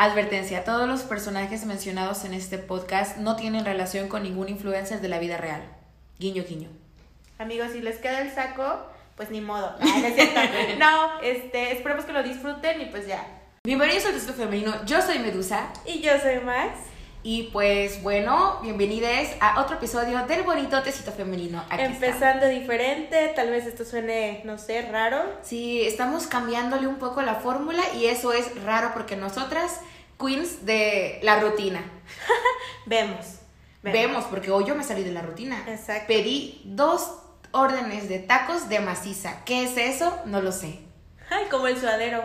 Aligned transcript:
Advertencia, 0.00 0.62
todos 0.62 0.88
los 0.88 1.00
personajes 1.02 1.66
mencionados 1.66 2.24
en 2.24 2.32
este 2.32 2.56
podcast 2.56 3.16
no 3.16 3.34
tienen 3.34 3.64
relación 3.64 4.06
con 4.06 4.22
ningún 4.22 4.48
influencer 4.48 5.00
de 5.00 5.08
la 5.08 5.18
vida 5.18 5.38
real. 5.38 5.60
Guiño, 6.20 6.44
guiño. 6.48 6.68
Amigos, 7.36 7.72
si 7.72 7.80
les 7.80 7.96
queda 7.96 8.20
el 8.20 8.32
saco, 8.32 8.86
pues 9.16 9.32
ni 9.32 9.40
modo. 9.40 9.74
no, 9.80 10.06
es 10.06 10.14
cierto. 10.14 10.40
no, 10.78 11.20
este, 11.20 11.72
esperemos 11.72 12.04
que 12.04 12.12
lo 12.12 12.22
disfruten 12.22 12.80
y 12.80 12.84
pues 12.84 13.08
ya. 13.08 13.26
Bienvenidos 13.64 14.06
al 14.06 14.12
Tecito 14.12 14.34
Femenino, 14.34 14.72
yo 14.84 15.02
soy 15.02 15.18
Medusa. 15.18 15.66
Y 15.84 16.00
yo 16.00 16.12
soy 16.20 16.38
Max. 16.44 16.78
Y 17.30 17.42
pues 17.52 18.02
bueno, 18.02 18.58
bienvenidos 18.62 19.28
a 19.40 19.60
otro 19.60 19.76
episodio 19.76 20.24
del 20.24 20.44
bonito 20.44 20.82
Tecito 20.82 21.12
Femenino. 21.12 21.62
Aquí 21.68 21.82
Empezando 21.82 22.48
diferente, 22.48 23.34
tal 23.36 23.50
vez 23.50 23.66
esto 23.66 23.84
suene, 23.84 24.40
no 24.46 24.56
sé, 24.56 24.80
raro. 24.90 25.22
Sí, 25.42 25.82
estamos 25.82 26.26
cambiándole 26.26 26.86
un 26.86 26.96
poco 26.96 27.20
la 27.20 27.34
fórmula 27.34 27.82
y 27.94 28.06
eso 28.06 28.32
es 28.32 28.64
raro 28.64 28.92
porque 28.94 29.14
nosotras, 29.14 29.80
queens 30.18 30.64
de 30.64 31.20
la 31.22 31.38
rutina. 31.38 31.82
vemos, 32.86 33.26
vemos. 33.82 34.00
Vemos, 34.00 34.24
porque 34.24 34.50
hoy 34.50 34.64
yo 34.64 34.74
me 34.74 34.82
salí 34.82 35.04
de 35.04 35.12
la 35.12 35.20
rutina. 35.20 35.62
Exacto. 35.68 36.06
Pedí 36.06 36.62
dos 36.64 37.12
órdenes 37.50 38.08
de 38.08 38.20
tacos 38.20 38.70
de 38.70 38.80
maciza. 38.80 39.44
¿Qué 39.44 39.64
es 39.64 39.76
eso? 39.76 40.18
No 40.24 40.40
lo 40.40 40.50
sé. 40.50 40.78
Ay, 41.28 41.44
como 41.50 41.66
el 41.66 41.78
suadero. 41.78 42.22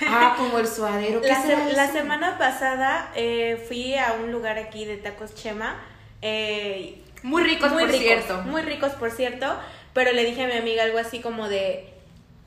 Ah, 0.06 0.34
como 0.36 0.58
el 0.58 0.66
suadero. 0.66 1.20
la, 1.20 1.88
semana 1.88 2.38
pasada 2.38 3.12
eh, 3.14 3.62
fui 3.68 3.94
a 3.94 4.14
un 4.14 4.32
lugar 4.32 4.58
aquí 4.58 4.84
de 4.84 4.96
tacos 4.96 5.34
Chema. 5.34 5.76
Eh, 6.22 7.02
muy 7.22 7.42
ricos, 7.42 7.70
muy 7.72 7.84
por 7.84 7.92
cierto. 7.92 8.42
Muy 8.42 8.62
ricos, 8.62 8.92
por 8.92 9.10
cierto. 9.10 9.46
Pero 9.92 10.12
le 10.12 10.24
dije 10.24 10.44
a 10.44 10.46
mi 10.46 10.54
amiga 10.54 10.84
algo 10.84 10.98
así 10.98 11.20
como 11.20 11.48
de. 11.48 11.92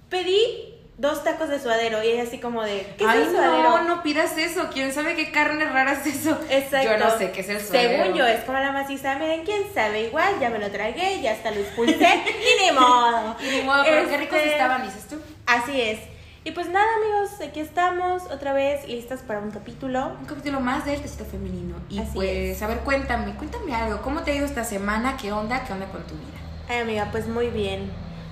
Pedí 0.09 0.73
dos 0.97 1.23
tacos 1.23 1.49
de 1.49 1.59
suadero 1.59 2.03
y 2.03 2.07
ella 2.07 2.23
así 2.23 2.38
como 2.39 2.63
de 2.63 2.85
¿qué 2.97 3.03
es 3.03 3.16
el 3.16 3.31
suadero? 3.31 3.63
No, 3.63 3.81
no 3.83 4.03
pidas 4.03 4.38
eso, 4.38 4.69
quién 4.72 4.94
sabe 4.94 5.16
qué 5.16 5.31
carne 5.31 5.66
rara 5.66 5.94
es 5.94 6.05
eso. 6.05 6.39
Exacto. 6.50 6.89
Yo 6.91 6.97
no 6.97 7.17
sé 7.17 7.31
qué 7.31 7.41
es 7.41 7.50
el 7.50 7.61
suadero. 7.61 8.03
Según 8.03 8.17
yo, 8.17 8.28
es 8.28 8.44
como 8.44 8.59
la 8.59 8.72
maciza, 8.72 9.16
miren, 9.16 9.44
quién 9.44 9.63
sabe, 9.73 10.03
igual 10.03 10.39
ya 10.39 10.50
me 10.50 10.59
lo 10.59 10.69
tragué, 10.69 11.22
ya 11.22 11.31
hasta 11.31 11.52
lo 11.52 11.61
expulsé 11.61 11.95
y 12.28 12.63
ni 12.63 12.72
modo. 12.72 13.35
y 13.44 13.50
ni 13.50 13.61
modo, 13.63 13.83
pero 13.83 14.07
qué 14.07 14.17
ricos 14.17 14.38
este, 14.38 14.52
estaban, 14.52 14.83
dices 14.83 15.07
tú. 15.07 15.19
Así 15.45 15.81
es. 15.81 16.00
Y 16.45 16.52
pues 16.52 16.67
nada, 16.67 16.86
amigos, 16.97 17.39
aquí 17.39 17.61
estamos 17.61 18.23
otra 18.23 18.52
vez 18.52 18.86
listas 18.89 19.22
para 19.22 19.39
un 19.39 19.52
capítulo. 19.52 20.08
Un 20.19 20.25
capítulo 20.25 20.59
más 20.59 20.85
del 20.85 21.02
testito 21.02 21.23
femenino. 21.23 21.75
Y 21.89 22.02
pues, 22.02 22.61
a 22.61 22.67
ver, 22.67 22.80
cuéntame, 22.80 23.33
cuéntame 23.35 23.73
algo. 23.73 24.02
¿Cómo 24.02 24.23
te 24.23 24.31
ha 24.31 24.35
ido 24.35 24.45
esta 24.45 24.66
semana? 24.66 25.16
¿Qué 25.16 25.31
onda? 25.31 25.63
¿Qué 25.63 25.72
onda 25.72 25.85
con 25.85 26.03
tu 26.03 26.16
vida? 26.16 26.38
Ay, 26.67 26.80
amiga, 26.80 27.08
pues 27.11 27.30
muy 27.30 27.47
bien. 27.47 27.89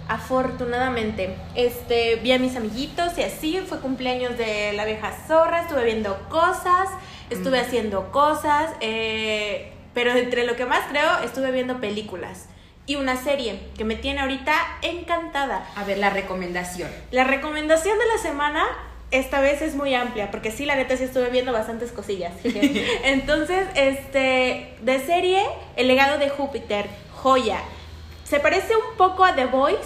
Afortunadamente, 0.09 1.38
este, 1.56 2.18
vi 2.18 2.34
a 2.34 2.40
mis 2.40 2.58
amiguitos 2.58 3.18
y 3.18 3.23
así 3.23 3.59
fue 3.66 3.80
cumpleaños 3.80 4.38
de 4.38 4.73
la 4.73 4.84
vieja 4.84 5.14
zorra, 5.25 5.62
estuve 5.62 5.86
viendo 5.86 6.18
cosas, 6.28 6.90
estuve 7.30 7.62
mm. 7.62 7.66
haciendo 7.66 8.12
cosas, 8.12 8.72
eh, 8.81 9.72
pero 9.94 10.12
entre 10.12 10.46
lo 10.46 10.58
que 10.58 10.66
más 10.66 10.81
creo, 10.90 11.20
estuve 11.23 11.52
viendo 11.52 11.80
películas 11.80 12.50
y 12.92 12.97
una 12.97 13.16
serie 13.16 13.58
que 13.78 13.86
me 13.86 13.95
tiene 13.95 14.20
ahorita 14.20 14.53
encantada. 14.81 15.66
A 15.78 15.86
ver, 15.86 15.97
la 15.97 16.09
recomendación. 16.09 16.89
La 17.11 17.23
recomendación 17.23 17.97
de 17.97 18.06
la 18.06 18.17
semana 18.17 18.66
esta 19.11 19.39
vez 19.39 19.61
es 19.61 19.75
muy 19.75 19.95
amplia, 19.95 20.30
porque 20.30 20.52
sí, 20.52 20.66
la 20.66 20.75
neta 20.75 20.97
sí 20.97 21.06
estuve 21.06 21.30
viendo 21.30 21.53
bastantes 21.53 21.94
cosillas. 21.94 22.34
Entonces, 22.44 23.66
este, 23.75 24.75
de 24.81 25.00
serie, 25.06 25.42
El 25.78 25.88
legado 25.88 26.17
de 26.17 26.30
Júpiter, 26.30 26.88
joya. 27.16 27.59
Se 28.25 28.42
parece 28.42 28.75
un 28.75 28.97
poco 28.97 29.23
a 29.23 29.36
The 29.36 29.45
Voice, 29.45 29.80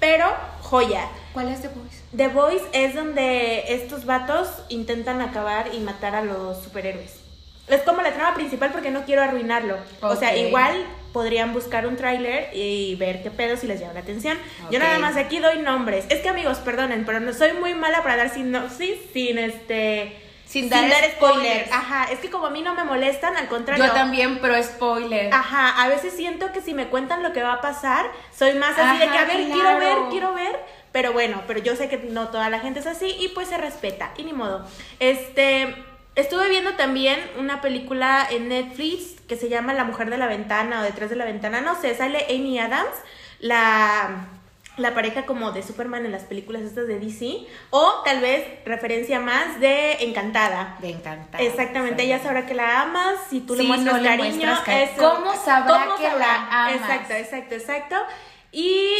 pero 0.00 0.26
joya. 0.62 1.06
¿Cuál 1.34 1.50
es 1.50 1.60
The 1.60 1.68
Voice? 1.68 2.02
The 2.16 2.28
Voice 2.28 2.64
es 2.72 2.94
donde 2.94 3.74
estos 3.74 4.06
vatos 4.06 4.48
intentan 4.70 5.20
acabar 5.20 5.74
y 5.74 5.80
matar 5.80 6.14
a 6.14 6.22
los 6.22 6.62
superhéroes. 6.62 7.20
Es 7.68 7.82
como 7.82 8.00
la 8.00 8.14
trama 8.14 8.34
principal 8.34 8.70
porque 8.72 8.90
no 8.90 9.04
quiero 9.04 9.22
arruinarlo. 9.22 9.76
O 10.00 10.16
sea, 10.16 10.34
igual 10.36 10.86
podrían 11.16 11.54
buscar 11.54 11.86
un 11.86 11.96
tráiler 11.96 12.50
y 12.52 12.94
ver 12.96 13.22
qué 13.22 13.30
pedo 13.30 13.56
si 13.56 13.66
les 13.66 13.80
llama 13.80 13.94
la 13.94 14.00
atención. 14.00 14.36
Yo 14.70 14.78
nada 14.78 14.98
más 14.98 15.16
aquí 15.16 15.38
doy 15.38 15.60
nombres. 15.60 16.04
Es 16.10 16.20
que 16.20 16.28
amigos, 16.28 16.58
perdonen, 16.58 17.06
pero 17.06 17.20
no 17.20 17.32
soy 17.32 17.54
muy 17.54 17.72
mala 17.72 18.02
para 18.02 18.18
dar 18.18 18.28
sinopsis 18.28 18.98
sin 19.14 19.38
este 19.38 20.14
sin 20.44 20.68
dar, 20.68 20.84
spoilers. 21.12 21.72
Ajá, 21.72 22.12
es 22.12 22.18
que 22.18 22.28
como 22.28 22.48
a 22.48 22.50
mí 22.50 22.60
no 22.60 22.74
me 22.74 22.84
molestan, 22.84 23.34
al 23.34 23.48
contrario. 23.48 23.86
Yo 23.86 23.92
también, 23.92 24.40
pero 24.42 24.62
spoiler. 24.62 25.32
Ajá, 25.32 25.82
a 25.82 25.88
veces 25.88 26.12
siento 26.12 26.52
que 26.52 26.60
si 26.60 26.74
me 26.74 26.88
cuentan 26.88 27.22
lo 27.22 27.32
que 27.32 27.42
va 27.42 27.54
a 27.54 27.60
pasar, 27.62 28.10
soy 28.36 28.52
más 28.52 28.78
así 28.78 28.98
de 28.98 29.08
que, 29.08 29.16
a 29.16 29.24
ver, 29.24 29.46
quiero 29.50 29.78
ver, 29.78 29.96
quiero 30.10 30.34
ver. 30.34 30.60
Pero 30.92 31.14
bueno, 31.14 31.44
pero 31.46 31.60
yo 31.60 31.76
sé 31.76 31.88
que 31.88 31.96
no 31.96 32.28
toda 32.28 32.50
la 32.50 32.60
gente 32.60 32.80
es 32.80 32.86
así 32.86 33.16
y 33.20 33.28
pues 33.28 33.48
se 33.48 33.56
respeta. 33.56 34.12
Y 34.18 34.24
ni 34.24 34.34
modo. 34.34 34.66
Este, 35.00 35.74
Estuve 36.16 36.48
viendo 36.48 36.72
también 36.76 37.20
una 37.38 37.60
película 37.60 38.26
en 38.30 38.48
Netflix 38.48 39.15
que 39.28 39.36
se 39.36 39.48
llama 39.48 39.74
La 39.74 39.84
mujer 39.84 40.10
de 40.10 40.18
la 40.18 40.26
ventana 40.26 40.80
o 40.80 40.82
detrás 40.82 41.10
de 41.10 41.16
la 41.16 41.24
ventana, 41.24 41.60
no 41.60 41.80
sé, 41.80 41.94
sale 41.94 42.26
Amy 42.30 42.58
Adams, 42.58 42.94
la, 43.40 44.28
la 44.76 44.94
pareja 44.94 45.26
como 45.26 45.52
de 45.52 45.62
Superman 45.62 46.06
en 46.06 46.12
las 46.12 46.22
películas 46.22 46.62
estas 46.62 46.86
de 46.86 46.98
DC, 46.98 47.46
o 47.70 48.02
tal 48.04 48.20
vez 48.20 48.46
referencia 48.64 49.20
más 49.20 49.60
de 49.60 50.04
Encantada. 50.04 50.76
De 50.80 50.90
Encantada. 50.90 51.42
Exactamente, 51.42 52.04
ella 52.04 52.22
sabrá 52.22 52.46
que 52.46 52.54
la 52.54 52.82
amas, 52.82 53.14
si 53.28 53.40
tú 53.40 53.54
le 53.54 53.64
muestras 53.64 54.02
cariño, 54.02 54.54
¿cómo 54.98 55.34
sabrá 55.34 55.88
que 55.98 56.08
la 56.08 56.64
amas? 56.64 56.74
Exacto, 56.74 57.14
exacto, 57.14 57.54
exacto. 57.54 57.96
Y 58.52 58.90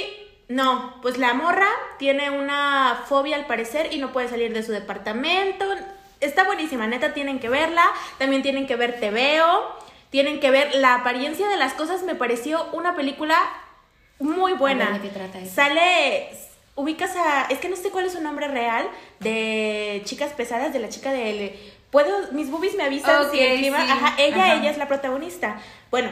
no, 0.48 1.00
pues 1.02 1.18
la 1.18 1.34
morra 1.34 1.68
tiene 1.98 2.30
una 2.30 3.02
fobia 3.06 3.36
al 3.36 3.46
parecer 3.46 3.92
y 3.92 3.98
no 3.98 4.12
puede 4.12 4.28
salir 4.28 4.52
de 4.52 4.62
su 4.62 4.72
departamento 4.72 5.64
está 6.20 6.44
buenísima, 6.44 6.86
neta, 6.86 7.14
tienen 7.14 7.38
que 7.38 7.48
verla. 7.48 7.84
También 8.18 8.42
tienen 8.42 8.66
que 8.66 8.76
ver 8.76 9.00
Te 9.00 9.10
Veo. 9.10 9.76
Tienen 10.16 10.40
que 10.40 10.50
ver 10.50 10.74
La 10.76 10.94
apariencia 10.94 11.46
de 11.46 11.58
las 11.58 11.74
cosas. 11.74 12.02
Me 12.02 12.14
pareció 12.14 12.70
una 12.72 12.96
película 12.96 13.36
muy 14.18 14.54
buena. 14.54 14.92
¿De 14.92 15.00
qué 15.00 15.08
trata 15.10 15.38
eso? 15.38 15.54
Sale. 15.54 16.30
Ubicas 16.74 17.14
a. 17.16 17.42
Es 17.50 17.58
que 17.58 17.68
no 17.68 17.76
sé 17.76 17.90
cuál 17.90 18.06
es 18.06 18.14
su 18.14 18.22
nombre 18.22 18.48
real. 18.48 18.88
De 19.20 20.00
Chicas 20.06 20.32
Pesadas, 20.32 20.72
de 20.72 20.78
la 20.78 20.88
chica 20.88 21.12
del. 21.12 21.54
Puedo. 21.90 22.32
Mis 22.32 22.50
boobies 22.50 22.76
me 22.76 22.84
avisan 22.84 23.30
si 23.30 23.40
el 23.40 23.58
clima. 23.58 23.82
Ajá, 23.82 24.14
ella, 24.16 24.54
ella 24.54 24.70
es 24.70 24.78
la 24.78 24.88
protagonista. 24.88 25.60
Bueno, 25.90 26.08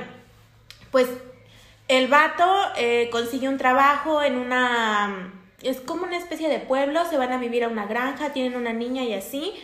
pues 0.91 1.09
el 1.88 2.09
vato 2.09 2.44
eh, 2.76 3.09
consigue 3.10 3.48
un 3.48 3.56
trabajo 3.56 4.21
en 4.21 4.36
una. 4.36 5.32
Es 5.62 5.81
como 5.81 6.04
una 6.04 6.19
especie 6.19 6.50
de 6.50 6.59
pueblo, 6.59 7.06
se 7.09 7.16
van 7.16 7.32
a 7.32 7.38
vivir 7.38 7.65
a 7.65 7.69
una 7.69 7.86
granja, 7.86 8.34
tienen 8.34 8.54
una 8.54 8.75
niña 8.75 9.03
y 9.03 9.15
así. 9.15 9.54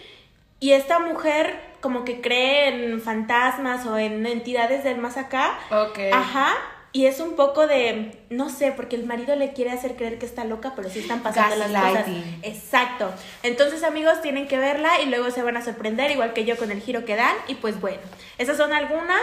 Y 0.61 0.73
esta 0.73 0.99
mujer 0.99 1.59
como 1.81 2.05
que 2.05 2.21
cree 2.21 2.69
en 2.69 3.01
fantasmas 3.01 3.87
o 3.87 3.99
en 3.99 4.27
entidades 4.27 4.85
del 4.85 4.99
más 4.99 5.17
acá. 5.17 5.59
Ok. 5.71 5.99
Ajá. 6.13 6.55
Y 6.93 7.07
es 7.07 7.21
un 7.21 7.37
poco 7.37 7.69
de, 7.69 8.21
no 8.31 8.51
sé, 8.51 8.73
porque 8.73 8.97
el 8.97 9.07
marido 9.07 9.37
le 9.37 9.53
quiere 9.53 9.71
hacer 9.71 9.95
creer 9.95 10.19
que 10.19 10.27
está 10.27 10.45
loca, 10.45 10.73
pero 10.75 10.91
sí 10.91 10.99
están 10.99 11.21
pasando 11.21 11.55
las 11.57 11.71
cosas. 11.71 12.07
Exacto. 12.43 13.13
Entonces, 13.45 13.85
amigos, 13.85 14.21
tienen 14.23 14.49
que 14.49 14.59
verla 14.59 15.01
y 15.01 15.07
luego 15.07 15.31
se 15.31 15.43
van 15.43 15.57
a 15.57 15.65
sorprender, 15.65 16.11
igual 16.11 16.33
que 16.33 16.45
yo 16.45 16.57
con 16.57 16.73
el 16.73 16.81
giro 16.81 17.05
que 17.05 17.15
dan. 17.15 17.35
Y 17.47 17.55
pues 17.55 17.81
bueno, 17.81 18.01
esas 18.39 18.57
son 18.57 18.73
algunas. 18.73 19.23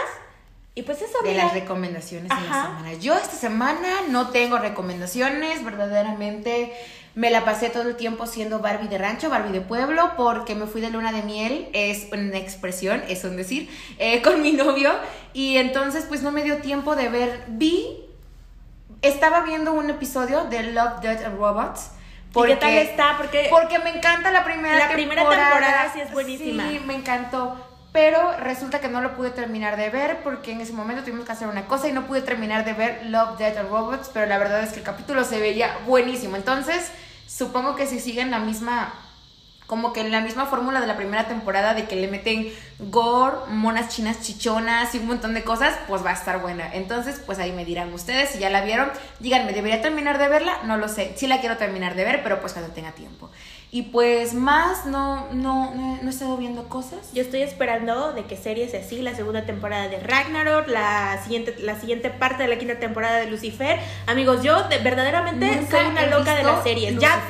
Y 0.74 0.82
pues 0.82 1.02
eso, 1.02 1.20
De 1.22 1.34
las 1.34 1.52
recomendaciones 1.52 2.30
de 2.30 2.34
la 2.34 2.40
semana. 2.40 2.94
Yo 2.94 3.14
esta 3.14 3.36
semana 3.36 3.88
no 4.08 4.30
tengo 4.30 4.58
recomendaciones, 4.58 5.62
verdaderamente 5.62 6.72
me 7.18 7.30
la 7.30 7.44
pasé 7.44 7.68
todo 7.68 7.88
el 7.88 7.96
tiempo 7.96 8.26
siendo 8.26 8.60
Barbie 8.60 8.86
de 8.86 8.96
rancho, 8.96 9.28
Barbie 9.28 9.50
de 9.50 9.60
pueblo, 9.60 10.12
porque 10.16 10.54
me 10.54 10.66
fui 10.66 10.80
de 10.80 10.88
luna 10.88 11.10
de 11.10 11.22
miel, 11.22 11.68
es 11.72 12.06
una 12.12 12.38
expresión, 12.38 13.02
es 13.08 13.24
un 13.24 13.36
decir, 13.36 13.68
eh, 13.98 14.22
con 14.22 14.40
mi 14.40 14.52
novio. 14.52 14.92
Y 15.32 15.56
entonces 15.56 16.04
pues 16.06 16.22
no 16.22 16.30
me 16.30 16.44
dio 16.44 16.58
tiempo 16.58 16.94
de 16.94 17.08
ver, 17.08 17.42
vi, 17.48 18.04
estaba 19.02 19.40
viendo 19.40 19.72
un 19.72 19.90
episodio 19.90 20.44
de 20.44 20.62
Love, 20.72 21.00
Death 21.00 21.24
and 21.24 21.38
Robots. 21.38 21.90
Porque, 22.32 22.54
¿Qué 22.54 22.60
tal 22.60 22.74
está? 22.74 23.16
Porque, 23.16 23.48
porque 23.50 23.80
me 23.80 23.96
encanta 23.96 24.30
la 24.30 24.44
primera 24.44 24.88
temporada. 24.88 24.88
La 24.88 24.94
primera 24.94 25.22
temporada 25.28 25.90
sí 25.92 26.00
es 26.00 26.12
buenísima. 26.12 26.68
Sí, 26.68 26.80
me 26.86 26.94
encantó 26.94 27.56
pero 27.90 28.36
resulta 28.36 28.80
que 28.80 28.88
no 28.88 29.00
lo 29.00 29.16
pude 29.16 29.30
terminar 29.30 29.76
de 29.76 29.88
ver 29.90 30.18
porque 30.22 30.52
en 30.52 30.60
ese 30.60 30.72
momento 30.72 31.02
tuvimos 31.02 31.24
que 31.24 31.32
hacer 31.32 31.48
una 31.48 31.66
cosa 31.66 31.88
y 31.88 31.92
no 31.92 32.06
pude 32.06 32.20
terminar 32.20 32.64
de 32.64 32.74
ver 32.74 33.06
Love, 33.06 33.38
Death 33.38 33.56
and 33.56 33.70
Robots, 33.70 34.10
pero 34.12 34.26
la 34.26 34.38
verdad 34.38 34.62
es 34.62 34.70
que 34.70 34.80
el 34.80 34.84
capítulo 34.84 35.24
se 35.24 35.40
veía 35.40 35.78
buenísimo. 35.86 36.36
Entonces, 36.36 36.92
supongo 37.28 37.76
que 37.76 37.86
si 37.86 38.00
siguen 38.00 38.32
la 38.32 38.40
misma 38.40 38.92
como 39.68 39.92
que 39.92 40.00
en 40.00 40.10
la 40.10 40.22
misma 40.22 40.46
fórmula 40.46 40.80
de 40.80 40.86
la 40.86 40.96
primera 40.96 41.28
temporada 41.28 41.74
de 41.74 41.84
que 41.84 41.94
le 41.94 42.08
meten 42.08 42.50
gore, 42.78 43.36
monas 43.50 43.94
chinas 43.94 44.22
chichonas 44.22 44.94
y 44.94 44.98
un 44.98 45.08
montón 45.08 45.34
de 45.34 45.44
cosas, 45.44 45.78
pues 45.86 46.02
va 46.02 46.08
a 46.08 46.14
estar 46.14 46.40
buena. 46.40 46.72
Entonces, 46.72 47.20
pues 47.26 47.38
ahí 47.38 47.52
me 47.52 47.66
dirán 47.66 47.92
ustedes 47.92 48.30
si 48.30 48.38
ya 48.38 48.48
la 48.48 48.62
vieron. 48.62 48.90
Díganme, 49.20 49.52
¿debería 49.52 49.82
terminar 49.82 50.16
de 50.16 50.26
verla? 50.28 50.62
No 50.64 50.78
lo 50.78 50.88
sé. 50.88 51.12
Sí 51.18 51.26
la 51.26 51.40
quiero 51.40 51.58
terminar 51.58 51.96
de 51.96 52.04
ver, 52.04 52.22
pero 52.22 52.40
pues 52.40 52.54
cuando 52.54 52.72
tenga 52.72 52.92
tiempo. 52.92 53.30
Y 53.70 53.82
pues 53.82 54.32
más 54.32 54.86
no, 54.86 55.26
no, 55.32 55.74
no, 55.74 55.98
he 56.02 56.08
estado 56.08 56.38
viendo 56.38 56.68
cosas. 56.68 57.12
Yo 57.12 57.22
estoy 57.22 57.42
esperando 57.42 58.12
de 58.12 58.24
que 58.24 58.36
series 58.36 58.74
así, 58.74 59.02
la 59.02 59.14
segunda 59.14 59.44
temporada 59.44 59.88
de 59.88 60.00
Ragnarok, 60.00 60.68
la 60.68 61.20
siguiente, 61.22 61.54
la 61.58 61.78
siguiente 61.78 62.08
parte 62.08 62.44
de 62.44 62.48
la 62.48 62.58
quinta 62.58 62.78
temporada 62.78 63.18
de 63.18 63.26
Lucifer. 63.26 63.78
Amigos, 64.06 64.42
yo 64.42 64.56
verdaderamente 64.82 65.66
soy 65.70 65.86
una 65.86 66.06
loca 66.06 66.34
de 66.34 66.44
las 66.44 66.62
series. 66.62 66.98
Ya 66.98 67.22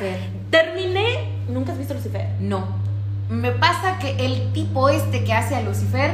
terminé. 0.50 1.32
¿Nunca 1.48 1.72
has 1.72 1.78
visto 1.78 1.94
Lucifer? 1.94 2.28
No. 2.38 2.66
me 3.28 3.50
pasa 3.50 3.98
que 3.98 4.24
el 4.24 4.52
tipo 4.52 4.88
este 4.88 5.24
que 5.24 5.32
hace 5.32 5.56
a 5.56 5.62
Lucifer 5.62 6.12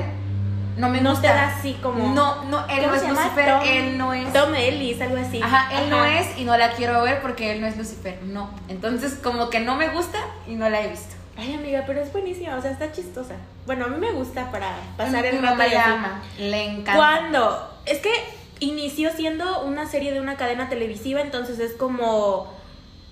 no 0.77 0.89
me 0.89 1.01
no 1.01 1.11
gusta. 1.11 1.29
te 1.29 1.35
da 1.35 1.47
así 1.57 1.75
como. 1.83 2.15
No, 2.15 2.45
no, 2.45 2.67
él 2.69 2.81
¿Cómo 2.83 2.89
no 2.89 2.95
es? 2.95 3.09
Lucifer, 3.09 3.47
Tom- 3.49 3.63
él 3.67 3.99
no 3.99 4.15
es. 4.15 4.33
Tom 4.33 4.55
Ellis, 4.55 5.01
algo 5.01 5.17
así. 5.17 5.41
Ajá, 5.43 5.81
él 5.83 5.91
no 5.91 6.05
es 6.05 6.39
y 6.39 6.45
no 6.45 6.57
la 6.57 6.73
quiero 6.73 7.03
ver 7.03 7.21
porque 7.23 7.53
él 7.53 7.61
no 7.61 7.67
es 7.67 7.77
Lucifer, 7.77 8.19
no. 8.25 8.51
Entonces, 8.69 9.15
como 9.23 9.51
que 9.51 9.61
no 9.61 9.77
me 9.77 9.89
gusta 9.89 10.19
y 10.47 10.55
no 10.55 10.69
la 10.69 10.83
he 10.83 10.89
visto. 10.89 11.15
Ay, 11.37 11.55
amiga, 11.55 11.83
pero 11.87 12.01
es 12.01 12.13
buenísima, 12.13 12.57
o 12.57 12.63
sea, 12.63 12.71
está 12.71 12.93
chistosa. 12.93 13.35
Bueno, 13.67 13.87
a 13.87 13.89
mí 13.89 13.99
me 13.99 14.13
gusta 14.13 14.51
para 14.53 14.69
pasar 14.97 15.25
el 15.27 15.43
rato 15.43 15.63
así. 15.63 15.75
ama, 15.75 16.23
le 16.39 16.63
encanta. 16.65 16.95
¿Cuándo? 16.95 17.71
Es 17.87 17.99
que 17.99 18.11
inició 18.61 19.11
siendo 19.11 19.63
una 19.65 19.89
serie 19.89 20.13
de 20.13 20.21
una 20.21 20.37
cadena 20.37 20.69
televisiva, 20.69 21.21
entonces 21.21 21.59
es 21.59 21.73
como 21.73 22.53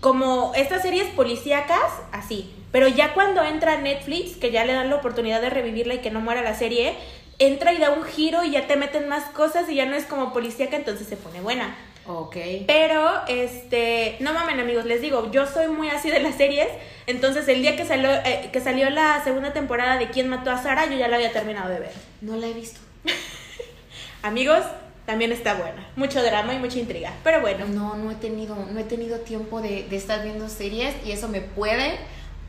como 0.00 0.52
estas 0.56 0.82
series 0.82 1.06
policíacas, 1.10 1.78
así. 2.10 2.52
Pero 2.72 2.88
ya 2.88 3.14
cuando 3.14 3.42
entra 3.44 3.76
Netflix, 3.80 4.36
que 4.36 4.50
ya 4.50 4.64
le 4.64 4.72
dan 4.72 4.90
la 4.90 4.96
oportunidad 4.96 5.40
de 5.40 5.48
revivirla 5.50 5.94
y 5.94 5.98
que 5.98 6.10
no 6.10 6.20
muera 6.20 6.42
la 6.42 6.54
serie, 6.54 6.96
entra 7.38 7.72
y 7.72 7.78
da 7.78 7.90
un 7.90 8.04
giro 8.04 8.44
y 8.44 8.52
ya 8.52 8.66
te 8.66 8.76
meten 8.76 9.08
más 9.08 9.24
cosas 9.30 9.68
y 9.68 9.74
ya 9.74 9.86
no 9.86 9.96
es 9.96 10.04
como 10.04 10.32
policíaca, 10.32 10.76
entonces 10.76 11.06
se 11.06 11.16
pone 11.16 11.40
buena. 11.40 11.74
Ok. 12.06 12.36
Pero, 12.66 13.10
este, 13.28 14.16
no 14.20 14.32
mamen 14.32 14.58
amigos, 14.58 14.84
les 14.84 15.00
digo, 15.00 15.30
yo 15.30 15.46
soy 15.46 15.68
muy 15.68 15.88
así 15.88 16.10
de 16.10 16.20
las 16.20 16.34
series, 16.34 16.68
entonces 17.06 17.46
el 17.48 17.62
día 17.62 17.76
que 17.76 17.84
salió, 17.84 18.10
eh, 18.10 18.50
que 18.52 18.60
salió 18.60 18.90
la 18.90 19.22
segunda 19.22 19.52
temporada 19.52 19.98
de 19.98 20.08
¿Quién 20.08 20.28
mató 20.28 20.50
a 20.50 20.60
Sara? 20.60 20.86
Yo 20.86 20.96
ya 20.96 21.08
la 21.08 21.16
había 21.16 21.32
terminado 21.32 21.68
de 21.68 21.80
ver. 21.80 21.92
No 22.20 22.36
la 22.36 22.48
he 22.48 22.52
visto. 22.52 22.80
Amigos, 24.22 24.64
también 25.06 25.32
está 25.32 25.54
buena. 25.54 25.88
Mucho 25.96 26.22
drama 26.22 26.54
y 26.54 26.58
mucha 26.58 26.78
intriga. 26.78 27.12
Pero 27.22 27.40
bueno, 27.40 27.66
No, 27.66 27.96
no 27.96 28.10
he 28.10 28.14
tenido, 28.16 28.56
no 28.56 28.78
he 28.80 28.84
tenido 28.84 29.18
tiempo 29.20 29.60
de, 29.60 29.84
de 29.84 29.96
estar 29.96 30.22
viendo 30.24 30.48
series 30.48 30.94
y 31.04 31.12
eso 31.12 31.28
me 31.28 31.40
puede 31.40 31.98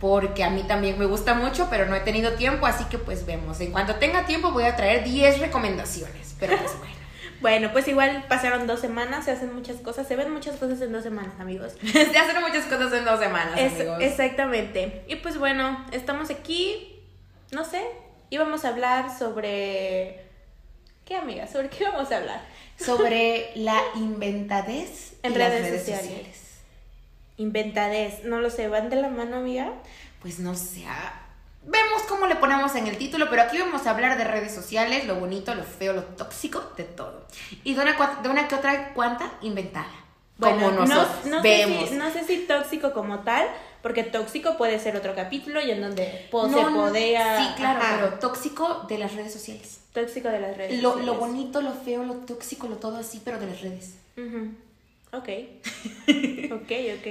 porque 0.03 0.43
a 0.43 0.49
mí 0.49 0.63
también 0.63 0.99
me 0.99 1.05
gusta 1.05 1.33
mucho, 1.33 1.67
pero 1.69 1.85
no 1.85 1.95
he 1.95 2.01
tenido 2.01 2.33
tiempo, 2.33 2.65
así 2.65 2.83
que 2.89 2.97
pues 2.97 3.25
vemos. 3.25 3.61
En 3.61 3.71
cuanto 3.71 3.95
tenga 3.95 4.25
tiempo 4.25 4.51
voy 4.51 4.65
a 4.65 4.75
traer 4.75 5.05
10 5.05 5.39
recomendaciones, 5.39 6.35
pero 6.41 6.57
pues 6.57 6.77
bueno. 6.77 6.95
bueno, 7.41 7.69
pues 7.71 7.87
igual 7.87 8.25
pasaron 8.27 8.67
dos 8.67 8.81
semanas, 8.81 9.23
se 9.23 9.31
hacen 9.31 9.55
muchas 9.55 9.77
cosas, 9.77 10.05
se 10.05 10.17
ven 10.17 10.29
muchas 10.29 10.57
cosas 10.57 10.81
en 10.81 10.91
dos 10.91 11.03
semanas, 11.03 11.31
amigos. 11.39 11.77
Se 11.93 12.17
hacen 12.19 12.41
muchas 12.41 12.65
cosas 12.65 12.91
en 12.91 13.05
dos 13.05 13.17
semanas, 13.17 13.57
Es- 13.57 13.75
amigos. 13.75 13.97
exactamente. 14.01 15.05
Y 15.07 15.15
pues 15.15 15.37
bueno, 15.37 15.85
estamos 15.93 16.29
aquí, 16.31 16.99
no 17.53 17.63
sé, 17.63 17.81
íbamos 18.29 18.65
a 18.65 18.69
hablar 18.69 19.17
sobre... 19.17 20.19
¿Qué, 21.05 21.15
amiga? 21.15 21.47
¿Sobre 21.47 21.69
qué 21.69 21.85
vamos 21.85 22.11
a 22.11 22.17
hablar? 22.17 22.41
Sobre 22.77 23.51
la 23.55 23.79
inventadez 23.95 25.13
En 25.23 25.39
las 25.39 25.49
redes 25.49 25.79
sociales. 25.79 26.42
Inventadez, 27.37 28.23
no 28.25 28.39
lo 28.39 28.49
sé, 28.49 28.67
¿van 28.67 28.89
de 28.89 28.95
la 28.97 29.09
mano, 29.09 29.37
amiga? 29.37 29.71
Pues 30.21 30.39
no 30.39 30.55
sé. 30.55 30.83
ah, 30.87 31.19
Vemos 31.65 32.01
cómo 32.09 32.27
le 32.27 32.35
ponemos 32.35 32.75
en 32.75 32.87
el 32.87 32.97
título, 32.97 33.29
pero 33.29 33.43
aquí 33.43 33.57
vamos 33.57 33.87
a 33.87 33.91
hablar 33.91 34.17
de 34.17 34.25
redes 34.25 34.53
sociales, 34.53 35.05
lo 35.07 35.15
bonito, 35.15 35.55
lo 35.55 35.63
feo, 35.63 35.93
lo 35.93 36.03
tóxico, 36.03 36.61
de 36.75 36.83
todo. 36.83 37.25
Y 37.63 37.73
de 37.73 37.81
una, 37.81 38.17
de 38.21 38.29
una 38.29 38.47
que 38.47 38.55
otra 38.55 38.93
cuanta 38.93 39.31
inventada. 39.41 39.87
como 40.39 40.71
no, 40.71 40.85
nosotros 40.85 41.25
no 41.25 41.41
vemos. 41.41 41.83
Sé 41.83 41.89
si, 41.89 41.95
no 41.95 42.11
sé 42.11 42.23
si 42.25 42.37
tóxico 42.39 42.91
como 42.91 43.19
tal, 43.19 43.47
porque 43.81 44.03
tóxico 44.03 44.57
puede 44.57 44.77
ser 44.77 44.97
otro 44.97 45.15
capítulo 45.15 45.61
y 45.61 45.71
en 45.71 45.79
donde 45.81 46.27
po- 46.31 46.47
No, 46.49 46.57
se 46.57 46.75
podea... 46.75 47.37
Sí, 47.39 47.53
claro, 47.55 47.79
Ajá. 47.79 47.95
pero 47.95 48.19
tóxico 48.19 48.85
de 48.89 48.97
las 48.97 49.13
redes 49.15 49.31
sociales. 49.31 49.79
Tóxico 49.93 50.27
de 50.27 50.41
las 50.41 50.57
redes 50.57 50.81
Lo, 50.81 50.91
sociales. 50.91 51.05
lo 51.05 51.19
bonito, 51.19 51.61
lo 51.61 51.71
feo, 51.71 52.03
lo 52.03 52.15
tóxico, 52.15 52.67
lo 52.67 52.75
todo 52.75 52.97
así, 52.97 53.21
pero 53.23 53.39
de 53.39 53.45
las 53.47 53.61
redes. 53.61 53.95
Ok. 55.13 55.29
ok, 56.51 56.71
ok. 56.97 57.07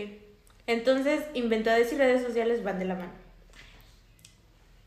Entonces, 0.67 1.25
inventades 1.35 1.93
y 1.93 1.97
redes 1.97 2.23
sociales 2.25 2.63
van 2.63 2.79
de 2.79 2.85
la 2.85 2.95
mano. 2.97 3.13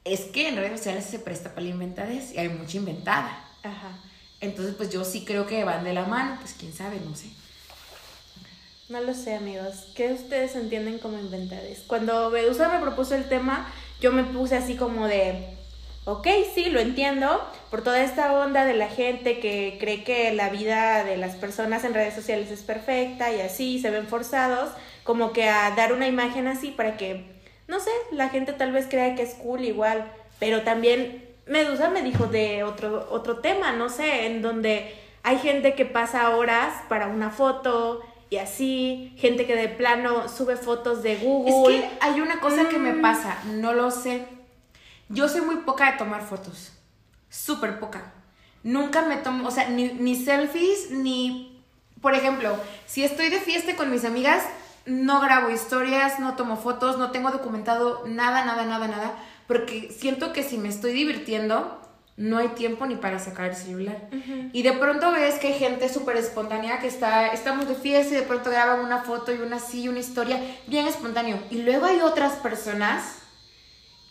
Es 0.03 0.21
que 0.21 0.49
en 0.49 0.57
redes 0.57 0.77
sociales 0.79 1.05
se 1.05 1.19
presta 1.19 1.49
para 1.49 1.61
la 1.63 1.69
inventadez 1.69 2.33
y 2.33 2.37
hay 2.37 2.49
mucha 2.49 2.77
inventada. 2.77 3.43
Ajá. 3.63 3.99
Entonces, 4.41 4.75
pues 4.75 4.91
yo 4.91 5.03
sí 5.03 5.25
creo 5.25 5.47
que 5.47 5.63
van 5.63 5.83
de 5.83 5.93
la 5.93 6.05
mano, 6.05 6.37
pues 6.39 6.55
quién 6.59 6.73
sabe, 6.73 6.99
no 7.03 7.15
sé. 7.15 7.29
No 8.89 9.01
lo 9.01 9.15
sé, 9.15 9.35
amigos. 9.35 9.87
¿Qué 9.95 10.13
ustedes 10.13 10.55
entienden 10.55 10.99
como 10.99 11.17
inventades? 11.17 11.83
Cuando 11.87 12.29
Bedusa 12.29 12.69
me 12.69 12.79
propuso 12.79 13.15
el 13.15 13.27
tema, 13.27 13.67
yo 13.99 14.11
me 14.11 14.23
puse 14.23 14.55
así 14.55 14.75
como 14.75 15.07
de, 15.07 15.57
ok, 16.05 16.27
sí, 16.53 16.65
lo 16.69 16.79
entiendo, 16.79 17.41
por 17.71 17.83
toda 17.83 18.01
esta 18.01 18.31
onda 18.33 18.63
de 18.65 18.73
la 18.75 18.87
gente 18.87 19.39
que 19.39 19.77
cree 19.79 20.03
que 20.03 20.31
la 20.33 20.49
vida 20.49 21.03
de 21.03 21.17
las 21.17 21.35
personas 21.35 21.83
en 21.83 21.93
redes 21.93 22.13
sociales 22.13 22.51
es 22.51 22.61
perfecta 22.61 23.31
y 23.33 23.41
así, 23.41 23.79
se 23.79 23.89
ven 23.89 24.07
forzados, 24.07 24.69
como 25.03 25.33
que 25.33 25.49
a 25.49 25.71
dar 25.71 25.93
una 25.93 26.07
imagen 26.07 26.47
así 26.47 26.69
para 26.71 26.95
que, 26.97 27.25
no 27.67 27.79
sé, 27.79 27.89
la 28.11 28.29
gente 28.29 28.53
tal 28.53 28.71
vez 28.71 28.87
crea 28.89 29.15
que 29.15 29.23
es 29.23 29.33
cool 29.35 29.65
igual, 29.65 30.11
pero 30.39 30.61
también 30.61 31.25
Medusa 31.47 31.89
me 31.89 32.01
dijo 32.01 32.25
de 32.27 32.63
otro, 32.63 33.07
otro 33.11 33.39
tema, 33.39 33.71
no 33.73 33.89
sé, 33.89 34.25
en 34.27 34.41
donde 34.41 34.95
hay 35.23 35.37
gente 35.39 35.73
que 35.75 35.85
pasa 35.85 36.35
horas 36.35 36.73
para 36.89 37.07
una 37.07 37.29
foto 37.31 38.01
y 38.29 38.37
así, 38.37 39.13
gente 39.17 39.45
que 39.45 39.55
de 39.55 39.69
plano 39.69 40.27
sube 40.27 40.55
fotos 40.55 41.03
de 41.03 41.13
Es 41.13 41.23
Google. 41.23 41.79
que 41.81 41.89
hay 41.99 42.19
una 42.21 42.39
cosa 42.39 42.67
que 42.69 42.77
me 42.79 42.93
Mm. 42.93 43.01
pasa, 43.01 43.37
no 43.53 43.73
lo 43.73 43.91
sé. 43.91 44.25
Yo 45.09 45.29
soy 45.29 45.41
muy 45.41 45.57
poca 45.57 45.91
de 45.91 45.97
tomar 45.97 46.23
fotos. 46.23 46.71
Súper 47.29 47.79
poca. 47.79 48.13
Nunca 48.63 49.03
me 49.03 49.17
tomo, 49.17 49.47
o 49.47 49.51
sea, 49.51 49.69
ni, 49.69 49.93
ni 49.93 50.15
selfies, 50.15 50.91
ni. 50.91 51.63
Por 52.01 52.13
ejemplo, 52.13 52.57
si 52.85 53.03
estoy 53.03 53.29
de 53.29 53.39
fiesta 53.39 53.75
con 53.75 53.91
mis 53.91 54.05
amigas, 54.05 54.43
no 54.85 55.19
grabo 55.21 55.49
historias, 55.49 56.19
no 56.19 56.35
tomo 56.35 56.57
fotos, 56.57 56.97
no 56.97 57.11
tengo 57.11 57.31
documentado 57.31 58.03
nada, 58.07 58.45
nada, 58.45 58.65
nada, 58.65 58.87
nada. 58.87 59.15
Porque 59.47 59.91
siento 59.95 60.33
que 60.33 60.43
si 60.43 60.57
me 60.57 60.69
estoy 60.69 60.93
divirtiendo, 60.93 61.79
no 62.17 62.37
hay 62.37 62.49
tiempo 62.49 62.85
ni 62.85 62.95
para 62.95 63.19
sacar 63.19 63.49
el 63.49 63.55
celular. 63.55 64.09
Y 64.53 64.63
de 64.63 64.71
pronto 64.73 65.11
ves 65.11 65.35
que 65.35 65.47
hay 65.47 65.59
gente 65.59 65.89
súper 65.89 66.17
espontánea 66.17 66.79
que 66.79 66.87
está, 66.87 67.27
estamos 67.27 67.67
de 67.67 67.75
fiesta 67.75 68.13
y 68.13 68.17
de 68.17 68.23
pronto 68.23 68.49
graban 68.49 68.79
una 68.79 68.99
foto 68.99 69.33
y 69.33 69.39
una 69.39 69.57
así, 69.57 69.87
una 69.89 69.99
historia, 69.99 70.39
bien 70.67 70.87
espontáneo. 70.87 71.37
Y 71.49 71.63
luego 71.63 71.85
hay 71.85 72.01
otras 72.01 72.33
personas 72.33 73.19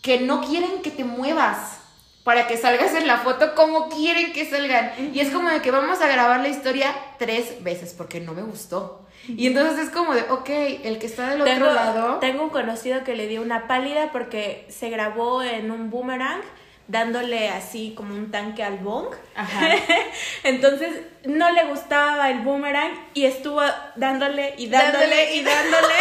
que 0.04 0.20
no 0.20 0.42
quieren 0.42 0.82
que 0.82 0.90
te 0.90 1.02
muevas 1.02 1.78
para 2.24 2.46
que 2.46 2.58
salgas 2.58 2.92
en 2.94 3.06
la 3.06 3.16
foto 3.18 3.54
como 3.54 3.88
quieren 3.88 4.34
que 4.34 4.44
salgan. 4.48 4.92
Y 5.14 5.20
es 5.20 5.30
como 5.30 5.48
de 5.48 5.62
que 5.62 5.70
vamos 5.70 6.02
a 6.02 6.08
grabar 6.08 6.40
la 6.40 6.48
historia 6.48 6.94
tres 7.18 7.64
veces 7.64 7.94
porque 7.96 8.20
no 8.20 8.34
me 8.34 8.42
gustó. 8.42 9.00
Y 9.26 9.46
entonces 9.46 9.86
es 9.86 9.90
como 9.90 10.14
de, 10.14 10.20
ok, 10.30 10.48
el 10.84 10.98
que 10.98 11.06
está 11.06 11.30
del 11.30 11.40
otro 11.40 11.54
tengo, 11.54 11.70
lado... 11.72 12.18
tengo 12.18 12.42
un 12.42 12.50
conocido 12.50 13.02
que 13.02 13.16
le 13.16 13.28
dio 13.28 13.40
una 13.40 13.66
pálida 13.66 14.12
porque 14.12 14.66
se 14.68 14.90
grabó 14.90 15.42
en 15.42 15.70
un 15.70 15.88
boomerang 15.88 16.42
dándole 16.86 17.48
así 17.48 17.94
como 17.96 18.14
un 18.14 18.30
tanque 18.30 18.62
al 18.62 18.76
bong. 18.80 19.06
Ajá. 19.34 19.70
Entonces 20.42 21.00
no 21.24 21.50
le 21.50 21.64
gustaba 21.64 22.30
el 22.30 22.40
boomerang 22.40 22.92
y 23.14 23.24
estuvo 23.24 23.62
dándole 23.96 24.54
y 24.58 24.66
dándole, 24.68 24.98
Dándole 24.98 25.34
y 25.34 25.42
dándole. 25.42 25.94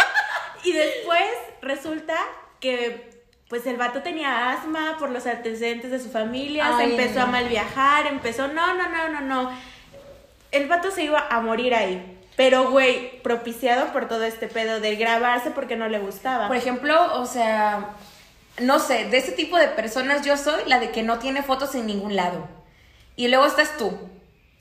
y 0.64 0.72
después 0.72 1.24
resulta 1.62 2.16
que 2.60 3.13
pues 3.48 3.66
el 3.66 3.76
vato 3.76 4.02
tenía 4.02 4.50
asma 4.52 4.96
por 4.98 5.10
los 5.10 5.26
antecedentes 5.26 5.90
de 5.90 6.00
su 6.00 6.10
familia, 6.10 6.76
Ay, 6.76 6.76
se 6.76 6.90
empezó 6.92 7.20
a 7.20 7.26
mal 7.26 7.48
viajar, 7.48 8.06
empezó, 8.06 8.48
no, 8.48 8.74
no, 8.74 8.88
no, 8.88 9.08
no, 9.08 9.20
no. 9.20 9.50
El 10.50 10.68
vato 10.68 10.90
se 10.90 11.04
iba 11.04 11.26
a 11.28 11.40
morir 11.40 11.74
ahí. 11.74 12.10
Pero, 12.36 12.70
güey, 12.70 13.22
propiciado 13.22 13.92
por 13.92 14.08
todo 14.08 14.24
este 14.24 14.48
pedo 14.48 14.80
de 14.80 14.96
grabarse 14.96 15.50
porque 15.50 15.76
no 15.76 15.88
le 15.88 16.00
gustaba. 16.00 16.48
Por 16.48 16.56
ejemplo, 16.56 17.20
o 17.20 17.26
sea, 17.26 17.90
no 18.60 18.78
sé, 18.80 19.04
de 19.08 19.18
ese 19.18 19.32
tipo 19.32 19.56
de 19.56 19.68
personas 19.68 20.24
yo 20.24 20.36
soy 20.36 20.62
la 20.66 20.80
de 20.80 20.90
que 20.90 21.02
no 21.02 21.18
tiene 21.18 21.42
fotos 21.42 21.74
en 21.74 21.86
ningún 21.86 22.16
lado. 22.16 22.48
Y 23.14 23.28
luego 23.28 23.46
estás 23.46 23.76
tú. 23.76 23.96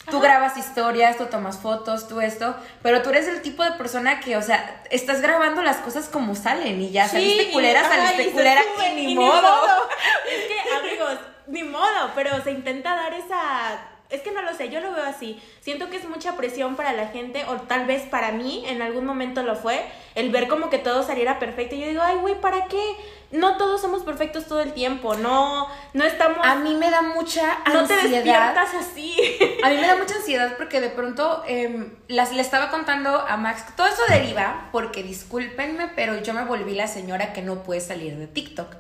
Tú 0.09 0.19
grabas 0.19 0.57
historias, 0.57 1.17
tú 1.17 1.25
tomas 1.27 1.57
fotos, 1.57 2.07
tú 2.09 2.19
esto, 2.19 2.55
pero 2.81 3.01
tú 3.01 3.09
eres 3.11 3.27
el 3.27 3.41
tipo 3.41 3.63
de 3.63 3.71
persona 3.71 4.19
que, 4.19 4.35
o 4.35 4.41
sea, 4.41 4.83
estás 4.89 5.21
grabando 5.21 5.61
las 5.63 5.77
cosas 5.77 6.09
como 6.09 6.35
salen 6.35 6.81
y 6.81 6.91
ya 6.91 7.05
Sí, 7.07 7.11
saliste 7.15 7.51
culera, 7.53 7.81
y- 7.81 7.85
saliste 7.85 8.23
y 8.23 8.31
culera 8.31 8.61
sube, 8.75 8.89
y 9.01 9.05
ni 9.07 9.15
modo. 9.15 9.49
Es 10.29 10.45
que, 10.47 10.75
amigos, 10.75 11.17
ni 11.47 11.63
modo, 11.63 12.11
pero 12.15 12.41
se 12.43 12.51
intenta 12.51 12.95
dar 12.95 13.13
esa... 13.13 13.77
Es 14.13 14.21
que 14.21 14.31
no 14.31 14.43
lo 14.43 14.53
sé, 14.53 14.69
yo 14.69 14.79
lo 14.79 14.93
veo 14.93 15.03
así. 15.03 15.41
Siento 15.59 15.89
que 15.89 15.97
es 15.97 16.07
mucha 16.07 16.37
presión 16.37 16.75
para 16.75 16.93
la 16.93 17.07
gente, 17.07 17.45
o 17.45 17.55
tal 17.55 17.87
vez 17.87 18.03
para 18.03 18.31
mí, 18.31 18.63
en 18.67 18.83
algún 18.83 19.05
momento 19.05 19.41
lo 19.41 19.55
fue, 19.55 19.83
el 20.13 20.29
ver 20.29 20.47
como 20.47 20.69
que 20.69 20.77
todo 20.77 21.01
saliera 21.01 21.39
perfecto. 21.39 21.73
Y 21.73 21.79
yo 21.79 21.87
digo, 21.87 22.03
ay, 22.03 22.17
güey, 22.17 22.39
¿para 22.39 22.67
qué? 22.67 22.95
No 23.31 23.57
todos 23.57 23.81
somos 23.81 24.03
perfectos 24.03 24.45
todo 24.45 24.61
el 24.61 24.73
tiempo, 24.73 25.15
no, 25.15 25.67
no 25.93 26.03
estamos... 26.03 26.37
A 26.43 26.53
mí 26.57 26.75
me 26.75 26.91
da 26.91 27.01
mucha 27.01 27.57
no 27.73 27.87
te 27.87 27.95
ansiedad. 27.95 28.53
despiertas 28.53 28.69
así. 28.75 29.17
A 29.63 29.69
mí 29.69 29.77
me 29.77 29.87
da 29.87 29.95
mucha 29.95 30.13
ansiedad 30.13 30.57
porque 30.57 30.79
de 30.79 30.89
pronto 30.89 31.43
em, 31.47 31.95
las, 32.07 32.31
le 32.33 32.43
estaba 32.43 32.69
contando 32.69 33.09
a 33.09 33.35
Max. 33.37 33.63
Todo 33.75 33.87
eso 33.87 34.03
deriva 34.09 34.69
porque, 34.71 35.01
discúlpenme, 35.01 35.87
pero 35.95 36.21
yo 36.21 36.35
me 36.35 36.45
volví 36.45 36.75
la 36.75 36.87
señora 36.87 37.33
que 37.33 37.41
no 37.41 37.63
puede 37.63 37.81
salir 37.81 38.15
de 38.15 38.27
TikTok. 38.27 38.75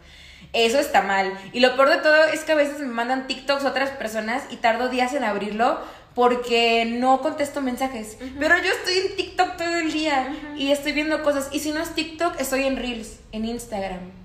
Eso 0.53 0.79
está 0.79 1.01
mal. 1.01 1.33
Y 1.51 1.59
lo 1.59 1.75
peor 1.75 1.89
de 1.89 1.97
todo 1.97 2.25
es 2.25 2.43
que 2.43 2.51
a 2.51 2.55
veces 2.55 2.79
me 2.79 2.87
mandan 2.87 3.27
TikToks 3.27 3.65
otras 3.65 3.89
personas 3.91 4.43
y 4.49 4.57
tardo 4.57 4.87
días 4.87 5.13
en 5.13 5.23
abrirlo 5.23 5.79
porque 6.13 6.85
no 6.85 7.21
contesto 7.21 7.61
mensajes. 7.61 8.17
Pero 8.39 8.55
yo 8.57 8.71
estoy 8.71 8.97
en 8.99 9.15
TikTok 9.15 9.57
todo 9.57 9.75
el 9.75 9.91
día 9.91 10.33
y 10.55 10.71
estoy 10.71 10.91
viendo 10.91 11.23
cosas. 11.23 11.49
Y 11.51 11.59
si 11.59 11.71
no 11.71 11.81
es 11.81 11.95
TikTok, 11.95 12.39
estoy 12.39 12.65
en 12.65 12.77
Reels, 12.77 13.19
en 13.31 13.45
Instagram. 13.45 14.22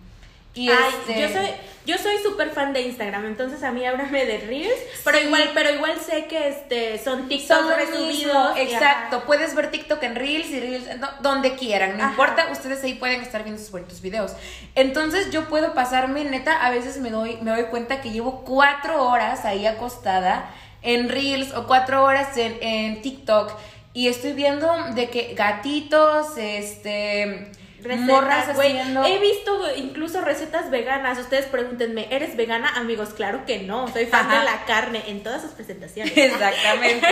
Y 0.58 0.68
Ay, 0.70 0.92
yo 1.06 1.12
este 1.12 1.32
soy 1.32 1.50
yo 1.86 1.96
soy 1.96 2.18
súper 2.18 2.50
fan 2.50 2.72
de 2.72 2.82
Instagram, 2.82 3.24
entonces 3.24 3.62
a 3.62 3.70
mí 3.70 3.82
háblame 3.86 4.26
de 4.26 4.38
Reels, 4.40 4.78
pero 5.04 5.20
igual 5.20 5.52
pero 5.54 5.70
igual 5.70 5.98
sé 5.98 6.26
que 6.26 6.48
este 6.48 6.98
son 6.98 7.28
TikTok 7.28 7.76
resubidos. 7.76 8.58
Exacto, 8.58 9.22
puedes 9.24 9.54
ver 9.54 9.70
TikTok 9.70 10.02
en 10.02 10.16
Reels 10.16 10.50
y 10.50 10.60
Reels 10.60 10.84
donde 11.22 11.54
quieran, 11.54 11.96
no 11.96 12.04
importa, 12.10 12.48
ustedes 12.50 12.82
ahí 12.82 12.94
pueden 12.94 13.22
estar 13.22 13.44
viendo 13.44 13.62
sus 13.62 13.70
bonitos 13.70 14.02
videos. 14.02 14.32
Entonces 14.74 15.30
yo 15.30 15.48
puedo 15.48 15.74
pasarme, 15.74 16.24
neta, 16.24 16.66
a 16.66 16.70
veces 16.70 16.98
me 16.98 17.10
doy 17.10 17.38
me 17.40 17.52
doy 17.52 17.64
cuenta 17.66 18.00
que 18.00 18.10
llevo 18.10 18.44
cuatro 18.44 19.08
horas 19.08 19.44
ahí 19.44 19.64
acostada 19.64 20.52
en 20.82 21.08
Reels 21.08 21.54
o 21.54 21.68
cuatro 21.68 22.02
horas 22.04 22.36
en, 22.36 22.58
en 22.60 23.00
TikTok 23.00 23.52
y 23.94 24.08
estoy 24.08 24.32
viendo 24.32 24.70
de 24.94 25.08
que 25.08 25.34
gatitos, 25.34 26.36
este 26.36 27.50
Recetas, 27.82 28.54
güey. 28.54 28.76
He 28.78 29.18
visto 29.18 29.60
incluso 29.76 30.20
recetas 30.20 30.70
veganas. 30.70 31.18
Ustedes 31.18 31.46
pregúntenme, 31.46 32.08
¿eres 32.10 32.36
vegana? 32.36 32.76
Amigos, 32.76 33.10
claro 33.10 33.44
que 33.46 33.60
no. 33.60 33.88
Soy 33.88 34.06
fan 34.06 34.28
de 34.28 34.44
la 34.44 34.64
carne 34.64 35.02
en 35.06 35.22
todas 35.22 35.42
sus 35.42 35.52
presentaciones. 35.52 36.12
Exactamente. 36.16 37.06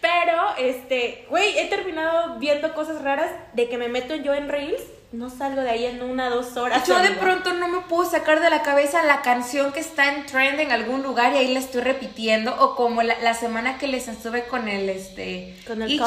Pero, 0.00 0.56
este, 0.58 1.26
güey, 1.30 1.58
he 1.58 1.66
terminado 1.66 2.38
viendo 2.38 2.74
cosas 2.74 3.02
raras 3.02 3.30
de 3.54 3.68
que 3.68 3.78
me 3.78 3.88
meto 3.88 4.14
yo 4.14 4.34
en 4.34 4.48
Reels. 4.48 4.82
No 5.14 5.30
salgo 5.30 5.62
de 5.62 5.70
ahí 5.70 5.84
en 5.84 6.02
una, 6.02 6.28
dos 6.28 6.56
horas. 6.56 6.84
Yo 6.88 6.98
de 6.98 7.12
pronto 7.12 7.52
no 7.52 7.68
me 7.68 7.82
puedo 7.82 8.08
sacar 8.08 8.40
de 8.40 8.50
la 8.50 8.62
cabeza 8.62 9.00
la 9.04 9.22
canción 9.22 9.72
que 9.72 9.78
está 9.78 10.12
en 10.12 10.26
trend 10.26 10.58
en 10.58 10.72
algún 10.72 11.04
lugar 11.04 11.32
y 11.34 11.36
ahí 11.36 11.54
la 11.54 11.60
estoy 11.60 11.82
repitiendo. 11.82 12.52
O 12.58 12.74
como 12.74 13.00
la, 13.02 13.34
semana 13.34 13.78
que 13.78 13.86
les 13.86 14.08
estuve 14.08 14.46
con 14.46 14.66
el, 14.66 14.88
este... 14.88 15.56
Con 15.68 15.82
el 15.82 16.00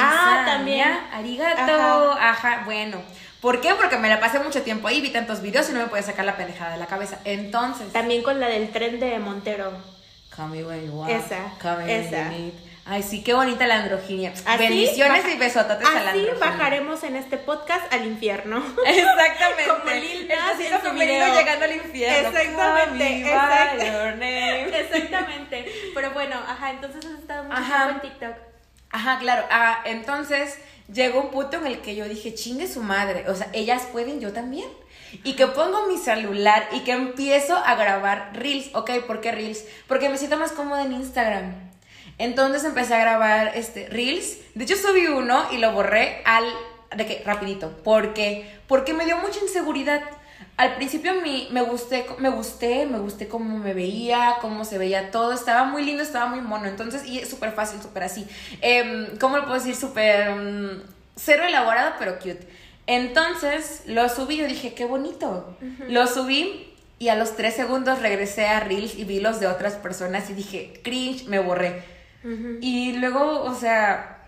Ah, 0.00 0.44
también. 0.46 0.88
Arigato. 1.12 2.12
Ajá, 2.12 2.62
bueno. 2.64 2.98
¿Por 3.40 3.60
qué? 3.60 3.74
Porque 3.74 3.96
me 3.96 4.08
la 4.08 4.20
pasé 4.20 4.38
mucho 4.38 4.62
tiempo 4.62 4.86
ahí, 4.86 5.00
vi 5.00 5.10
tantos 5.10 5.42
videos 5.42 5.68
y 5.70 5.72
no 5.72 5.80
me 5.80 5.86
podía 5.86 6.04
sacar 6.04 6.24
la 6.24 6.36
pendejada 6.36 6.72
de 6.72 6.78
la 6.78 6.86
cabeza. 6.86 7.18
Entonces. 7.24 7.92
También 7.92 8.22
con 8.22 8.38
la 8.38 8.46
del 8.46 8.70
tren 8.70 9.00
de 9.00 9.18
Montero. 9.18 9.72
Come 10.36 10.58
you 10.58 10.68
want. 10.92 11.10
Esa. 11.10 11.52
Come 11.60 12.06
esa. 12.06 12.30
Ay, 12.90 13.02
sí, 13.02 13.22
qué 13.22 13.34
bonita 13.34 13.66
la 13.66 13.82
androginia. 13.82 14.32
Bendiciones 14.58 15.22
y 15.28 15.36
besototes 15.36 15.86
a 15.86 16.00
la 16.04 16.10
Así 16.12 16.26
bajaremos 16.40 17.02
en 17.04 17.16
este 17.16 17.36
podcast 17.36 17.92
al 17.92 18.06
infierno. 18.06 18.64
Exactamente. 18.86 19.64
Como 19.68 19.90
Lil 19.90 20.26
Nas 20.26 20.58
en 20.58 20.80
su 20.82 20.94
video. 20.94 21.34
llegando 21.34 21.66
al 21.66 21.72
infierno. 21.74 22.28
Exactamente. 22.28 23.20
Exactamente. 23.20 24.80
Exactamente. 24.80 25.72
Pero 25.94 26.12
bueno, 26.12 26.36
ajá, 26.48 26.70
entonces 26.70 27.04
has 27.04 27.20
estado 27.20 27.44
mucho 27.44 27.56
tiempo 27.60 27.90
en 27.90 28.00
TikTok. 28.00 28.36
Ajá, 28.90 29.18
claro. 29.18 29.44
Ah, 29.50 29.82
entonces 29.84 30.58
llegó 30.90 31.20
un 31.20 31.30
punto 31.30 31.58
en 31.58 31.66
el 31.66 31.80
que 31.80 31.94
yo 31.94 32.06
dije, 32.06 32.34
chingue 32.34 32.66
su 32.66 32.82
madre, 32.82 33.26
o 33.28 33.34
sea, 33.34 33.48
ellas 33.52 33.82
pueden, 33.92 34.18
yo 34.18 34.32
también. 34.32 34.68
Y 35.24 35.34
que 35.34 35.46
pongo 35.46 35.86
mi 35.88 35.98
celular 35.98 36.68
y 36.72 36.80
que 36.80 36.92
empiezo 36.92 37.54
a 37.54 37.74
grabar 37.74 38.30
reels. 38.32 38.74
Ok, 38.74 38.92
¿por 39.06 39.20
qué 39.20 39.30
reels? 39.30 39.64
Porque 39.86 40.08
me 40.08 40.16
siento 40.16 40.38
más 40.38 40.52
cómoda 40.52 40.84
en 40.84 40.92
Instagram. 40.92 41.68
Entonces 42.16 42.64
empecé 42.64 42.94
a 42.94 43.00
grabar 43.00 43.52
este 43.54 43.88
reels. 43.88 44.38
De 44.54 44.64
hecho 44.64 44.76
subí 44.76 45.06
uno 45.06 45.44
y 45.52 45.58
lo 45.58 45.72
borré 45.72 46.22
al 46.24 46.44
de 46.96 47.04
que 47.04 47.22
rapidito, 47.24 47.76
porque 47.84 48.50
porque 48.66 48.94
me 48.94 49.04
dio 49.04 49.18
mucha 49.18 49.40
inseguridad 49.40 50.02
al 50.58 50.74
principio 50.74 51.14
me, 51.14 51.46
me 51.50 51.62
gusté, 51.62 52.04
me 52.18 52.30
gusté, 52.30 52.84
me 52.84 52.98
gusté 52.98 53.28
cómo 53.28 53.58
me 53.58 53.74
veía, 53.74 54.38
cómo 54.40 54.64
se 54.64 54.76
veía 54.76 55.12
todo, 55.12 55.32
estaba 55.32 55.64
muy 55.64 55.84
lindo, 55.84 56.02
estaba 56.02 56.26
muy 56.26 56.40
mono, 56.40 56.66
entonces, 56.66 57.06
y 57.06 57.20
es 57.20 57.28
súper 57.28 57.52
fácil, 57.52 57.80
súper 57.80 58.02
así. 58.02 58.26
Eh, 58.60 59.14
¿Cómo 59.20 59.36
lo 59.36 59.44
puedo 59.44 59.54
decir? 59.54 59.76
Súper 59.76 60.34
mm, 60.34 60.82
cero 61.14 61.44
elaborado, 61.46 61.94
pero 62.00 62.18
cute. 62.18 62.40
Entonces, 62.88 63.82
lo 63.86 64.08
subí, 64.08 64.36
yo 64.36 64.46
dije, 64.46 64.74
qué 64.74 64.84
bonito. 64.84 65.56
Lo 65.88 66.06
subí 66.08 66.74
y 66.98 67.08
a 67.08 67.14
los 67.14 67.36
tres 67.36 67.54
segundos 67.54 68.00
regresé 68.00 68.46
a 68.46 68.58
Reels 68.60 68.96
y 68.96 69.04
vi 69.04 69.20
los 69.20 69.38
de 69.38 69.46
otras 69.46 69.74
personas 69.74 70.28
y 70.30 70.34
dije, 70.34 70.80
cringe, 70.82 71.26
me 71.26 71.38
borré. 71.38 71.84
Y 72.60 72.94
luego, 72.94 73.42
o 73.42 73.54
sea, 73.54 74.18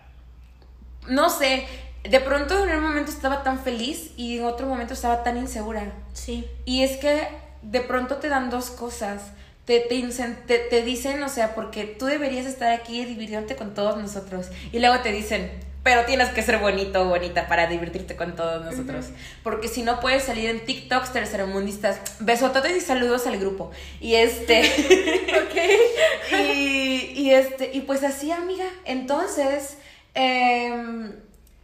no 1.07 1.29
sé, 1.29 1.65
de 2.03 2.19
pronto 2.19 2.65
en 2.65 2.77
un 2.77 2.83
momento 2.83 3.11
estaba 3.11 3.43
tan 3.43 3.59
feliz 3.59 4.11
y 4.17 4.39
en 4.39 4.45
otro 4.45 4.67
momento 4.67 4.93
estaba 4.93 5.23
tan 5.23 5.37
insegura. 5.37 5.93
Sí. 6.13 6.47
Y 6.65 6.83
es 6.83 6.97
que 6.97 7.27
de 7.61 7.81
pronto 7.81 8.17
te 8.17 8.29
dan 8.29 8.49
dos 8.49 8.71
cosas. 8.71 9.31
Te, 9.65 9.79
te, 9.79 10.57
te, 10.57 10.81
dicen, 10.81 11.21
o 11.21 11.29
sea, 11.29 11.53
porque 11.53 11.85
tú 11.85 12.05
deberías 12.05 12.45
estar 12.45 12.71
aquí 12.71 13.05
divirtiéndote 13.05 13.55
con 13.55 13.73
todos 13.73 13.97
nosotros. 13.97 14.47
Y 14.71 14.79
luego 14.79 14.99
te 15.01 15.11
dicen, 15.11 15.51
pero 15.83 16.05
tienes 16.05 16.29
que 16.29 16.43
ser 16.43 16.59
bonito 16.59 17.01
o 17.01 17.05
bonita 17.05 17.47
para 17.47 17.67
divertirte 17.67 18.15
con 18.15 18.35
todos 18.35 18.63
nosotros. 18.63 19.07
Porque 19.43 19.67
si 19.67 19.81
no 19.81 19.99
puedes 19.99 20.23
salir 20.23 20.49
en 20.49 20.63
TikToks 20.65 21.11
tercermundistas. 21.11 21.99
Besototes 22.19 22.77
y 22.77 22.81
saludos 22.81 23.25
al 23.27 23.39
grupo. 23.39 23.71
Y 23.99 24.15
este. 24.15 24.61
ok. 25.43 26.37
y, 26.39 27.13
y, 27.15 27.31
este. 27.31 27.71
Y 27.73 27.81
pues 27.81 28.03
así, 28.03 28.31
amiga. 28.31 28.65
Entonces. 28.85 29.77
Eh, 30.13 31.13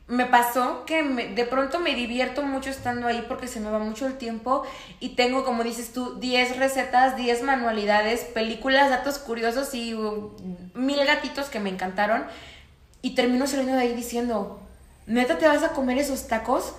me 0.07 0.25
pasó 0.25 0.85
que 0.85 1.03
de 1.03 1.45
pronto 1.45 1.79
me 1.79 1.93
divierto 1.93 2.41
mucho 2.41 2.69
estando 2.69 3.07
ahí 3.07 3.25
porque 3.27 3.47
se 3.47 3.59
me 3.59 3.69
va 3.69 3.79
mucho 3.79 4.07
el 4.07 4.17
tiempo 4.17 4.63
y 5.01 5.09
tengo, 5.09 5.43
como 5.43 5.63
dices 5.63 5.91
tú, 5.91 6.17
10 6.17 6.57
recetas, 6.57 7.17
10 7.17 7.43
manualidades, 7.43 8.21
películas, 8.21 8.89
datos 8.89 9.17
curiosos 9.17 9.73
y 9.73 9.93
uh, 9.93 10.31
mil 10.75 11.03
gatitos 11.05 11.49
que 11.49 11.59
me 11.59 11.69
encantaron. 11.69 12.25
Y 13.07 13.11
termino 13.11 13.47
saliendo 13.47 13.71
de 13.71 13.79
ahí 13.83 13.95
diciendo, 13.95 14.59
¿neta 15.05 15.37
te 15.37 15.47
vas 15.47 15.63
a 15.63 15.69
comer 15.69 15.97
esos 15.97 16.27
tacos? 16.27 16.73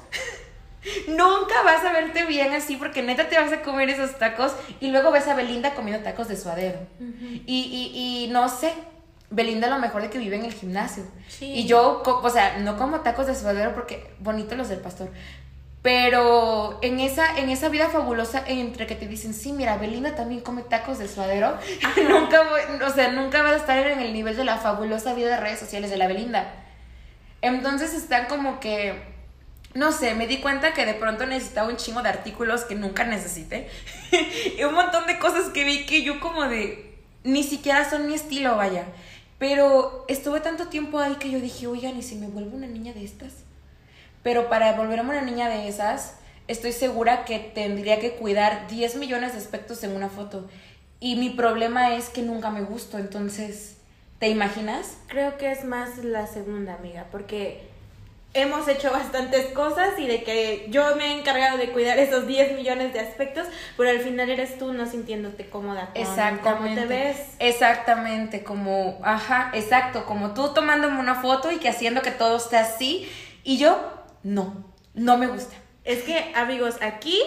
Nunca 1.08 1.62
vas 1.64 1.82
a 1.86 1.92
verte 1.94 2.26
bien 2.26 2.52
así 2.52 2.76
porque 2.76 3.02
neta 3.02 3.30
te 3.30 3.38
vas 3.38 3.50
a 3.50 3.62
comer 3.62 3.88
esos 3.88 4.18
tacos 4.18 4.52
y 4.78 4.90
luego 4.90 5.10
ves 5.10 5.26
a 5.26 5.34
Belinda 5.34 5.74
comiendo 5.74 6.04
tacos 6.04 6.28
de 6.28 6.36
suadero. 6.36 6.80
y, 7.00 7.40
y, 7.46 8.26
y 8.26 8.30
no 8.30 8.50
sé, 8.50 8.74
Belinda 9.30 9.70
lo 9.70 9.78
mejor 9.78 10.02
de 10.02 10.10
que 10.10 10.18
vive 10.18 10.36
en 10.36 10.44
el 10.44 10.52
gimnasio. 10.52 11.04
Y 11.40 11.64
yo, 11.64 12.02
o 12.04 12.28
sea, 12.30 12.58
no 12.58 12.76
como 12.76 13.00
tacos 13.00 13.26
de 13.26 13.34
suadero 13.34 13.74
porque 13.74 14.12
bonito 14.18 14.54
los 14.54 14.68
del 14.68 14.80
pastor. 14.80 15.08
Pero 15.82 16.78
en 16.82 16.98
esa, 16.98 17.38
en 17.38 17.50
esa 17.50 17.68
vida 17.68 17.88
fabulosa 17.88 18.42
entre 18.46 18.86
que 18.86 18.96
te 18.96 19.06
dicen, 19.06 19.32
sí, 19.32 19.52
mira, 19.52 19.76
Belinda 19.76 20.16
también 20.16 20.40
come 20.40 20.62
tacos 20.62 20.98
de 20.98 21.06
suadero, 21.06 21.56
nunca 22.08 22.42
o 22.84 22.90
sea, 22.90 23.12
nunca 23.12 23.42
vas 23.42 23.52
a 23.52 23.56
estar 23.56 23.86
en 23.86 24.00
el 24.00 24.12
nivel 24.12 24.36
de 24.36 24.44
la 24.44 24.56
fabulosa 24.56 25.14
vida 25.14 25.28
de 25.28 25.36
redes 25.36 25.60
sociales 25.60 25.90
de 25.90 25.96
la 25.96 26.08
Belinda. 26.08 26.52
Entonces 27.42 27.94
está 27.94 28.26
como 28.26 28.58
que, 28.58 29.00
no 29.74 29.92
sé, 29.92 30.14
me 30.14 30.26
di 30.26 30.38
cuenta 30.38 30.74
que 30.74 30.84
de 30.84 30.94
pronto 30.94 31.26
necesitaba 31.26 31.68
un 31.68 31.76
chingo 31.76 32.02
de 32.02 32.08
artículos 32.08 32.64
que 32.64 32.74
nunca 32.74 33.04
necesité. 33.04 33.68
y 34.58 34.64
un 34.64 34.74
montón 34.74 35.06
de 35.06 35.20
cosas 35.20 35.50
que 35.50 35.62
vi 35.62 35.86
que 35.86 36.02
yo 36.02 36.18
como 36.18 36.48
de, 36.48 36.98
ni 37.22 37.44
siquiera 37.44 37.88
son 37.88 38.08
mi 38.08 38.14
estilo, 38.14 38.56
vaya. 38.56 38.84
Pero 39.38 40.04
estuve 40.08 40.40
tanto 40.40 40.66
tiempo 40.66 40.98
ahí 40.98 41.14
que 41.14 41.30
yo 41.30 41.38
dije, 41.38 41.68
oigan, 41.68 41.96
¿y 41.96 42.02
si 42.02 42.16
me 42.16 42.26
vuelvo 42.26 42.56
una 42.56 42.66
niña 42.66 42.92
de 42.92 43.04
estas? 43.04 43.47
Pero 44.28 44.50
para 44.50 44.74
volverme 44.74 45.08
una 45.12 45.22
niña 45.22 45.48
de 45.48 45.68
esas, 45.68 46.16
estoy 46.48 46.72
segura 46.72 47.24
que 47.24 47.38
tendría 47.38 47.98
que 47.98 48.12
cuidar 48.12 48.66
10 48.68 48.96
millones 48.96 49.32
de 49.32 49.38
aspectos 49.38 49.82
en 49.84 49.96
una 49.96 50.10
foto. 50.10 50.46
Y 51.00 51.16
mi 51.16 51.30
problema 51.30 51.94
es 51.94 52.10
que 52.10 52.20
nunca 52.20 52.50
me 52.50 52.60
gusto, 52.60 52.98
entonces, 52.98 53.78
¿te 54.18 54.28
imaginas? 54.28 54.98
Creo 55.06 55.38
que 55.38 55.50
es 55.50 55.64
más 55.64 56.04
la 56.04 56.26
segunda, 56.26 56.74
amiga, 56.74 57.06
porque 57.10 57.62
hemos 58.34 58.68
hecho 58.68 58.90
bastantes 58.90 59.46
cosas 59.46 59.98
y 59.98 60.06
de 60.06 60.22
que 60.24 60.66
yo 60.68 60.94
me 60.96 61.06
he 61.06 61.18
encargado 61.18 61.56
de 61.56 61.72
cuidar 61.72 61.98
esos 61.98 62.26
10 62.26 62.54
millones 62.54 62.92
de 62.92 63.00
aspectos, 63.00 63.46
pero 63.78 63.88
al 63.88 64.00
final 64.00 64.28
eres 64.28 64.58
tú 64.58 64.74
no 64.74 64.84
sintiéndote 64.84 65.48
cómoda 65.48 65.90
con 65.94 66.38
cómo 66.40 66.74
te 66.74 66.84
ves. 66.84 67.16
Exactamente, 67.38 68.44
como, 68.44 68.98
ajá, 69.02 69.52
exacto, 69.54 70.04
como 70.04 70.34
tú 70.34 70.52
tomándome 70.52 71.00
una 71.00 71.14
foto 71.14 71.50
y 71.50 71.56
que 71.56 71.70
haciendo 71.70 72.02
que 72.02 72.10
todo 72.10 72.36
esté 72.36 72.58
así 72.58 73.10
y 73.42 73.56
yo 73.56 73.97
no, 74.22 74.72
no 74.94 75.16
me 75.16 75.26
gusta. 75.26 75.56
Es 75.84 76.02
que, 76.02 76.32
amigos, 76.34 76.76
aquí 76.80 77.22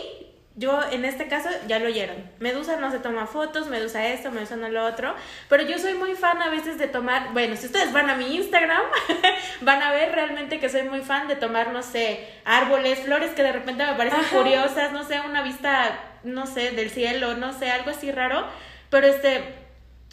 yo 0.56 0.82
en 0.92 1.06
este 1.06 1.28
caso 1.28 1.50
ya 1.68 1.80
lo 1.80 1.88
oyeron. 1.88 2.30
Medusa 2.40 2.76
no 2.76 2.92
se 2.92 3.00
toma 3.00 3.26
fotos, 3.26 3.68
Medusa 3.68 4.06
esto, 4.08 4.32
Medusa 4.32 4.58
no 4.58 4.70
lo 4.70 4.86
otro. 4.86 5.16
Pero 5.48 5.64
yo 5.64 5.80
soy 5.80 5.94
muy 5.94 6.14
fan 6.14 6.42
a 6.42 6.50
veces 6.50 6.78
de 6.78 6.88
tomar. 6.88 7.32
Bueno, 7.34 7.56
si 7.56 7.68
ustedes 7.68 7.94
van 7.94 8.10
a 8.10 8.16
mi 8.16 8.36
Instagram, 8.36 8.82
van 9.62 9.82
a 9.82 9.92
ver 9.92 10.12
realmente 10.12 10.60
que 10.60 10.70
soy 10.70 10.84
muy 10.84 11.02
fan 11.02 11.28
de 11.28 11.38
tomar, 11.38 11.72
no 11.72 11.82
sé, 11.82 12.28
árboles, 12.44 13.00
flores 13.00 13.32
que 13.32 13.44
de 13.44 13.54
repente 13.54 13.86
me 13.86 13.94
parecen 13.94 14.24
curiosas, 14.32 14.92
no 14.92 15.04
sé, 15.06 15.22
una 15.22 15.42
vista, 15.42 16.00
no 16.24 16.46
sé, 16.46 16.72
del 16.72 16.90
cielo, 16.90 17.36
no 17.36 17.58
sé, 17.58 17.72
algo 17.72 17.92
así 17.92 18.12
raro. 18.12 18.46
Pero 18.90 19.08
este, 19.08 19.56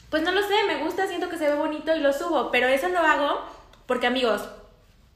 pues 0.09 0.23
no 0.23 0.31
lo 0.31 0.43
sé, 0.43 0.55
me 0.69 0.77
gusta, 0.77 1.09
siento 1.09 1.29
que 1.29 1.37
se 1.37 1.49
ve 1.49 1.57
bonito 1.57 1.95
y 1.97 2.01
lo 2.01 2.13
subo. 2.13 2.53
Pero 2.53 2.69
eso 2.69 2.89
lo 2.89 3.01
hago 3.01 3.45
porque, 3.87 4.07
amigos, 4.07 4.49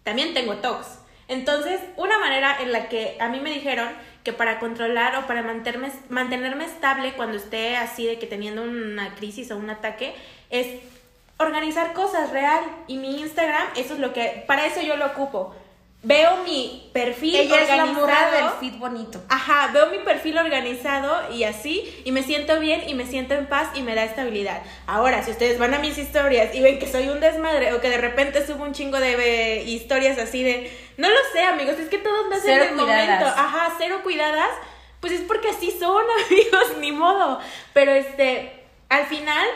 también 0.02 0.34
tengo 0.34 0.56
TOCs. 0.56 1.01
Entonces, 1.28 1.80
una 1.96 2.18
manera 2.18 2.56
en 2.60 2.72
la 2.72 2.88
que 2.88 3.16
a 3.20 3.28
mí 3.28 3.40
me 3.40 3.50
dijeron 3.50 3.88
que 4.24 4.32
para 4.32 4.58
controlar 4.58 5.16
o 5.16 5.26
para 5.26 5.42
mantenerme, 5.42 5.90
mantenerme 6.08 6.64
estable 6.64 7.14
cuando 7.14 7.36
esté 7.36 7.76
así 7.76 8.06
de 8.06 8.18
que 8.18 8.26
teniendo 8.26 8.62
una 8.62 9.14
crisis 9.14 9.50
o 9.50 9.56
un 9.56 9.70
ataque 9.70 10.14
es 10.50 10.66
organizar 11.38 11.92
cosas 11.92 12.30
real 12.30 12.62
y 12.86 12.98
mi 12.98 13.20
Instagram, 13.20 13.68
eso 13.76 13.94
es 13.94 14.00
lo 14.00 14.12
que, 14.12 14.44
para 14.46 14.66
eso 14.66 14.80
yo 14.80 14.96
lo 14.96 15.06
ocupo. 15.06 15.54
Veo 16.04 16.38
mi 16.38 16.90
perfil 16.92 17.36
Ella 17.36 17.54
organizado. 17.54 17.82
es 17.82 17.94
la 17.94 18.00
morra 18.00 18.30
del 18.32 18.50
feed 18.58 18.78
bonito. 18.78 19.22
Ajá, 19.28 19.70
veo 19.72 19.86
mi 19.86 19.98
perfil 19.98 20.36
organizado 20.36 21.32
y 21.32 21.44
así, 21.44 22.02
y 22.04 22.10
me 22.10 22.22
siento 22.22 22.58
bien 22.58 22.82
y 22.88 22.94
me 22.94 23.06
siento 23.06 23.34
en 23.34 23.46
paz 23.46 23.68
y 23.74 23.82
me 23.82 23.94
da 23.94 24.04
estabilidad. 24.04 24.62
Ahora, 24.86 25.22
si 25.22 25.30
ustedes 25.30 25.58
van 25.58 25.74
a 25.74 25.78
mis 25.78 25.96
historias 25.98 26.54
y 26.54 26.60
ven 26.60 26.78
que 26.78 26.90
soy 26.90 27.08
un 27.08 27.20
desmadre 27.20 27.72
o 27.74 27.80
que 27.80 27.88
de 27.88 27.98
repente 27.98 28.44
subo 28.44 28.64
un 28.64 28.72
chingo 28.72 28.98
de 28.98 29.12
eh, 29.14 29.62
historias 29.62 30.18
así 30.18 30.42
de, 30.42 30.76
no 30.96 31.08
lo 31.08 31.18
sé, 31.32 31.42
amigos, 31.42 31.78
es 31.78 31.88
que 31.88 31.98
todos 31.98 32.28
me 32.28 32.36
hacen 32.36 32.60
el 32.60 32.74
momento, 32.74 33.26
ajá, 33.26 33.72
cero 33.78 34.00
cuidadas, 34.02 34.50
pues 35.00 35.12
es 35.12 35.20
porque 35.22 35.50
así 35.50 35.70
son, 35.70 36.04
amigos, 36.26 36.78
ni 36.80 36.90
modo. 36.90 37.38
Pero 37.74 37.92
este, 37.92 38.64
al 38.88 39.06
final 39.06 39.46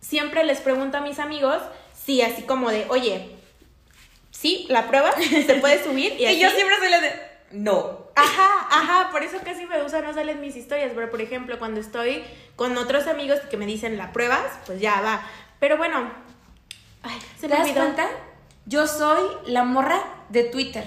siempre 0.00 0.44
les 0.44 0.60
pregunto 0.60 0.96
a 0.96 1.00
mis 1.02 1.18
amigos 1.18 1.58
si 1.94 2.22
así 2.22 2.42
como 2.42 2.70
de, 2.70 2.86
oye, 2.88 3.39
sí, 4.30 4.66
la 4.68 4.88
prueba 4.88 5.12
se 5.12 5.54
puede 5.56 5.82
subir 5.84 6.12
y, 6.18 6.22
Y, 6.22 6.26
así. 6.26 6.40
yo 6.40 6.50
siempre 6.50 6.76
soy 6.78 6.90
la 6.90 7.00
de. 7.00 7.30
No. 7.52 8.08
Ajá, 8.14 8.68
ajá, 8.70 9.10
por 9.10 9.22
eso 9.24 9.38
casi 9.44 9.66
me 9.66 9.82
gusta 9.82 10.00
no 10.02 10.12
salen 10.14 10.40
mis 10.40 10.54
historias, 10.56 10.92
pero 10.94 11.10
por 11.10 11.20
ejemplo, 11.20 11.58
cuando 11.58 11.80
estoy 11.80 12.22
con 12.56 12.76
otros 12.78 13.06
amigos 13.06 13.40
que 13.50 13.56
me 13.56 13.66
dicen 13.66 13.96
la 13.98 14.12
pruebas, 14.12 14.44
pues 14.66 14.80
ya 14.80 15.00
va. 15.00 15.22
Pero 15.58 15.76
bueno, 15.76 16.12
ay, 17.02 17.18
se 17.40 17.42
¿Te 17.42 17.48
me 17.48 17.54
das 17.54 17.62
olvidó. 17.62 17.80
cuenta? 17.82 18.06
Yo 18.66 18.86
soy 18.86 19.22
la 19.46 19.64
morra 19.64 20.00
de 20.28 20.44
Twitter. 20.44 20.84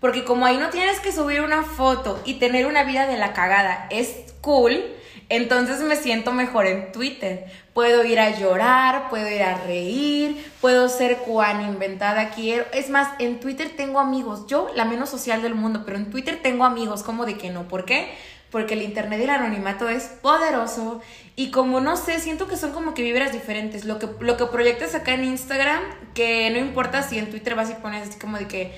Porque 0.00 0.24
como 0.24 0.44
ahí 0.46 0.56
no 0.58 0.68
tienes 0.70 0.98
que 0.98 1.12
subir 1.12 1.40
una 1.42 1.62
foto 1.62 2.20
y 2.24 2.34
tener 2.34 2.66
una 2.66 2.82
vida 2.82 3.06
de 3.06 3.16
la 3.18 3.32
cagada 3.32 3.86
es 3.90 4.34
cool, 4.40 4.84
entonces 5.28 5.80
me 5.80 5.96
siento 5.96 6.32
mejor 6.32 6.66
en 6.66 6.92
Twitter. 6.92 7.46
Puedo 7.74 8.04
ir 8.04 8.20
a 8.20 8.38
llorar, 8.38 9.08
puedo 9.08 9.28
ir 9.30 9.42
a 9.42 9.58
reír, 9.58 10.44
puedo 10.60 10.88
ser 10.88 11.18
cuan 11.18 11.62
inventada 11.62 12.30
quiero. 12.30 12.64
Es 12.72 12.90
más, 12.90 13.08
en 13.18 13.40
Twitter 13.40 13.72
tengo 13.76 14.00
amigos. 14.00 14.46
Yo, 14.46 14.68
la 14.74 14.84
menos 14.84 15.10
social 15.10 15.42
del 15.42 15.54
mundo, 15.54 15.82
pero 15.84 15.96
en 15.96 16.10
Twitter 16.10 16.40
tengo 16.42 16.64
amigos. 16.64 17.02
¿Cómo 17.02 17.24
de 17.24 17.38
que 17.38 17.50
no? 17.50 17.68
¿Por 17.68 17.84
qué? 17.84 18.12
Porque 18.50 18.74
el 18.74 18.82
internet 18.82 19.20
y 19.20 19.24
el 19.24 19.30
anonimato 19.30 19.88
es 19.88 20.04
poderoso. 20.04 21.00
Y 21.34 21.50
como 21.50 21.80
no 21.80 21.96
sé, 21.96 22.20
siento 22.20 22.46
que 22.46 22.56
son 22.56 22.72
como 22.72 22.92
que 22.92 23.02
vibras 23.02 23.32
diferentes. 23.32 23.86
Lo 23.86 23.98
que, 23.98 24.08
lo 24.20 24.36
que 24.36 24.46
proyectas 24.46 24.94
acá 24.94 25.14
en 25.14 25.24
Instagram, 25.24 25.80
que 26.14 26.50
no 26.50 26.58
importa 26.58 27.02
si 27.02 27.18
en 27.18 27.30
Twitter 27.30 27.54
vas 27.54 27.70
y 27.70 27.74
pones 27.74 28.08
así 28.08 28.18
como 28.18 28.36
de 28.36 28.46
que 28.46 28.72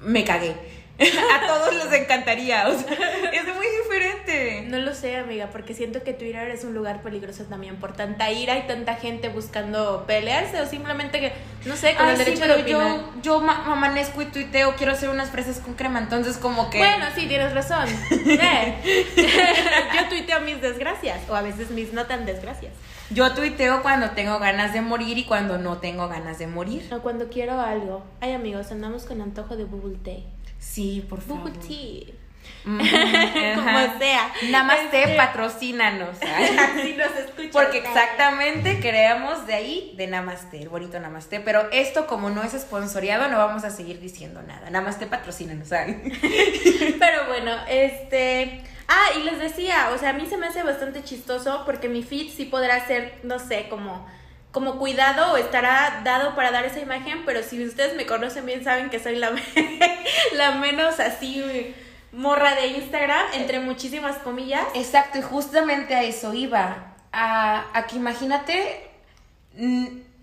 me 0.00 0.24
cagué. 0.24 0.79
A 1.34 1.46
todos 1.46 1.74
les 1.74 1.92
encantaría. 2.00 2.68
O 2.68 2.78
sea, 2.78 2.92
es 3.32 3.44
muy 3.54 3.66
diferente. 3.82 4.64
No 4.68 4.78
lo 4.78 4.94
sé, 4.94 5.16
amiga, 5.16 5.48
porque 5.50 5.74
siento 5.74 6.02
que 6.02 6.12
Twitter 6.12 6.48
es 6.50 6.64
un 6.64 6.74
lugar 6.74 7.02
peligroso 7.02 7.44
también 7.44 7.76
por 7.76 7.92
tanta 7.94 8.30
ira 8.30 8.58
y 8.58 8.66
tanta 8.66 8.94
gente 8.96 9.28
buscando 9.28 10.04
pelearse 10.06 10.60
o 10.60 10.66
simplemente 10.66 11.20
que, 11.20 11.32
no 11.64 11.74
sé, 11.76 11.94
con 11.94 12.06
Ay, 12.06 12.12
el 12.12 12.18
sí, 12.18 12.24
derecho 12.24 12.40
pero 12.42 12.54
de 12.56 12.62
opinar. 12.62 12.96
yo, 12.96 13.22
yo 13.22 13.40
ma- 13.40 13.64
amanezco 13.72 14.22
y 14.22 14.26
tuiteo, 14.26 14.74
quiero 14.76 14.92
hacer 14.92 15.08
unas 15.08 15.30
fresas 15.30 15.58
con 15.58 15.74
crema, 15.74 15.98
entonces 15.98 16.36
como 16.36 16.70
que... 16.70 16.78
Bueno, 16.78 17.06
sí, 17.14 17.26
tienes 17.26 17.52
razón. 17.54 17.86
Eh. 18.42 19.04
yo 19.94 20.08
tuiteo 20.08 20.40
mis 20.40 20.60
desgracias 20.60 21.18
o 21.28 21.34
a 21.34 21.42
veces 21.42 21.70
mis 21.70 21.92
no 21.92 22.06
tan 22.06 22.26
desgracias. 22.26 22.72
Yo 23.10 23.32
tuiteo 23.34 23.82
cuando 23.82 24.10
tengo 24.10 24.38
ganas 24.38 24.72
de 24.72 24.80
morir 24.82 25.18
y 25.18 25.24
cuando 25.24 25.58
no 25.58 25.78
tengo 25.78 26.08
ganas 26.08 26.38
de 26.38 26.46
morir. 26.46 26.88
O 26.94 27.00
cuando 27.00 27.28
quiero 27.28 27.60
algo. 27.60 28.04
Ay, 28.20 28.32
amigos, 28.34 28.70
andamos 28.70 29.04
con 29.04 29.20
antojo 29.20 29.56
de 29.56 29.64
bubble 29.64 29.98
tea. 30.04 30.20
Sí, 30.60 31.04
por 31.08 31.20
favor. 31.20 31.50
Bubble 31.50 31.58
tea. 31.66 32.14
Como 33.54 33.98
sea. 33.98 34.32
Namaste, 34.50 35.02
Este- 35.02 35.16
patrocínanos. 35.16 36.16
Así 36.22 36.94
nos 36.94 37.10
escuchan. 37.16 37.50
Porque 37.52 37.78
exactamente 37.78 38.78
creamos 38.80 39.46
de 39.46 39.54
ahí 39.54 39.94
de 39.96 40.06
Namaste, 40.06 40.62
el 40.62 40.68
bonito 40.68 41.00
Namaste. 41.00 41.40
Pero 41.40 41.68
esto, 41.72 42.06
como 42.06 42.30
no 42.30 42.42
es 42.42 42.54
esponsoreado, 42.54 43.28
no 43.28 43.38
vamos 43.38 43.64
a 43.64 43.70
seguir 43.70 43.98
diciendo 44.00 44.42
nada. 44.42 44.70
Namaste, 44.70 45.06
patrocínanos. 45.06 45.68
Pero 45.70 47.26
bueno, 47.28 47.56
este. 47.68 48.62
Ah, 48.88 49.06
y 49.18 49.22
les 49.22 49.38
decía, 49.38 49.90
o 49.94 49.98
sea, 49.98 50.10
a 50.10 50.12
mí 50.12 50.26
se 50.26 50.36
me 50.36 50.46
hace 50.48 50.62
bastante 50.64 51.04
chistoso 51.04 51.62
porque 51.64 51.88
mi 51.88 52.02
feed 52.02 52.28
sí 52.32 52.44
podrá 52.44 52.84
ser, 52.86 53.20
no 53.22 53.38
sé, 53.38 53.68
como, 53.68 54.04
como 54.52 54.78
cuidado 54.78 55.36
estará 55.36 56.00
dado 56.04 56.34
para 56.34 56.50
dar 56.50 56.64
esa 56.64 56.80
imagen, 56.80 57.22
pero 57.24 57.42
si 57.42 57.64
ustedes 57.64 57.94
me 57.96 58.06
conocen 58.06 58.46
bien 58.46 58.64
saben 58.64 58.90
que 58.90 58.98
soy 58.98 59.16
la, 60.32 60.52
menos 60.52 60.98
así 60.98 61.74
morra 62.12 62.54
de 62.56 62.68
Instagram, 62.68 63.26
entre 63.34 63.60
muchísimas 63.60 64.16
comillas. 64.18 64.66
Exacto, 64.74 65.18
y 65.18 65.22
justamente 65.22 65.94
a 65.94 66.02
eso 66.02 66.34
iba. 66.34 66.94
A, 67.12 67.66
a 67.72 67.86
que 67.86 67.96
imagínate, 67.96 68.90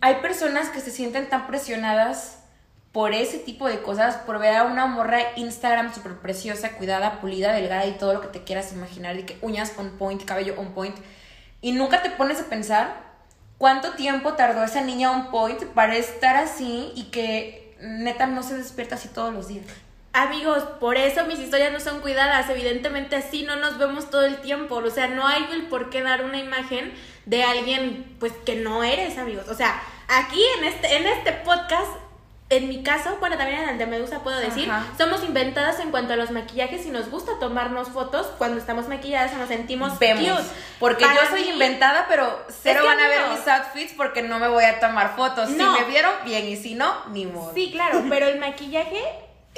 hay 0.02 0.16
personas 0.16 0.70
que 0.70 0.82
se 0.82 0.92
sienten 0.92 1.30
tan 1.30 1.48
presionadas 1.48 2.44
por 2.92 3.13
ese 3.13 3.38
tipo 3.38 3.68
de 3.68 3.82
cosas, 3.82 4.18
por 4.18 4.40
ver 4.40 4.56
a 4.56 4.63
una 4.63 4.88
morra 4.88 5.20
Instagram 5.36 5.94
súper 5.94 6.18
preciosa, 6.18 6.72
cuidada, 6.74 7.22
pulida, 7.22 7.54
delgada 7.54 7.86
y 7.86 7.92
todo 7.92 8.13
lo 8.13 8.22
que 8.22 8.28
te 8.28 8.44
quieras 8.44 8.74
imaginar, 8.74 9.16
de 9.16 9.26
que 9.26 9.38
uñas 9.42 9.74
on 9.78 9.92
point, 9.98 10.24
cabello 10.26 10.56
on 10.58 10.74
point, 10.74 10.96
y 11.62 11.74
nunca 11.74 12.02
te 12.02 12.10
pones 12.10 12.42
a 12.42 12.46
pensar 12.46 13.07
cuánto 13.58 13.91
tiempo 13.93 14.34
tardó 14.34 14.63
esa 14.63 14.82
niña 14.82 15.12
on 15.12 15.32
point 15.32 15.63
para 15.74 15.96
estar 15.96 16.36
así 16.36 16.91
y 16.96 17.06
que 17.06 17.76
neta 17.82 18.28
no 18.28 18.43
se 18.43 18.58
despierta 18.58 18.96
así 18.96 19.10
todos 19.10 19.34
los 19.34 19.48
días. 19.48 19.65
Amigos, 20.13 20.63
por 20.80 20.98
eso 20.98 21.26
mis 21.26 21.39
historias 21.39 21.72
no 21.72 21.80
son 21.80 22.02
cuidadas. 22.02 22.50
Evidentemente 22.50 23.15
así 23.15 23.43
no 23.43 23.56
nos 23.58 23.78
vemos 23.78 24.10
todo 24.10 24.26
el 24.26 24.38
tiempo. 24.38 24.76
O 24.76 24.89
sea, 24.89 25.08
no 25.08 25.28
hay 25.28 25.46
el 25.52 25.67
por 25.67 25.91
qué 25.91 26.02
dar 26.02 26.24
una 26.24 26.39
imagen 26.39 26.91
de 27.26 27.43
alguien 27.43 28.15
pues 28.20 28.34
que 28.46 28.56
no 28.56 28.84
eres, 28.84 29.17
amigos. 29.20 29.48
O 29.48 29.54
sea, 29.54 29.80
aquí 30.08 30.41
en 30.58 30.63
este, 30.63 30.98
en 30.98 31.06
este 31.06 31.34
podcast, 31.34 31.91
en 32.50 32.70
mi 32.70 32.82
caso, 32.82 33.18
bueno, 33.20 33.38
también 33.38 33.60
en 33.64 33.70
el 33.70 33.78
de 33.78 33.86
Medusa 33.88 34.20
puedo 34.24 34.38
decir, 34.40 34.70
Ajá. 34.72 34.86
somos 34.98 35.24
inventadas 35.26 35.80
en 35.82 35.92
cuanto 35.92 36.14
a 36.14 36.16
los 36.16 36.32
maquillajes 36.32 36.86
y 36.86 36.90
nos 36.92 37.10
gusta 37.10 37.34
tomarnos 37.40 37.90
fotos 37.90 38.28
cuando 38.38 38.58
estamos 38.58 38.88
maquilladas 38.88 39.34
o 39.34 39.38
nos 39.38 39.50
sentimos 39.50 40.00
Vemos. 40.00 40.24
cute. 40.40 40.50
Porque 40.80 41.06
Para 41.06 41.24
yo 41.24 41.30
soy 41.30 41.42
mí- 41.44 41.50
inventada, 41.50 42.06
pero 42.08 42.46
cero 42.62 42.84
van 42.86 43.00
a 43.02 43.08
ver 43.10 43.22
mis 43.32 43.46
outfits 43.48 43.94
porque 43.98 44.22
no 44.22 44.40
me 44.40 44.48
voy 44.48 44.64
a 44.64 44.80
tomar 44.80 45.16
fotos. 45.18 45.50
No. 45.50 45.76
Si 45.76 45.82
me 45.82 45.90
vieron, 45.90 46.12
bien, 46.24 46.46
y 46.46 46.56
si 46.56 46.76
no, 46.76 46.94
ni 47.10 47.26
modo. 47.26 47.52
Sí, 47.54 47.70
claro, 47.72 48.04
pero 48.10 48.28
el 48.28 48.40
maquillaje 48.40 49.02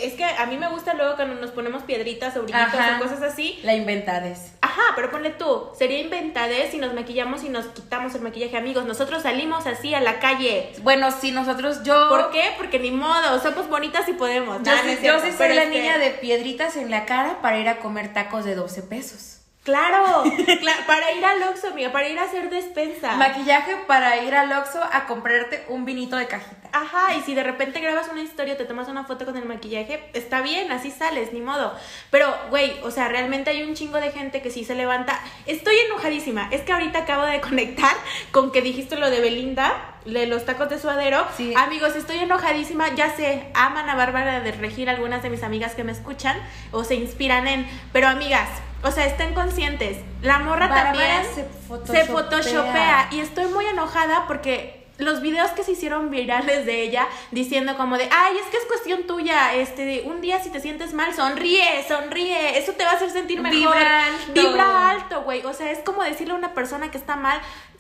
es 0.02 0.14
que 0.14 0.24
a 0.26 0.46
mí 0.46 0.58
me 0.58 0.68
gusta 0.70 0.94
luego 0.94 1.16
cuando 1.16 1.36
nos 1.36 1.52
ponemos 1.52 1.84
piedritas 1.84 2.36
o 2.38 2.44
brillitos 2.44 2.74
Ajá. 2.74 2.98
o 3.00 3.04
cosas 3.04 3.22
así. 3.22 3.60
La 3.64 3.76
inventades. 3.76 4.52
Ajá, 4.62 4.82
pero 4.96 5.10
ponle 5.12 5.32
tú, 5.32 5.70
sería 5.78 6.00
inventadez 6.00 6.72
si 6.72 6.78
nos 6.78 6.94
maquillamos 6.94 7.44
y 7.44 7.50
nos 7.50 7.66
quitamos 7.68 8.14
el 8.16 8.22
maquillaje, 8.22 8.58
amigos. 8.58 8.86
Nosotros 8.86 9.24
salimos 9.24 9.66
así 9.68 9.94
a 9.94 10.00
la 10.02 10.20
calle. 10.20 10.72
Bueno, 10.84 11.10
sí, 11.12 11.32
nosotros, 11.32 11.84
yo. 11.84 12.10
¿Por 12.10 12.32
qué? 12.32 12.52
Porque 12.58 12.80
ni 12.80 12.92
modo, 12.92 13.40
somos 13.42 13.68
bonitas 13.70 14.08
y 14.10 14.14
podemos. 14.14 14.58
Yo, 14.64 14.72
Nah, 14.74 14.82
sí, 14.84 14.98
yo 15.04 15.20
sí 15.20 15.32
soy 15.32 15.50
la 15.56 15.64
este- 15.64 15.80
niña 15.80 15.98
de 15.98 16.12
piedritas 16.12 16.76
en 16.78 16.90
la 16.92 17.06
cara 17.06 17.42
para 17.42 17.58
ir 17.60 17.68
a 17.70 17.80
comer 17.80 18.14
tacos 18.14 18.46
de 18.46 18.56
12 18.56 18.82
pesos. 18.84 19.29
Claro, 19.64 20.24
cla- 20.62 20.86
para 20.88 21.12
ir 21.12 21.24
al 21.24 21.44
Oxxo, 21.44 21.68
amiga, 21.68 21.92
para 21.92 22.08
ir 22.08 22.18
a 22.18 22.24
hacer 22.24 22.50
despensa. 22.50 23.16
Maquillaje 23.18 23.76
para 23.88 24.18
ir 24.24 24.34
al 24.34 24.52
Oxxo 24.54 24.82
a 24.82 25.06
comprarte 25.06 25.66
un 25.68 25.86
vinito 25.86 26.16
de 26.16 26.28
cajita. 26.28 26.56
Ajá, 26.72 27.16
y 27.16 27.22
si 27.22 27.34
de 27.36 27.44
repente 27.44 27.80
grabas 27.80 28.08
una 28.10 28.22
historia, 28.22 28.56
te 28.56 28.64
tomas 28.66 28.88
una 28.88 29.04
foto 29.04 29.26
con 29.26 29.36
el 29.36 29.46
maquillaje, 29.46 30.08
está 30.14 30.42
bien, 30.42 30.72
así 30.72 30.92
sales, 30.92 31.34
ni 31.34 31.42
modo. 31.42 31.76
Pero, 32.10 32.34
güey, 32.50 32.80
o 32.84 32.92
sea, 32.92 33.10
realmente 33.10 33.50
hay 33.50 33.64
un 33.64 33.74
chingo 33.76 34.00
de 34.00 34.12
gente 34.12 34.42
que 34.42 34.50
sí 34.50 34.64
se 34.64 34.76
levanta. 34.76 35.20
Estoy 35.46 35.76
enojadísima. 35.88 36.48
Es 36.52 36.62
que 36.62 36.72
ahorita 36.72 37.00
acabo 37.00 37.26
de 37.26 37.42
conectar 37.50 37.96
con 38.32 38.52
que 38.52 38.62
dijiste 38.62 38.96
lo 38.98 39.10
de 39.10 39.20
Belinda, 39.20 39.74
de 40.06 40.26
los 40.26 40.46
tacos 40.46 40.70
de 40.70 40.80
suadero. 40.80 41.28
Sí. 41.36 41.54
Amigos, 41.58 41.96
estoy 41.96 42.20
enojadísima. 42.20 42.94
Ya 42.96 43.10
sé, 43.16 43.50
aman 43.56 43.90
a 43.90 43.96
Bárbara 43.96 44.40
de 44.40 44.52
Regir 44.54 44.90
algunas 44.90 45.22
de 45.22 45.30
mis 45.32 45.44
amigas 45.44 45.76
que 45.76 45.84
me 45.84 45.92
escuchan 45.92 46.38
o 46.72 46.84
se 46.84 46.96
inspiran 46.96 47.48
en. 47.48 47.68
Pero, 47.92 48.08
amigas, 48.08 48.48
o 48.84 48.92
sea, 48.92 49.06
estén 49.06 49.34
conscientes. 49.34 49.98
La 50.22 50.40
morra 50.40 50.68
Bárbara 50.68 50.92
también 50.92 51.24
se 51.24 51.42
se 51.42 51.44
photoshopea. 51.68 52.06
photoshopea. 52.06 53.10
Y 53.12 53.20
estoy 53.20 53.46
muy 53.48 53.66
enojada 53.66 54.26
porque 54.28 54.80
los 55.00 55.22
videos 55.22 55.52
que 55.52 55.64
se 55.64 55.72
hicieron 55.72 56.10
virales 56.10 56.66
de 56.66 56.82
ella 56.82 57.08
diciendo 57.32 57.76
como 57.78 57.98
de, 57.98 58.10
ay, 58.12 58.38
es 58.38 58.46
que 58.52 58.58
es 58.58 58.66
cuestión 58.66 59.08
tuya, 59.08 59.54
este, 59.56 60.04
un 60.06 60.22
día 60.22 60.40
si 60.44 60.50
te 60.50 60.60
sientes 60.60 60.94
mal, 60.94 61.14
sonríe, 61.14 61.86
sonríe, 61.88 62.58
eso 62.58 62.74
te 62.74 62.84
va 62.84 62.92
a 62.92 62.94
hacer 62.96 63.10
sentir 63.10 63.42
mejor. 63.42 63.76
Vibra 63.76 64.06
alto. 64.06 64.34
Vibra 64.34 64.90
alto, 64.90 65.22
güey. 65.24 65.46
O 65.46 65.54
sea, 65.54 65.72
es 65.72 65.80
como 65.80 66.04
decirle 66.04 66.34
a 66.34 66.38
una 66.38 66.54
persona 66.54 66.92
que 66.92 66.98
está 66.98 67.16
mal, 67.16 67.40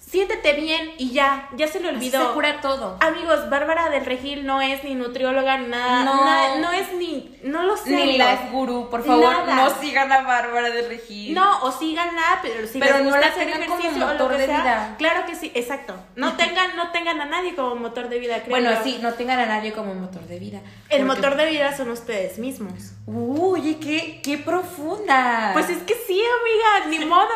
siéntete 0.10 0.54
bien 0.54 0.91
y 0.98 1.12
ya, 1.12 1.50
ya 1.56 1.67
se 1.67 1.80
le 1.80 1.89
Así 1.89 1.98
olvidó. 1.98 2.28
se 2.30 2.34
cura 2.34 2.62
todo. 2.62 2.98
Amigos, 3.00 3.50
Bárbara 3.50 3.89
del 3.89 4.06
Regil 4.06 4.45
no 4.45 4.60
es 4.60 4.84
ni 4.84 4.95
nutrióloga 4.95 5.58
ni 5.58 5.67
nada. 5.67 6.04
No. 6.04 6.26
nada- 6.26 6.56
no 6.60 6.72
es 6.72 6.91
ni, 6.93 7.38
no 7.43 7.62
lo 7.63 7.78
sé. 7.78 7.91
Ni. 7.91 8.13
Life 8.17 8.50
Guru, 8.52 8.89
por 8.89 9.04
favor, 9.06 9.32
Nada. 9.45 9.56
no 9.56 9.69
sigan 9.80 10.12
a 10.12 10.22
Bárbara 10.22 10.69
de 10.72 10.88
Regil. 10.88 11.36
No, 11.36 11.62
o 11.63 11.72
síganla, 11.72 12.39
pero 12.41 12.65
si 12.67 12.80
Pero 12.80 12.95
les 12.95 13.04
no 13.04 13.10
gusta 13.12 13.19
la 13.22 13.28
hacer 13.28 13.52
como 13.52 13.63
ejercicio 13.63 13.91
o 13.98 14.00
lo 14.08 14.13
motor 14.13 14.32
que 14.32 14.38
de 14.38 14.45
sea, 14.48 14.58
vida. 14.62 14.95
Claro 14.98 15.26
que 15.28 15.36
sí, 15.36 15.52
exacto. 15.54 15.95
No 16.15 16.34
tengan, 16.38 16.76
no 16.76 16.89
tengan 16.91 17.22
a 17.22 17.26
nadie 17.26 17.54
como 17.54 17.76
motor 17.76 18.10
de 18.10 18.17
vida, 18.19 18.38
creo 18.39 18.50
Bueno, 18.50 18.72
yo. 18.74 18.84
sí, 18.84 18.98
no 19.02 19.13
tengan 19.13 19.39
a 19.39 19.45
nadie 19.45 19.74
como 19.74 19.93
motor 19.93 20.24
de 20.24 20.39
vida. 20.39 20.60
El 20.89 21.06
Porque- 21.06 21.22
motor 21.22 21.36
de 21.38 21.45
vida 21.52 21.78
son 21.78 21.91
ustedes 21.91 22.39
mismos. 22.39 22.93
Uy, 23.06 23.76
qué, 23.76 24.22
qué 24.24 24.38
profunda. 24.39 25.52
Pues 25.54 25.69
es 25.69 25.84
que 25.84 25.93
sí, 26.08 26.19
amiga, 26.19 26.98
ni 26.98 27.06
modo. 27.06 27.28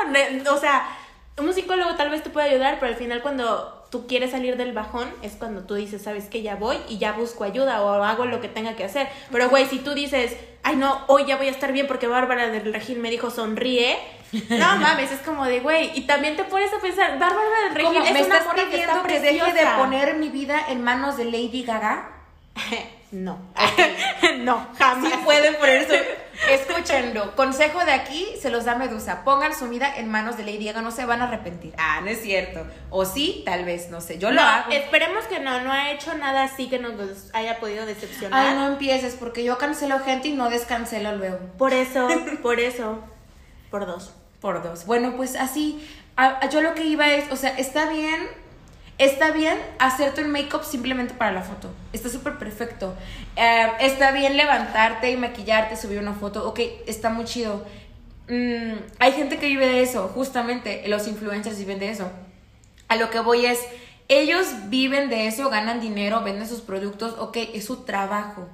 O 0.53 0.57
sea, 0.57 0.87
un 1.37 1.53
psicólogo 1.53 1.95
tal 1.95 2.09
vez 2.09 2.23
te 2.23 2.29
puede 2.29 2.49
ayudar, 2.49 2.77
pero 2.79 2.91
al 2.91 2.97
final 2.97 3.21
cuando 3.21 3.87
tú 3.89 4.07
quieres 4.07 4.31
salir 4.31 4.57
del 4.57 4.73
bajón, 4.73 5.07
es 5.21 5.33
cuando 5.33 5.63
tú 5.63 5.75
dices, 5.75 6.01
¿sabes 6.01 6.25
qué? 6.25 6.41
Ya 6.41 6.55
voy 6.55 6.77
y 6.89 6.97
ya 6.97 7.11
busco 7.13 7.43
ayuda 7.43 7.81
o 7.83 8.03
hago 8.03 8.25
lo 8.25 8.41
que 8.41 8.47
tenga 8.47 8.75
que 8.75 8.83
hacer. 8.83 9.07
Pero, 9.31 9.49
güey, 9.49 9.65
si 9.65 9.79
tú 9.79 9.93
dices, 9.93 10.35
ay, 10.63 10.75
no, 10.75 11.03
hoy 11.07 11.25
ya 11.25 11.37
voy 11.37 11.47
a 11.47 11.51
estar 11.51 11.71
bien 11.71 11.87
porque 11.87 12.07
Bárbara 12.07 12.47
del 12.47 12.73
Regil 12.73 12.99
me 12.99 13.09
dijo 13.09 13.29
sonríe, 13.29 13.97
no 14.49 14.77
mames, 14.79 15.11
es 15.11 15.19
como 15.19 15.45
de, 15.45 15.59
güey, 15.59 15.91
y 15.93 16.01
también 16.07 16.35
te 16.35 16.43
pones 16.43 16.73
a 16.73 16.79
pensar, 16.79 17.19
Bárbara 17.19 17.49
del 17.65 17.75
Regil 17.75 18.01
es 18.01 18.03
¿Me 18.03 18.09
una 18.11 18.19
estás 18.19 18.45
morra 18.45 18.69
que 18.69 18.79
está 18.79 19.03
que 19.03 19.19
deje 19.19 19.53
de 19.53 19.65
poner 19.77 20.15
mi 20.15 20.29
vida 20.29 20.59
en 20.69 20.83
manos 20.83 21.17
de 21.17 21.25
Lady 21.25 21.63
Gaga? 21.63 22.09
No. 23.13 23.37
no, 24.39 24.67
jamás. 24.77 25.11
Sí 25.11 25.17
pueden 25.23 25.55
poner 25.55 25.87
su... 25.87 25.93
Escúchenlo. 26.51 27.35
Consejo 27.35 27.85
de 27.85 27.91
aquí 27.91 28.27
se 28.41 28.49
los 28.49 28.65
da 28.65 28.75
Medusa. 28.75 29.23
Pongan 29.23 29.55
su 29.57 29.69
vida 29.69 29.95
en 29.95 30.09
manos 30.09 30.35
de 30.35 30.43
Lady 30.43 30.65
Gaga, 30.65 30.81
no 30.81 30.91
se 30.91 31.05
van 31.05 31.21
a 31.21 31.25
arrepentir. 31.25 31.73
Ah, 31.77 32.01
no 32.03 32.09
es 32.09 32.21
cierto. 32.21 32.65
O 32.89 33.05
sí, 33.05 33.43
tal 33.45 33.65
vez, 33.65 33.89
no 33.89 34.01
sé. 34.01 34.17
Yo 34.17 34.31
lo 34.31 34.41
hago. 34.41 34.71
esperemos 34.71 35.23
que 35.25 35.39
no, 35.39 35.61
no 35.61 35.71
ha 35.71 35.91
hecho 35.91 36.13
nada 36.15 36.43
así 36.43 36.67
que 36.69 36.79
nos 36.79 36.93
haya 37.33 37.59
podido 37.59 37.85
decepcionar. 37.85 38.47
Ay, 38.47 38.55
no 38.55 38.67
empieces, 38.67 39.15
porque 39.17 39.43
yo 39.43 39.57
cancelo 39.57 39.99
gente 39.99 40.29
y 40.29 40.33
no 40.33 40.49
descancelo 40.49 41.15
luego. 41.15 41.37
Por 41.57 41.71
eso, 41.73 42.07
por 42.41 42.59
eso, 42.59 42.99
por 43.69 43.85
dos. 43.85 44.11
Por 44.41 44.61
dos. 44.63 44.85
Bueno, 44.85 45.13
pues 45.15 45.35
así, 45.35 45.87
a- 46.17 46.39
a- 46.41 46.49
yo 46.49 46.61
lo 46.61 46.73
que 46.73 46.83
iba 46.83 47.07
es, 47.13 47.31
o 47.31 47.35
sea, 47.37 47.51
está 47.57 47.85
bien, 47.89 48.27
está 48.97 49.31
bien 49.31 49.57
hacerte 49.79 50.23
un 50.23 50.31
make-up 50.31 50.63
simplemente 50.65 51.13
para 51.13 51.31
la 51.31 51.41
foto. 51.43 51.69
Está 51.93 52.09
súper 52.09 52.37
perfecto. 52.37 52.95
Eh, 53.35 53.67
está 53.79 54.11
bien 54.11 54.35
levantarte 54.35 55.11
y 55.11 55.15
maquillarte, 55.15 55.77
subir 55.77 55.99
una 55.99 56.13
foto. 56.13 56.47
Ok, 56.49 56.59
está 56.87 57.09
muy 57.09 57.25
chido. 57.25 57.63
Mm, 58.27 58.73
hay 58.99 59.11
gente 59.13 59.37
que 59.37 59.47
vive 59.47 59.67
de 59.67 59.81
eso, 59.81 60.07
justamente, 60.09 60.83
los 60.87 61.07
influencers 61.07 61.57
viven 61.57 61.79
de 61.79 61.89
eso. 61.89 62.09
A 62.87 62.95
lo 62.95 63.09
que 63.09 63.19
voy 63.19 63.45
es, 63.45 63.59
ellos 64.07 64.47
viven 64.69 65.09
de 65.09 65.27
eso, 65.27 65.49
ganan 65.49 65.81
dinero, 65.81 66.23
venden 66.23 66.47
sus 66.47 66.61
productos, 66.61 67.15
ok, 67.19 67.37
es 67.53 67.65
su 67.65 67.83
trabajo. 67.83 68.47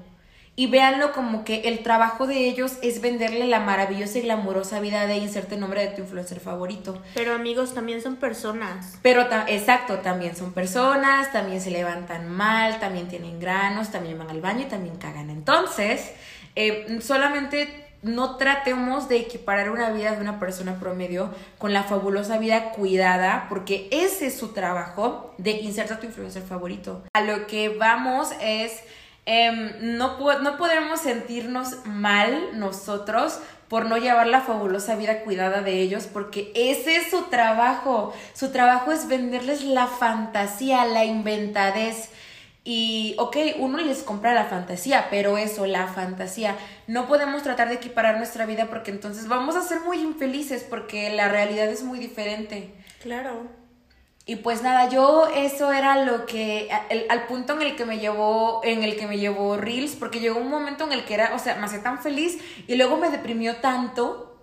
Y 0.60 0.67
véanlo 0.67 1.13
como 1.13 1.45
que 1.45 1.62
el 1.69 1.84
trabajo 1.84 2.28
de 2.28 2.50
ellos 2.50 2.74
es 2.82 3.00
venderle 3.00 3.48
la 3.48 3.62
maravillosa 3.62 4.17
y 4.17 4.24
glamurosa 4.24 4.82
vida 4.82 5.08
de 5.08 5.15
inserte 5.15 5.56
el 5.56 5.62
nombre 5.62 5.80
de 5.80 5.88
tu 5.95 6.02
influencer 6.02 6.41
favorito. 6.41 7.02
Pero 7.13 7.34
amigos, 7.34 7.74
también 7.74 8.02
son 8.02 8.17
personas. 8.17 8.98
Pero, 9.02 9.28
ta- 9.28 9.45
exacto, 9.48 10.00
también 10.00 10.36
son 10.36 10.52
personas, 10.52 11.32
también 11.32 11.62
se 11.62 11.72
levantan 11.72 12.30
mal, 12.30 12.78
también 12.82 13.08
tienen 13.08 13.39
granos, 13.39 13.89
también 13.89 14.17
van 14.17 14.30
al 14.32 14.41
baño 14.41 14.63
y 14.63 14.65
también 14.65 14.98
cagan. 14.98 15.30
Entonces, 15.30 16.12
eh, 16.58 17.00
solamente 17.02 17.86
no 18.02 18.36
tratemos 18.36 19.08
de 19.08 19.15
equiparar 19.15 19.69
una 19.69 19.91
vida 19.91 20.12
de 20.13 20.19
una 20.22 20.39
persona 20.41 20.78
promedio 20.78 21.34
con 21.58 21.72
la 21.72 21.84
fabulosa 21.84 22.38
vida 22.38 22.72
cuidada, 22.72 23.45
porque 23.48 23.88
ese 23.91 24.28
es 24.28 24.38
su 24.38 24.50
trabajo 24.54 25.34
de 25.38 25.52
insertar 25.52 26.02
tu 26.02 26.06
influencer 26.08 26.41
favorito. 26.43 27.02
A 27.13 27.22
lo 27.22 27.48
que 27.48 27.69
vamos 27.69 28.30
es, 28.41 28.74
em, 29.32 29.98
no, 29.98 30.18
no 30.39 30.58
podemos 30.58 31.02
sentirnos 31.02 31.86
mal 31.86 32.58
nosotros 32.60 33.39
por 33.68 33.86
no 33.86 33.98
llevar 33.98 34.26
la 34.26 34.42
fabulosa 34.42 34.96
vida 34.96 35.22
cuidada 35.22 35.62
de 35.62 35.80
ellos, 35.80 36.08
porque 36.12 36.52
ese 36.56 36.96
es 36.96 37.12
su 37.12 37.26
trabajo. 37.30 38.12
Su 38.34 38.52
trabajo 38.52 38.92
es 38.92 39.08
venderles 39.08 39.63
la 39.63 39.86
fantasía, 39.86 40.84
la 40.86 41.06
inventadez. 41.06 42.10
Y, 42.63 43.13
ok, 43.20 43.38
uno 43.60 43.78
les 43.78 44.02
compra 44.02 44.34
la 44.34 44.46
fantasía, 44.46 45.08
pero 45.12 45.38
eso, 45.38 45.68
la 45.68 45.86
fantasía. 45.86 46.56
No 46.88 47.08
podemos 47.08 47.44
tratar 47.44 47.70
de 47.70 47.76
equiparar 47.76 48.18
nuestra 48.18 48.48
vida 48.48 48.65
porque 48.65 48.89
entonces 48.89 49.28
vamos 49.28 49.56
a 49.56 49.62
ser 49.62 49.82
muy 49.82 50.00
infelices 50.00 50.65
porque 50.68 51.12
la 51.12 51.30
realidad 51.30 51.68
es 51.68 51.84
muy 51.84 52.00
diferente. 52.00 52.74
Claro. 53.04 53.59
Y 54.30 54.36
pues 54.38 54.62
nada, 54.62 54.89
yo 54.89 55.28
eso 55.36 55.72
era 55.74 56.04
lo 56.06 56.28
que 56.28 56.70
el- 56.89 57.06
al 57.10 57.26
punto 57.26 57.54
en 57.54 57.63
el 57.63 57.76
que 57.76 57.84
me 57.86 57.98
llevó 57.98 58.62
en 58.63 58.84
el 58.84 58.96
que 58.96 59.08
me 59.08 59.18
llevó 59.18 59.58
Reels 59.58 59.96
porque 59.96 60.20
llegó 60.20 60.39
un 60.39 60.50
momento 60.50 60.84
en 60.86 60.92
el 60.92 61.04
que 61.04 61.15
era, 61.15 61.34
o 61.34 61.39
sea, 61.39 61.56
me 61.56 61.65
hacía 61.65 61.82
tan 61.82 62.00
feliz 62.00 62.38
y 62.68 62.76
luego 62.76 62.98
me 62.98 63.10
deprimió 63.10 63.56
tanto. 63.56 64.38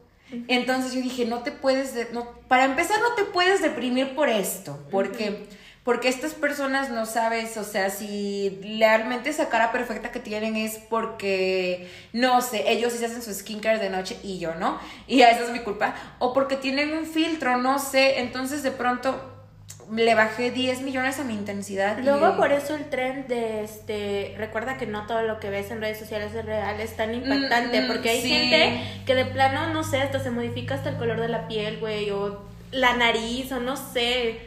Entonces 0.49 0.93
yo 0.93 1.01
dije, 1.01 1.25
no 1.25 1.45
te 1.45 1.53
puedes 1.53 1.95
de- 1.95 2.09
no 2.13 2.27
para 2.49 2.65
empezar 2.65 3.01
no 3.01 3.15
te 3.15 3.23
puedes 3.25 3.63
deprimir 3.63 4.17
por 4.17 4.29
esto, 4.29 4.77
porque 4.91 5.47
porque 5.85 6.09
estas 6.09 6.35
personas 6.35 6.91
no 6.91 7.07
sabes, 7.07 7.57
o 7.57 7.63
sea, 7.63 7.91
si 7.91 8.59
realmente 8.81 9.31
esa 9.31 9.49
cara 9.49 9.71
perfecta 9.71 10.11
que 10.11 10.19
tienen 10.19 10.57
es 10.57 10.79
porque, 10.91 11.89
no 12.13 12.41
sé, 12.43 12.65
ellos 12.73 12.93
sí 12.93 12.99
se 12.99 13.07
hacen 13.07 13.23
su 13.23 13.33
skincare 13.33 13.79
de 13.79 13.89
noche 13.89 14.19
y 14.25 14.41
yo 14.41 14.57
no, 14.57 14.81
y 15.07 15.21
esa 15.21 15.45
es 15.45 15.51
mi 15.51 15.61
culpa, 15.61 15.95
o 16.19 16.33
porque 16.33 16.57
tienen 16.57 16.93
un 16.99 17.07
filtro, 17.07 17.57
no 17.59 17.79
sé, 17.79 18.19
entonces 18.19 18.65
de 18.65 18.73
pronto 18.73 19.15
le 19.93 20.15
bajé 20.15 20.51
10 20.51 20.83
millones 20.83 21.19
a 21.21 21.25
mi 21.25 21.35
intensidad. 21.35 21.99
y- 21.99 22.03
Luego 22.03 22.37
por 22.37 22.51
eso 22.53 22.75
el 22.75 22.89
tren 22.91 23.27
de 23.29 23.63
este 23.65 24.35
recuerda 24.39 24.77
que 24.77 24.87
no 24.87 25.07
todo 25.07 25.23
lo 25.23 25.39
que 25.41 25.51
ves 25.51 25.71
en 25.71 25.81
redes 25.81 25.99
sociales 25.99 26.35
es 26.35 26.45
real, 26.45 26.81
es 26.81 26.97
tan 26.97 27.15
impactante, 27.15 27.83
Mm, 27.83 27.87
porque 27.87 28.11
hay 28.11 28.23
sí. 28.23 28.31
gente 28.31 28.81
que 29.07 29.15
de 29.15 29.25
plano, 29.27 29.73
no 29.73 29.85
sé, 29.85 30.01
hasta 30.03 30.19
se 30.21 30.31
modifica 30.31 30.75
hasta 30.75 30.91
el 30.91 30.97
color 30.97 31.21
de 31.21 31.29
la 31.29 31.47
piel, 31.49 31.79
güey, 31.79 32.11
o 32.11 32.43
la 32.73 32.97
nariz, 32.97 33.53
o 33.53 33.61
no 33.61 33.77
sé. 33.77 34.41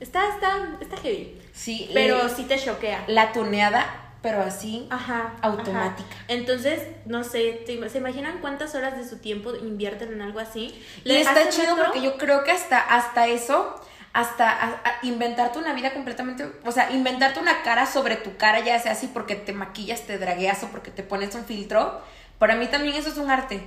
Está, 0.00 0.28
está, 0.34 0.76
está 0.80 0.96
heavy. 0.98 1.38
Sí, 1.52 1.90
Pero 1.94 2.28
sí 2.28 2.44
te 2.44 2.58
choquea. 2.58 3.04
la 3.06 3.32
tuneada, 3.32 3.86
pero 4.20 4.40
así. 4.42 4.86
Ajá. 4.90 5.34
Automática. 5.42 6.08
ajá. 6.10 6.24
Entonces, 6.28 6.80
no 7.06 7.24
sé, 7.24 7.62
¿te- 7.66 7.88
¿se 7.88 7.98
imaginan 7.98 8.38
cuántas 8.40 8.74
horas 8.74 8.96
de 8.96 9.08
su 9.08 9.18
tiempo 9.18 9.54
invierten 9.54 10.12
en 10.12 10.22
algo 10.22 10.38
así? 10.40 10.74
Y 11.04 11.12
está 11.12 11.48
chido 11.48 11.76
porque 11.76 12.02
yo 12.02 12.18
creo 12.18 12.42
que 12.44 12.50
hasta, 12.50 12.78
hasta 12.80 13.26
eso, 13.28 13.80
hasta 14.12 14.50
a- 14.50 14.68
a 14.84 14.98
inventarte 15.06 15.58
una 15.58 15.72
vida 15.72 15.92
completamente, 15.94 16.46
o 16.64 16.72
sea, 16.72 16.90
inventarte 16.90 17.40
una 17.40 17.62
cara 17.62 17.86
sobre 17.86 18.16
tu 18.16 18.36
cara, 18.36 18.60
ya 18.60 18.78
sea 18.78 18.92
así 18.92 19.06
porque 19.06 19.34
te 19.36 19.52
maquillas, 19.52 20.02
te 20.02 20.18
dragueas 20.18 20.62
o 20.64 20.68
porque 20.68 20.90
te 20.90 21.02
pones 21.02 21.34
un 21.34 21.44
filtro, 21.44 22.00
para 22.38 22.54
mí 22.56 22.66
también 22.66 22.94
eso 22.96 23.08
es 23.08 23.16
un 23.16 23.30
arte. 23.30 23.60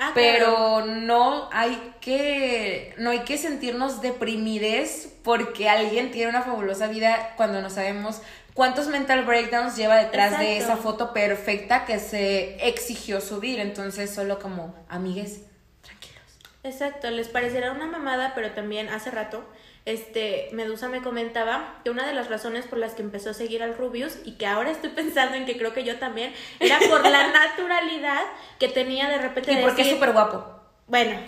Ah, 0.00 0.12
Pero 0.14 0.86
no 0.86 1.50
hay 1.52 1.92
que 2.00 2.94
no 2.96 3.10
hay 3.10 3.20
que 3.20 3.36
sentirnos 3.36 4.00
deprimides 4.00 5.12
porque 5.22 5.68
alguien 5.68 6.10
tiene 6.10 6.30
una 6.30 6.42
fabulosa 6.42 6.86
vida 6.88 7.34
cuando 7.36 7.60
no 7.60 7.68
sabemos 7.68 8.22
cuántos 8.54 8.88
mental 8.88 9.24
breakdowns 9.24 9.76
lleva 9.76 9.96
detrás 9.96 10.38
de 10.38 10.56
esa 10.56 10.76
foto 10.78 11.12
perfecta 11.12 11.84
que 11.84 11.98
se 11.98 12.66
exigió 12.66 13.20
subir. 13.20 13.60
Entonces, 13.60 14.12
solo 14.12 14.38
como 14.38 14.74
amigues, 14.88 15.42
tranquilos. 15.82 16.22
Exacto, 16.64 17.10
les 17.10 17.28
parecerá 17.28 17.70
una 17.72 17.86
mamada, 17.86 18.32
pero 18.34 18.52
también 18.52 18.88
hace 18.88 19.10
rato, 19.10 19.44
este, 19.84 20.48
Medusa 20.52 20.88
me 20.88 21.02
comentaba 21.02 21.80
que 21.82 21.90
una 21.90 22.06
de 22.06 22.14
las 22.14 22.28
razones 22.28 22.66
por 22.66 22.78
las 22.78 22.92
que 22.94 23.02
empezó 23.02 23.30
a 23.30 23.34
seguir 23.34 23.62
al 23.62 23.76
Rubius 23.76 24.18
y 24.24 24.32
que 24.32 24.46
ahora 24.46 24.70
estoy 24.70 24.90
pensando 24.94 25.34
en 25.36 25.44
que 25.44 25.56
creo 25.56 25.72
que 25.74 25.84
yo 25.84 25.98
también, 25.98 26.32
era 26.60 26.78
por 26.88 27.08
la 27.08 27.28
naturalidad 27.32 28.22
que 28.58 28.68
tenía 28.68 29.08
de 29.08 29.18
repente 29.18 29.52
Y 29.52 29.56
de 29.56 29.62
porque 29.62 29.82
es 29.82 29.88
súper 29.90 30.12
guapo. 30.12 30.44
Bueno, 30.86 31.18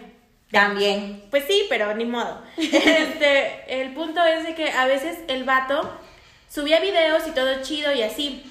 También. 0.51 1.25
pues 1.31 1.45
sí, 1.49 1.67
pero 1.69 1.95
ni 1.95 2.05
modo. 2.05 2.43
Este, 2.57 3.81
el 3.83 3.93
punto 3.95 4.25
es 4.25 4.45
de 4.45 4.55
que 4.55 4.71
a 4.71 4.87
veces 4.87 5.19
el 5.29 5.45
vato 5.45 5.91
subía 6.49 6.81
videos 6.81 7.27
y 7.27 7.33
todo 7.33 7.63
chido 7.63 7.93
y 7.93 8.03
así. 8.03 8.51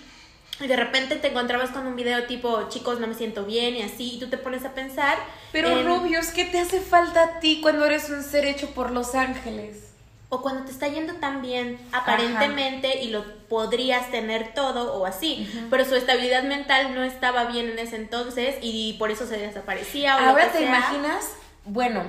Y 0.59 0.67
de 0.67 0.75
repente 0.75 1.15
te 1.15 1.29
encontrabas 1.29 1.71
con 1.71 1.87
un 1.87 1.95
video 1.95 2.25
tipo, 2.25 2.67
chicos, 2.69 2.99
no 2.99 3.07
me 3.07 3.15
siento 3.15 3.43
bien 3.45 3.75
y 3.75 3.81
así, 3.81 4.15
y 4.15 4.19
tú 4.19 4.29
te 4.29 4.37
pones 4.37 4.63
a 4.65 4.73
pensar. 4.73 5.17
Pero 5.51 5.69
en- 5.69 5.85
Rubius, 5.85 6.27
¿qué 6.27 6.45
te 6.45 6.59
hace 6.59 6.79
falta 6.79 7.23
a 7.23 7.39
ti 7.39 7.59
cuando 7.61 7.85
eres 7.85 8.09
un 8.09 8.21
ser 8.23 8.45
hecho 8.45 8.69
por 8.71 8.91
los 8.91 9.15
ángeles? 9.15 9.92
O 10.33 10.41
cuando 10.41 10.65
te 10.65 10.71
está 10.71 10.87
yendo 10.87 11.13
tan 11.15 11.43
bien, 11.43 11.77
aparentemente, 11.91 13.03
y 13.03 13.09
lo 13.09 13.23
podrías 13.47 14.09
tener 14.09 14.55
todo 14.55 14.95
o 14.95 15.05
así, 15.05 15.47
pero 15.69 15.85
su 15.85 15.95
estabilidad 15.95 16.41
mental 16.41 16.95
no 16.95 17.03
estaba 17.03 17.43
bien 17.45 17.69
en 17.69 17.77
ese 17.77 17.97
entonces 17.97 18.55
y 18.61 18.93
por 18.97 19.11
eso 19.11 19.27
se 19.27 19.37
desaparecía. 19.37 20.17
O 20.17 20.19
Ahora 20.21 20.51
te 20.51 20.57
sea. 20.57 20.67
imaginas, 20.67 21.29
bueno, 21.65 22.01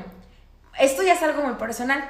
esto 0.78 1.02
ya 1.02 1.12
es 1.12 1.22
algo 1.22 1.42
muy 1.42 1.54
personal. 1.56 2.02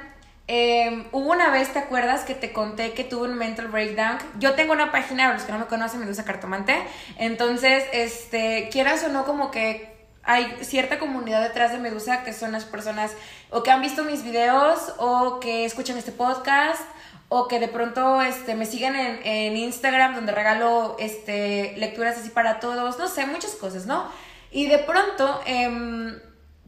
Eh, 0.47 1.07
hubo 1.11 1.31
una 1.31 1.49
vez, 1.49 1.73
¿te 1.73 1.79
acuerdas 1.79 2.23
que 2.23 2.33
te 2.33 2.53
conté 2.53 2.93
que 2.93 3.03
tuve 3.03 3.27
un 3.27 3.35
mental 3.37 3.67
breakdown? 3.67 4.17
Yo 4.39 4.53
tengo 4.53 4.71
una 4.71 4.91
página, 4.91 5.23
para 5.23 5.33
los 5.33 5.43
que 5.43 5.51
no 5.51 5.59
me 5.59 5.65
conocen, 5.65 5.99
Medusa 5.99 6.23
Cartomante. 6.23 6.81
Entonces, 7.17 7.83
este, 7.91 8.69
quieras 8.71 9.03
o 9.03 9.09
no, 9.09 9.25
como 9.25 9.51
que 9.51 9.94
hay 10.25 10.57
cierta 10.61 10.99
comunidad 10.99 11.41
detrás 11.41 11.71
de 11.71 11.77
Medusa 11.77 12.23
que 12.23 12.33
son 12.33 12.51
las 12.51 12.65
personas 12.65 13.13
o 13.49 13.63
que 13.63 13.71
han 13.71 13.81
visto 13.81 14.03
mis 14.03 14.23
videos 14.23 14.93
o 14.97 15.39
que 15.39 15.65
escuchan 15.65 15.97
este 15.97 16.11
podcast 16.11 16.81
o 17.29 17.47
que 17.47 17.59
de 17.59 17.67
pronto 17.67 18.21
este, 18.21 18.55
me 18.55 18.65
siguen 18.65 18.95
en, 18.95 19.19
en 19.25 19.57
Instagram 19.57 20.15
donde 20.15 20.31
regalo 20.31 20.95
este, 20.99 21.73
lecturas 21.77 22.17
así 22.17 22.29
para 22.29 22.59
todos, 22.59 22.99
no 22.99 23.07
sé, 23.07 23.25
muchas 23.25 23.51
cosas, 23.51 23.85
¿no? 23.85 24.05
Y 24.51 24.67
de 24.67 24.77
pronto 24.79 25.41
em, 25.45 26.19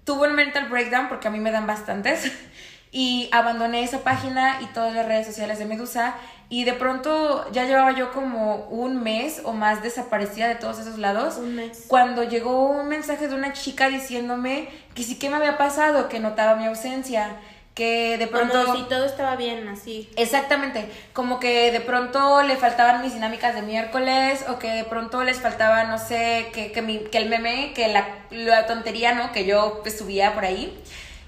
tuve 0.03 0.27
un 0.27 0.35
mental 0.35 0.67
breakdown 0.67 1.09
porque 1.09 1.27
a 1.27 1.31
mí 1.31 1.39
me 1.39 1.51
dan 1.51 1.67
bastantes 1.67 2.31
y 2.91 3.29
abandoné 3.31 3.83
esa 3.83 4.03
página 4.03 4.61
y 4.61 4.65
todas 4.67 4.93
las 4.93 5.05
redes 5.05 5.27
sociales 5.27 5.59
de 5.59 5.65
Medusa 5.65 6.15
y 6.49 6.63
de 6.63 6.73
pronto 6.73 7.45
ya 7.51 7.65
llevaba 7.65 7.91
yo 7.91 8.11
como 8.13 8.67
un 8.69 9.03
mes 9.03 9.41
o 9.43 9.51
más 9.51 9.83
desaparecida 9.83 10.47
de 10.47 10.55
todos 10.55 10.79
esos 10.79 10.97
lados 10.97 11.35
Un 11.37 11.55
mes. 11.55 11.85
cuando 11.87 12.23
llegó 12.23 12.69
un 12.69 12.87
mensaje 12.87 13.27
de 13.27 13.35
una 13.35 13.51
chica 13.51 13.89
diciéndome 13.89 14.69
que 14.95 15.03
sí 15.03 15.19
que 15.19 15.29
me 15.29 15.35
había 15.35 15.57
pasado, 15.57 16.07
que 16.07 16.19
notaba 16.19 16.55
mi 16.55 16.65
ausencia, 16.65 17.35
que 17.77 18.17
de 18.17 18.27
pronto... 18.27 18.65
Como 18.65 18.77
si 18.77 18.83
todo 18.83 19.05
estaba 19.05 19.35
bien, 19.35 19.67
así. 19.67 20.09
Exactamente, 20.15 20.89
como 21.13 21.39
que 21.39 21.71
de 21.71 21.81
pronto 21.81 22.41
le 22.41 22.55
faltaban 22.55 23.01
mis 23.01 23.13
dinámicas 23.13 23.53
de 23.53 23.61
miércoles 23.61 24.45
o 24.49 24.57
que 24.57 24.69
de 24.69 24.83
pronto 24.85 25.23
les 25.23 25.39
faltaba, 25.39 25.83
no 25.83 25.99
sé, 25.99 26.49
que, 26.53 26.71
que, 26.71 26.81
mi, 26.81 26.99
que 26.99 27.19
el 27.19 27.29
meme, 27.29 27.73
que 27.75 27.89
la, 27.89 28.07
la 28.31 28.65
tontería, 28.65 29.13
¿no? 29.13 29.31
Que 29.31 29.45
yo 29.45 29.81
pues, 29.83 29.97
subía 29.97 30.33
por 30.33 30.45
ahí. 30.45 30.75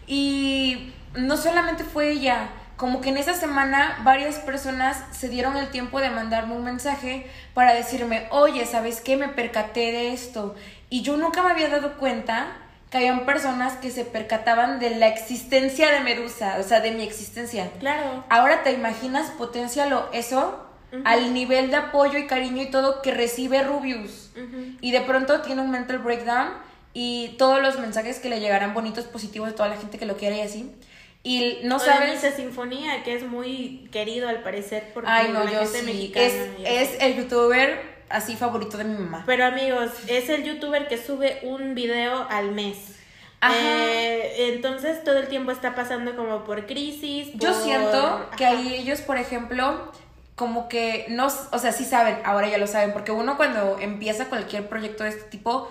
Y 0.08 0.92
no 1.14 1.38
solamente 1.38 1.84
fue 1.84 2.10
ella, 2.10 2.50
como 2.80 3.02
que 3.02 3.10
en 3.10 3.18
esa 3.18 3.34
semana 3.34 4.00
varias 4.06 4.38
personas 4.38 5.04
se 5.12 5.28
dieron 5.28 5.58
el 5.58 5.70
tiempo 5.70 6.00
de 6.00 6.10
mandarme 6.10 6.56
un 6.56 6.64
mensaje 6.64 7.30
para 7.54 7.74
decirme, 7.74 8.28
oye, 8.32 8.66
¿sabes 8.66 9.02
qué? 9.02 9.18
Me 9.18 9.28
percaté 9.28 9.92
de 9.92 10.14
esto. 10.14 10.56
Y 10.90 11.02
yo 11.02 11.18
nunca 11.18 11.44
me 11.44 11.52
había 11.52 11.68
dado 11.68 11.98
cuenta 11.98 12.48
que 12.90 13.00
habían 13.00 13.26
personas 13.26 13.74
que 13.74 13.92
se 13.92 14.06
percataban 14.06 14.80
de 14.80 14.92
la 14.92 15.10
existencia 15.10 15.92
de 15.92 16.00
Medusa, 16.00 16.56
o 16.58 16.64
sea, 16.64 16.80
de 16.80 16.92
mi 16.92 17.04
existencia. 17.04 17.70
Claro. 17.82 18.24
Ahora 18.30 18.64
te 18.64 18.72
imaginas, 18.72 19.30
potencialo 19.32 20.08
eso 20.14 20.66
al 21.04 21.34
nivel 21.34 21.72
de 21.72 21.76
apoyo 21.76 22.18
y 22.18 22.28
cariño 22.28 22.62
y 22.62 22.72
todo 22.72 23.02
que 23.02 23.14
recibe 23.14 23.62
Rubius. 23.62 24.32
Y 24.80 24.92
de 24.92 25.02
pronto 25.02 25.42
tiene 25.42 25.62
un 25.62 25.70
mental 25.70 26.00
breakdown 26.00 26.54
y 26.94 27.36
todos 27.38 27.62
los 27.62 27.78
mensajes 27.78 28.20
que 28.20 28.30
le 28.30 28.40
llegarán 28.40 28.74
bonitos, 28.74 29.04
positivos 29.04 29.50
de 29.50 29.56
toda 29.56 29.68
la 29.68 29.76
gente 29.76 29.98
que 29.98 30.06
lo 30.06 30.16
quiere 30.16 30.38
y 30.38 30.42
así. 30.42 30.74
Y 31.24 31.60
no 31.64 31.80
sabes. 31.80 32.24
esa 32.24 32.36
Sinfonía, 32.36 33.04
que 33.04 33.16
es 33.16 33.24
muy 33.24 33.90
querido 33.92 34.30
al 34.30 34.42
parecer 34.42 34.94
por 34.94 35.04
Ay, 35.06 35.30
no, 35.34 35.50
yo 35.50 35.66
sí. 35.66 36.14
Es, 36.16 36.34
es 36.66 37.02
el 37.02 37.16
youtuber 37.16 37.82
así 38.10 38.36
favorito 38.36 38.78
de 38.78 38.86
mi 38.86 38.98
mamá. 38.98 39.24
Pero 39.26 39.46
amigos, 39.46 39.92
es 40.08 40.30
el 40.30 40.44
youtuber 40.44 40.88
que 40.88 40.98
sube 40.98 41.40
un 41.44 41.76
video 41.76 42.26
al 42.30 42.52
mes. 42.52 42.96
Ajá. 43.42 43.56
Eh, 43.56 44.54
entonces 44.54 45.04
todo 45.04 45.18
el 45.18 45.28
tiempo 45.28 45.52
está 45.52 45.76
pasando 45.76 46.16
como 46.16 46.44
por 46.44 46.66
crisis. 46.66 47.30
Yo 47.36 47.54
siento 47.54 48.30
que 48.38 48.46
ahí 48.46 48.76
ellos, 48.76 49.02
por 49.02 49.18
ejemplo, 49.18 49.92
como 50.36 50.70
que 50.70 51.06
no, 51.10 51.28
o 51.28 51.60
sea, 51.60 51.72
sí 51.72 51.86
saben, 51.86 52.20
ahora 52.24 52.48
ya 52.48 52.58
lo 52.58 52.68
saben, 52.68 52.94
porque 52.94 53.12
uno 53.12 53.38
cuando 53.38 53.78
empieza 53.80 54.26
cualquier 54.30 54.68
proyecto 54.68 55.04
de 55.04 55.10
este 55.10 55.24
tipo 55.24 55.70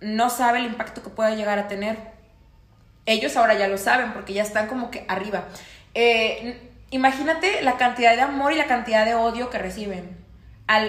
no 0.00 0.30
sabe 0.30 0.58
el 0.58 0.66
impacto 0.66 1.02
que 1.02 1.10
puede 1.10 1.36
llegar 1.36 1.58
a 1.58 1.68
tener. 1.68 2.19
Ellos 3.06 3.36
ahora 3.36 3.54
ya 3.54 3.68
lo 3.68 3.78
saben 3.78 4.12
porque 4.12 4.32
ya 4.32 4.42
están 4.42 4.66
como 4.66 4.90
que 4.90 5.04
arriba. 5.08 5.44
Eh, 5.94 6.70
imagínate 6.90 7.62
la 7.62 7.76
cantidad 7.76 8.14
de 8.14 8.22
amor 8.22 8.52
y 8.52 8.56
la 8.56 8.66
cantidad 8.66 9.04
de 9.04 9.14
odio 9.14 9.50
que 9.50 9.58
reciben. 9.58 10.20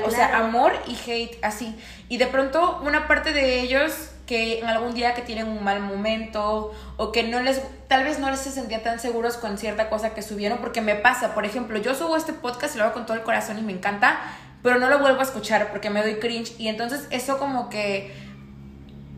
O 0.05 0.11
sea, 0.11 0.37
amor 0.37 0.73
y 0.85 0.95
hate, 1.09 1.43
así. 1.43 1.75
Y 2.07 2.17
de 2.17 2.27
pronto 2.27 2.79
una 2.83 3.07
parte 3.07 3.33
de 3.33 3.61
ellos 3.61 4.11
que 4.27 4.59
en 4.59 4.67
algún 4.67 4.93
día 4.93 5.15
que 5.15 5.23
tienen 5.23 5.47
un 5.47 5.63
mal 5.63 5.81
momento 5.81 6.71
o 6.97 7.11
que 7.11 7.23
no 7.23 7.41
les, 7.41 7.61
tal 7.87 8.03
vez 8.03 8.19
no 8.19 8.29
les 8.29 8.39
se 8.39 8.51
sentían 8.51 8.83
tan 8.83 8.99
seguros 8.99 9.37
con 9.37 9.57
cierta 9.57 9.89
cosa 9.89 10.13
que 10.13 10.21
subieron, 10.21 10.59
porque 10.59 10.81
me 10.81 10.95
pasa, 10.95 11.33
por 11.33 11.45
ejemplo, 11.45 11.79
yo 11.79 11.95
subo 11.95 12.15
este 12.15 12.31
podcast 12.31 12.75
y 12.75 12.77
lo 12.77 12.85
hago 12.85 12.93
con 12.93 13.05
todo 13.05 13.17
el 13.17 13.23
corazón 13.23 13.57
y 13.57 13.61
me 13.61 13.73
encanta, 13.73 14.19
pero 14.61 14.77
no 14.77 14.87
lo 14.87 14.99
vuelvo 14.99 15.19
a 15.19 15.23
escuchar 15.23 15.71
porque 15.71 15.89
me 15.89 16.01
doy 16.01 16.15
cringe 16.19 16.53
y 16.59 16.67
entonces 16.67 17.07
eso 17.09 17.39
como 17.39 17.69
que, 17.69 18.13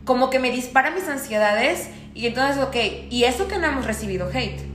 como 0.04 0.30
que 0.30 0.38
me 0.38 0.50
dispara 0.50 0.90
mis 0.90 1.06
ansiedades 1.08 1.90
y 2.14 2.26
entonces, 2.26 2.62
ok, 2.62 2.76
y 3.10 3.24
eso 3.24 3.48
que 3.48 3.58
no 3.58 3.66
hemos 3.66 3.86
recibido 3.86 4.28
hate 4.32 4.74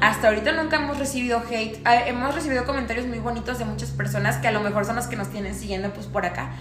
hasta 0.00 0.28
ahorita 0.28 0.52
nunca 0.52 0.76
hemos 0.76 0.98
recibido 0.98 1.42
hate. 1.50 1.78
Ah, 1.84 2.06
hemos 2.06 2.34
recibido 2.34 2.64
comentarios 2.64 3.06
muy 3.06 3.18
bonitos 3.18 3.58
de 3.58 3.64
muchas 3.64 3.90
personas 3.90 4.36
que 4.36 4.48
a 4.48 4.52
lo 4.52 4.60
mejor 4.60 4.84
son 4.84 4.96
las 4.96 5.06
que 5.06 5.16
nos 5.16 5.30
tienen 5.30 5.54
siguiendo 5.54 5.92
pues 5.92 6.06
por 6.06 6.24
acá. 6.24 6.52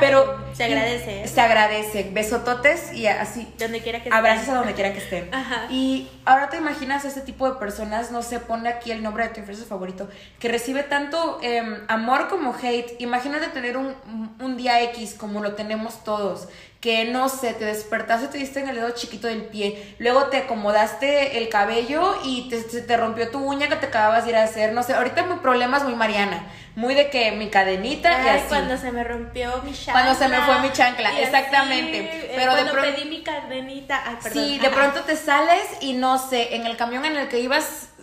Pero 0.00 0.38
se 0.52 0.64
agradece. 0.64 1.26
Se 1.26 1.40
agradece. 1.40 2.10
Besototes 2.12 2.92
y 2.92 3.06
así. 3.06 3.52
Donde 3.58 3.80
quiera 3.80 4.00
que 4.00 4.08
estén. 4.08 4.12
Abrazos 4.12 4.48
a 4.48 4.54
donde 4.54 4.74
quiera 4.74 4.92
que 4.92 4.98
estén. 4.98 5.30
Y 5.70 6.08
ahora 6.24 6.48
te 6.48 6.56
imaginas 6.56 7.04
a 7.04 7.08
este 7.08 7.20
tipo 7.20 7.50
de 7.50 7.58
personas, 7.58 8.10
no 8.10 8.22
sé, 8.22 8.40
pone 8.40 8.68
aquí 8.68 8.90
el 8.90 9.02
nombre 9.02 9.24
de 9.24 9.30
tu 9.30 9.40
influencer 9.40 9.66
favorito, 9.66 10.08
que 10.38 10.48
recibe 10.48 10.82
tanto 10.82 11.38
em, 11.42 11.78
amor 11.88 12.28
como 12.28 12.54
hate. 12.54 13.00
Imagínate 13.00 13.48
tener 13.48 13.76
un, 13.76 13.94
un 14.40 14.56
día 14.56 14.82
X 14.82 15.14
como 15.14 15.40
lo 15.40 15.54
tenemos 15.54 16.04
todos 16.04 16.48
que 16.84 17.06
no 17.06 17.30
sé, 17.30 17.54
te 17.54 17.64
despertaste, 17.64 18.28
te 18.28 18.36
diste 18.36 18.60
en 18.60 18.68
el 18.68 18.76
dedo 18.76 18.90
chiquito 18.90 19.26
del 19.26 19.46
pie, 19.46 19.96
luego 19.98 20.24
te 20.24 20.36
acomodaste 20.36 21.38
el 21.38 21.48
cabello 21.48 22.14
y 22.26 22.50
te, 22.50 22.60
te 22.60 22.96
rompió 22.98 23.30
tu 23.30 23.38
uña 23.38 23.68
que 23.68 23.76
te 23.76 23.86
acababas 23.86 24.24
de 24.24 24.32
ir 24.32 24.36
a 24.36 24.42
hacer, 24.42 24.74
no 24.74 24.82
sé, 24.82 24.92
ahorita 24.92 25.22
mi 25.22 25.36
problema 25.36 25.78
es 25.78 25.84
muy 25.84 25.94
Mariana, 25.94 26.44
muy 26.76 26.94
de 26.94 27.08
que 27.08 27.32
mi 27.32 27.48
cadenita 27.48 28.22
y 28.22 28.28
así. 28.28 28.48
cuando 28.50 28.76
se 28.76 28.92
me 28.92 29.02
rompió 29.02 29.62
mi 29.64 29.72
chancla. 29.72 29.92
Cuando 29.94 30.14
se 30.14 30.28
me 30.28 30.42
fue 30.42 30.58
mi 30.60 30.72
chancla, 30.72 31.20
exactamente. 31.22 32.00
Eh, 32.00 32.32
pero 32.36 32.54
de 32.54 32.64
pronto 32.66 32.94
pedí 32.94 33.08
mi 33.08 33.22
cadenita, 33.22 34.02
ay, 34.04 34.16
perdón. 34.22 34.44
Sí, 34.44 34.58
de 34.58 34.68
pronto 34.68 35.00
te 35.04 35.16
sales 35.16 35.64
y 35.80 35.94
no 35.94 36.18
sé, 36.18 36.54
en 36.54 36.66
el 36.66 36.76
camión 36.76 37.06
en 37.06 37.16
el 37.16 37.28
que 37.28 37.40
ibas 37.40 37.93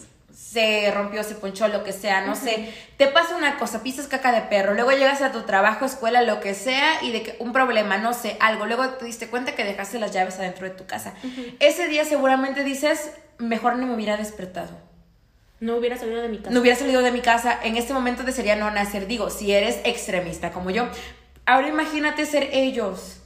se 0.51 0.91
rompió, 0.91 1.23
se 1.23 1.35
ponchó, 1.35 1.69
lo 1.69 1.83
que 1.83 1.93
sea, 1.93 2.25
no 2.25 2.35
sé, 2.35 2.73
te 2.97 3.07
pasa 3.07 3.37
una 3.37 3.57
cosa, 3.57 3.83
pisas 3.83 4.07
caca 4.07 4.33
de 4.33 4.41
perro, 4.41 4.73
luego 4.73 4.91
llegas 4.91 5.21
a 5.21 5.31
tu 5.31 5.43
trabajo, 5.43 5.85
escuela, 5.85 6.21
lo 6.23 6.41
que 6.41 6.53
sea, 6.53 7.01
y 7.03 7.11
de 7.11 7.23
que 7.23 7.35
un 7.39 7.53
problema, 7.53 7.97
no 7.97 8.13
sé, 8.13 8.35
algo, 8.41 8.65
luego 8.65 8.89
te 8.89 9.05
diste 9.05 9.27
cuenta 9.27 9.55
que 9.55 9.63
dejaste 9.63 9.97
las 9.97 10.11
llaves 10.11 10.37
adentro 10.39 10.67
de 10.67 10.75
tu 10.75 10.85
casa. 10.85 11.13
Ese 11.59 11.87
día 11.87 12.03
seguramente 12.03 12.65
dices, 12.65 13.11
mejor 13.37 13.77
no 13.77 13.87
me 13.87 13.95
hubiera 13.95 14.17
despertado. 14.17 14.77
No 15.61 15.77
hubiera 15.77 15.95
salido 15.95 16.21
de 16.21 16.27
mi 16.27 16.39
casa. 16.39 16.49
No 16.49 16.59
hubiera 16.59 16.77
salido 16.77 17.01
de 17.01 17.11
mi 17.11 17.21
casa. 17.21 17.57
En 17.63 17.77
este 17.77 17.93
momento 17.93 18.23
desearía 18.23 18.55
no 18.55 18.71
nacer. 18.71 19.05
Digo, 19.05 19.29
si 19.29 19.53
eres 19.53 19.79
extremista 19.83 20.51
como 20.51 20.71
yo. 20.71 20.87
Ahora 21.45 21.67
imagínate 21.67 22.25
ser 22.25 22.49
ellos. 22.51 23.20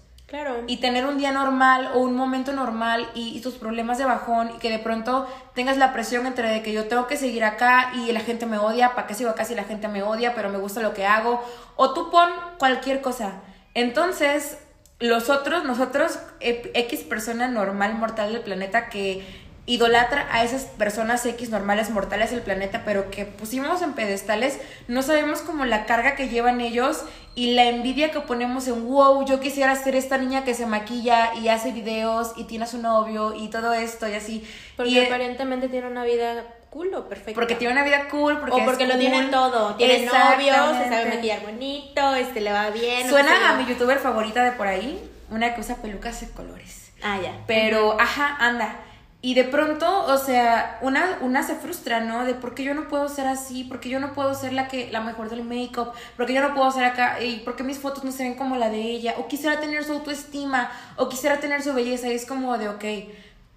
Y 0.67 0.78
tener 0.78 1.06
un 1.06 1.17
día 1.17 1.32
normal 1.32 1.91
o 1.93 2.00
un 2.00 2.15
momento 2.15 2.54
normal 2.54 3.08
y, 3.13 3.39
tus 3.41 3.56
problemas 3.56 3.98
de 3.98 4.06
bajón 4.06 4.52
y 4.56 4.60
que 4.60 4.69
de 4.69 4.80
pronto 4.80 5.28
tengas 5.54 5.78
la 5.78 5.93
presión 5.93 6.26
entre 6.26 6.50
de 6.50 6.62
que 6.62 6.74
yo 6.74 6.88
tengo 6.88 7.08
que 7.08 7.17
seguir 7.17 7.43
acá 7.43 7.91
y 7.93 8.12
la 8.12 8.21
gente 8.21 8.45
me 8.45 8.58
odia, 8.58 8.95
¿para 8.95 9.08
qué 9.08 9.13
sigo 9.13 9.30
acá 9.30 9.45
si 9.45 9.56
la 9.56 9.63
gente 9.63 9.88
me 9.88 10.04
odia, 10.04 10.34
pero 10.36 10.50
me 10.50 10.58
gusta 10.58 10.82
lo 10.82 10.93
que 10.93 11.06
hago? 11.06 11.43
O 11.76 11.93
tú 11.93 12.10
pon 12.10 12.30
cualquier 12.58 13.02
cosa. 13.02 13.41
Entonces, 13.74 14.58
los 15.00 15.30
otros, 15.30 15.63
nosotros, 15.65 16.19
X 16.39 17.02
persona 17.02 17.48
normal, 17.48 17.95
mortal 17.95 18.34
del 18.34 18.41
planeta 18.41 18.89
que 18.89 19.44
idolatra 19.67 20.28
a 20.32 20.43
esas 20.43 20.63
personas 20.63 21.25
X 21.25 21.49
normales 21.49 21.89
mortales 21.89 22.32
del 22.32 22.41
planeta, 22.41 22.84
pero 22.86 23.10
que 23.10 23.25
pusimos 23.25 23.82
en 23.82 23.93
pedestales, 23.93 24.60
no 24.88 25.01
sabemos 25.01 25.41
como 25.41 25.65
la 25.65 25.86
carga 25.86 26.15
que 26.15 26.30
llevan 26.30 26.62
ellos 26.62 27.04
y 27.34 27.56
la 27.56 27.65
envidia 27.65 28.12
que 28.12 28.19
ponemos 28.19 28.67
en 28.67 28.88
wow, 28.88 29.25
yo 29.25 29.39
quisiera 29.39 29.75
ser 29.75 29.95
esta 29.95 30.17
niña 30.17 30.43
que 30.43 30.54
se 30.54 30.67
maquilla 30.67 31.34
y 31.36 31.49
hace 31.49 31.71
videos 31.71 32.34
y 32.38 32.43
tiene 32.43 32.65
a 32.65 32.67
su 32.67 32.78
novio 32.78 33.34
y 33.36 33.49
todo 33.49 33.73
esto 33.73 34.08
y 34.08 34.13
así. 34.13 34.47
Porque 34.78 34.91
y, 34.91 34.99
eh, 34.99 35.08
aparentemente 35.08 35.67
tiene 35.67 35.88
una 35.88 36.04
vida 36.04 36.45
cool 36.69 36.93
o 36.93 37.10
perfecta. 37.10 37.34
Porque 37.34 37.56
tiene 37.56 37.73
una 37.73 37.84
vida 37.84 38.08
cool, 38.10 38.39
porque 38.39 38.62
o 38.62 38.65
porque 38.65 38.86
lo 38.86 38.97
tiene 38.99 39.23
todo. 39.30 39.75
Tiene 39.75 40.06
novio, 40.06 40.54
se 40.78 40.89
sabe 40.89 41.06
maquillar 41.15 41.41
bonito, 41.41 42.15
este 42.15 42.39
le 42.39 42.51
va 42.51 42.69
bien. 42.69 43.10
Suena 43.10 43.49
a 43.49 43.56
mi 43.56 43.65
youtuber 43.65 43.97
favorita 43.97 44.43
de 44.43 44.51
por 44.51 44.67
ahí, 44.67 45.01
una 45.32 45.56
que 45.56 45.62
usa 45.62 45.78
pelucas 45.78 46.21
de 46.21 46.30
colores. 46.30 46.91
Ah, 47.01 47.17
ya. 47.21 47.34
Pero, 47.47 47.99
ajá, 47.99 48.38
anda. 48.39 48.75
Y 49.21 49.34
de 49.34 49.43
pronto, 49.43 50.06
o 50.06 50.17
sea, 50.17 50.78
una, 50.82 51.17
una 51.21 51.41
se 51.41 51.56
frustra, 51.56 51.99
¿no? 51.99 52.25
De 52.25 52.36
por 52.36 52.54
qué 52.54 52.63
yo 52.63 52.75
no 52.75 52.88
puedo 52.88 53.10
ser 53.10 53.25
así, 53.25 53.63
por 53.63 53.80
qué 53.80 53.89
yo 53.89 53.99
no 53.99 54.13
puedo 54.13 54.36
ser 54.36 54.54
la 54.54 54.67
que 54.67 54.91
la 54.91 55.01
mejor 55.01 55.30
del 55.30 55.43
make-up, 55.43 55.93
por 56.15 56.28
qué 56.28 56.34
yo 56.34 56.41
no 56.41 56.54
puedo 56.54 56.69
ser 56.69 56.84
acá, 56.84 57.19
y 57.21 57.38
por 57.38 57.56
qué 57.56 57.63
mis 57.63 57.80
fotos 57.80 58.04
no 58.04 58.12
se 58.12 58.23
ven 58.23 58.36
como 58.36 58.56
la 58.56 58.69
de 58.69 58.82
ella, 58.82 59.15
o 59.17 59.28
quisiera 59.28 59.60
tener 59.60 59.84
su 59.84 59.93
autoestima, 59.93 60.69
o 60.95 61.10
quisiera 61.10 61.39
tener 61.39 61.63
su 61.63 61.73
belleza, 61.73 62.08
y 62.08 62.13
es 62.13 62.28
como 62.28 62.56
de, 62.60 62.69
ok, 62.69 62.86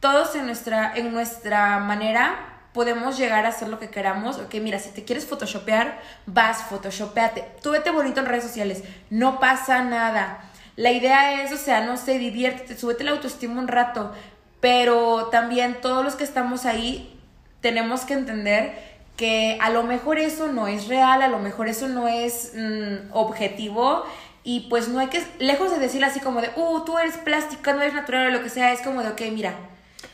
todos 0.00 0.34
en 0.36 0.46
nuestra, 0.46 0.94
en 0.94 1.12
nuestra 1.12 1.78
manera 1.80 2.54
podemos 2.72 3.18
llegar 3.18 3.44
a 3.44 3.48
hacer 3.48 3.68
lo 3.68 3.78
que 3.78 3.90
queramos. 3.90 4.38
Ok, 4.38 4.54
mira, 4.62 4.78
si 4.78 4.90
te 4.90 5.04
quieres 5.04 5.26
photoshopear, 5.26 6.00
vas, 6.26 6.62
photoshopeate. 6.64 7.44
Tú 7.62 7.72
vete 7.72 7.90
bonito 7.90 8.20
en 8.20 8.26
redes 8.26 8.44
sociales, 8.44 8.84
no 9.10 9.40
pasa 9.40 9.82
nada. 9.82 10.44
La 10.76 10.92
idea 10.92 11.42
es, 11.42 11.52
o 11.52 11.56
sea, 11.56 11.84
no 11.84 11.96
sé, 11.96 12.18
diviértete, 12.18 12.78
súbete 12.78 13.02
la 13.02 13.10
autoestima 13.10 13.60
un 13.60 13.66
rato, 13.66 14.12
pero 14.60 15.28
también 15.30 15.80
todos 15.80 16.04
los 16.04 16.14
que 16.14 16.24
estamos 16.24 16.66
ahí 16.66 17.18
tenemos 17.60 18.02
que 18.02 18.14
entender 18.14 18.78
que 19.16 19.58
a 19.60 19.70
lo 19.70 19.82
mejor 19.82 20.18
eso 20.18 20.46
no 20.46 20.68
es 20.68 20.86
real, 20.86 21.22
a 21.22 21.28
lo 21.28 21.40
mejor 21.40 21.68
eso 21.68 21.88
no 21.88 22.06
es 22.06 22.52
mm, 22.54 23.12
objetivo. 23.12 24.04
Y 24.44 24.60
pues 24.70 24.88
no 24.88 25.00
hay 25.00 25.08
que, 25.08 25.22
lejos 25.40 25.70
de 25.70 25.78
decir 25.78 26.04
así 26.04 26.20
como 26.20 26.40
de, 26.40 26.50
uh, 26.56 26.84
tú 26.84 26.96
eres 26.98 27.18
plástica, 27.18 27.74
no 27.74 27.82
eres 27.82 27.92
natural 27.92 28.28
o 28.28 28.30
lo 28.30 28.42
que 28.42 28.48
sea, 28.48 28.72
es 28.72 28.80
como 28.80 29.02
de, 29.02 29.08
ok, 29.08 29.20
mira, 29.32 29.54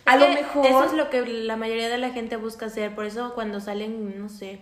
a 0.06 0.16
lo 0.16 0.28
mejor... 0.28 0.66
Eso 0.66 0.84
es 0.84 0.92
lo 0.94 1.10
que 1.10 1.24
la 1.24 1.56
mayoría 1.56 1.88
de 1.88 1.98
la 1.98 2.10
gente 2.10 2.36
busca 2.36 2.66
hacer, 2.66 2.94
por 2.94 3.04
eso 3.04 3.34
cuando 3.34 3.60
salen, 3.60 4.18
no 4.18 4.28
sé, 4.28 4.60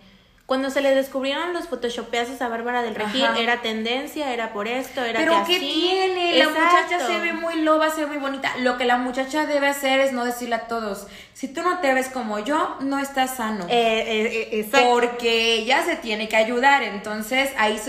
cuando 0.53 0.69
se 0.69 0.81
le 0.81 0.93
descubrieron 0.93 1.51
los 1.51 1.67
photoshopeazos 1.67 2.39
a 2.43 2.47
Bárbara 2.47 2.83
del 2.83 2.93
Regil, 2.93 3.25
era 3.39 3.63
tendencia, 3.63 4.31
era 4.31 4.53
por 4.53 4.67
esto, 4.67 5.03
era 5.03 5.19
Pero 5.19 5.43
que 5.47 5.53
¿qué 5.53 5.59
tiene? 5.59 6.37
La 6.37 6.47
muchacha 6.47 7.07
se 7.07 7.17
ve 7.17 7.33
muy 7.33 7.61
loba, 7.61 7.89
se 7.89 8.01
ve 8.01 8.05
muy 8.05 8.17
bonita. 8.17 8.55
Lo 8.59 8.77
que 8.77 8.85
la 8.85 8.97
muchacha 8.97 9.47
debe 9.47 9.65
hacer 9.65 9.99
es 9.99 10.13
no 10.13 10.23
decirle 10.23 10.53
a 10.53 10.67
todos, 10.67 11.07
si 11.33 11.47
tú 11.47 11.63
no 11.63 11.79
te 11.79 11.91
ves 11.95 12.09
como 12.09 12.37
yo, 12.37 12.77
no 12.81 12.99
estás 12.99 13.37
sano. 13.37 13.65
Eh, 13.67 13.71
eh, 13.71 14.59
eh 14.59 14.69
Porque 14.71 15.55
ella 15.55 15.83
se 15.83 15.95
tiene 15.95 16.29
que 16.29 16.35
ayudar, 16.35 16.83
entonces 16.83 17.49
ahí 17.57 17.81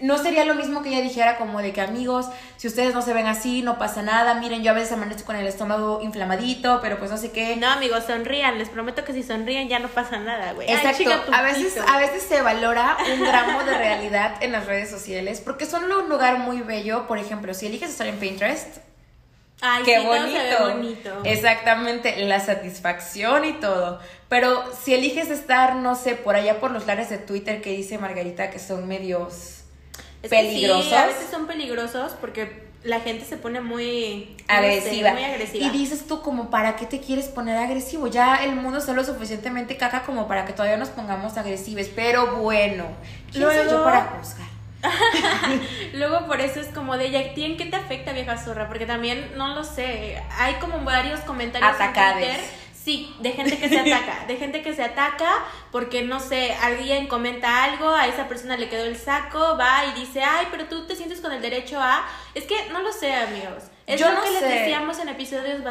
no 0.00 0.18
sería 0.18 0.44
lo 0.44 0.54
mismo 0.54 0.82
que 0.82 0.88
ella 0.90 1.00
dijera 1.00 1.36
como 1.36 1.60
de 1.60 1.72
que 1.72 1.80
amigos, 1.80 2.26
si 2.56 2.66
ustedes 2.66 2.94
no 2.94 3.02
se 3.02 3.12
ven 3.12 3.26
así, 3.26 3.62
no 3.62 3.78
pasa 3.78 4.02
nada, 4.02 4.34
miren, 4.34 4.62
yo 4.62 4.70
a 4.70 4.74
veces 4.74 4.92
amanezco 4.92 5.24
con 5.26 5.36
el 5.36 5.46
estómago 5.46 6.00
inflamadito, 6.02 6.80
pero 6.80 6.98
pues 6.98 7.10
no 7.10 7.16
sé 7.16 7.30
qué. 7.32 7.56
No, 7.56 7.68
amigos, 7.68 8.04
sonrían, 8.06 8.58
les 8.58 8.68
prometo 8.68 9.04
que 9.04 9.12
si 9.12 9.22
sonríen 9.22 9.68
ya 9.68 9.78
no 9.78 9.88
pasa 9.88 10.18
nada, 10.18 10.52
güey. 10.52 10.70
Exacto, 10.70 11.10
a 11.32 11.42
veces, 11.42 11.78
a 11.86 11.98
veces 11.98 12.22
se 12.22 12.42
valora 12.42 12.96
un 13.12 13.20
gramo 13.20 13.62
de 13.64 13.76
realidad 13.76 14.34
en 14.40 14.52
las 14.52 14.66
redes 14.66 14.90
sociales, 14.90 15.40
porque 15.40 15.66
son 15.66 15.90
un 15.90 16.08
lugar 16.08 16.38
muy 16.38 16.60
bello, 16.60 17.06
por 17.06 17.18
ejemplo, 17.18 17.54
si 17.54 17.66
eliges 17.66 17.90
estar 17.90 18.06
en 18.06 18.18
Pinterest, 18.18 18.78
Ay, 19.62 19.82
Qué 19.84 20.00
bonito. 20.00 20.68
bonito. 20.74 21.20
Exactamente, 21.24 22.16
la 22.24 22.40
satisfacción 22.40 23.44
y 23.44 23.52
todo. 23.54 24.00
Pero 24.30 24.64
si 24.82 24.94
eliges 24.94 25.28
estar, 25.28 25.76
no 25.76 25.94
sé, 25.96 26.14
por 26.14 26.34
allá 26.34 26.60
por 26.60 26.70
los 26.70 26.86
lares 26.86 27.10
de 27.10 27.18
Twitter 27.18 27.60
que 27.60 27.70
dice 27.70 27.98
Margarita 27.98 28.50
que 28.50 28.58
son 28.58 28.88
medios 28.88 29.59
peligrosos. 30.28 30.86
Sí, 30.86 30.94
a 30.94 31.06
veces 31.06 31.30
son 31.30 31.46
peligrosos 31.46 32.12
porque 32.20 32.70
la 32.82 33.00
gente 33.00 33.24
se 33.24 33.36
pone 33.36 33.60
muy 33.60 34.36
agresiva. 34.48 35.12
muy 35.12 35.24
agresiva. 35.24 35.66
Y 35.66 35.70
dices 35.70 36.06
tú 36.06 36.22
como, 36.22 36.50
¿para 36.50 36.76
qué 36.76 36.86
te 36.86 37.00
quieres 37.00 37.26
poner 37.26 37.58
agresivo? 37.58 38.06
Ya 38.06 38.42
el 38.44 38.54
mundo 38.54 38.78
está 38.78 38.92
lo 38.92 39.04
suficientemente 39.04 39.76
caca 39.76 40.02
como 40.02 40.26
para 40.26 40.44
que 40.46 40.52
todavía 40.52 40.78
nos 40.78 40.88
pongamos 40.88 41.36
agresivos. 41.36 41.86
Pero 41.94 42.36
bueno, 42.36 42.84
¿quién 43.30 43.44
soy 43.44 43.70
yo 43.70 43.84
para 43.84 44.04
juzgar? 44.04 44.48
Luego 45.92 46.26
por 46.26 46.40
eso 46.40 46.58
es 46.58 46.68
como 46.68 46.96
de 46.96 47.08
ella, 47.08 47.20
¿en 47.36 47.58
qué 47.58 47.66
te 47.66 47.76
afecta 47.76 48.12
vieja 48.12 48.38
zorra? 48.38 48.66
Porque 48.68 48.86
también, 48.86 49.32
no 49.36 49.54
lo 49.54 49.62
sé, 49.62 50.22
hay 50.38 50.54
como 50.54 50.82
varios 50.84 51.20
comentarios 51.20 51.74
Atacados. 51.74 52.24
Sí, 52.82 53.14
de 53.20 53.32
gente 53.32 53.58
que 53.58 53.68
se 53.68 53.78
ataca, 53.92 54.26
de 54.26 54.36
gente 54.36 54.62
que 54.62 54.74
se 54.74 54.82
ataca 54.82 55.44
porque, 55.70 56.02
no 56.02 56.18
sé, 56.18 56.54
alguien 56.54 57.08
comenta 57.08 57.64
algo, 57.64 57.90
a 57.90 58.06
esa 58.06 58.26
persona 58.26 58.56
le 58.56 58.68
quedó 58.68 58.84
el 58.84 58.96
saco, 58.96 59.58
va 59.58 59.84
y 59.86 60.00
dice, 60.00 60.22
ay, 60.22 60.46
pero 60.50 60.64
tú 60.64 60.86
te 60.86 60.96
sientes 60.96 61.20
con 61.20 61.32
el 61.32 61.42
derecho 61.42 61.78
a... 61.78 62.08
Es 62.34 62.44
que 62.44 62.56
no 62.72 62.80
lo 62.80 62.92
sé, 62.92 63.12
amigos. 63.14 63.64
Es 63.86 64.00
lo 64.00 64.22
que 64.22 64.30
les 64.30 64.40
decíamos 64.40 64.98
en 64.98 65.08
episodios 65.08 65.62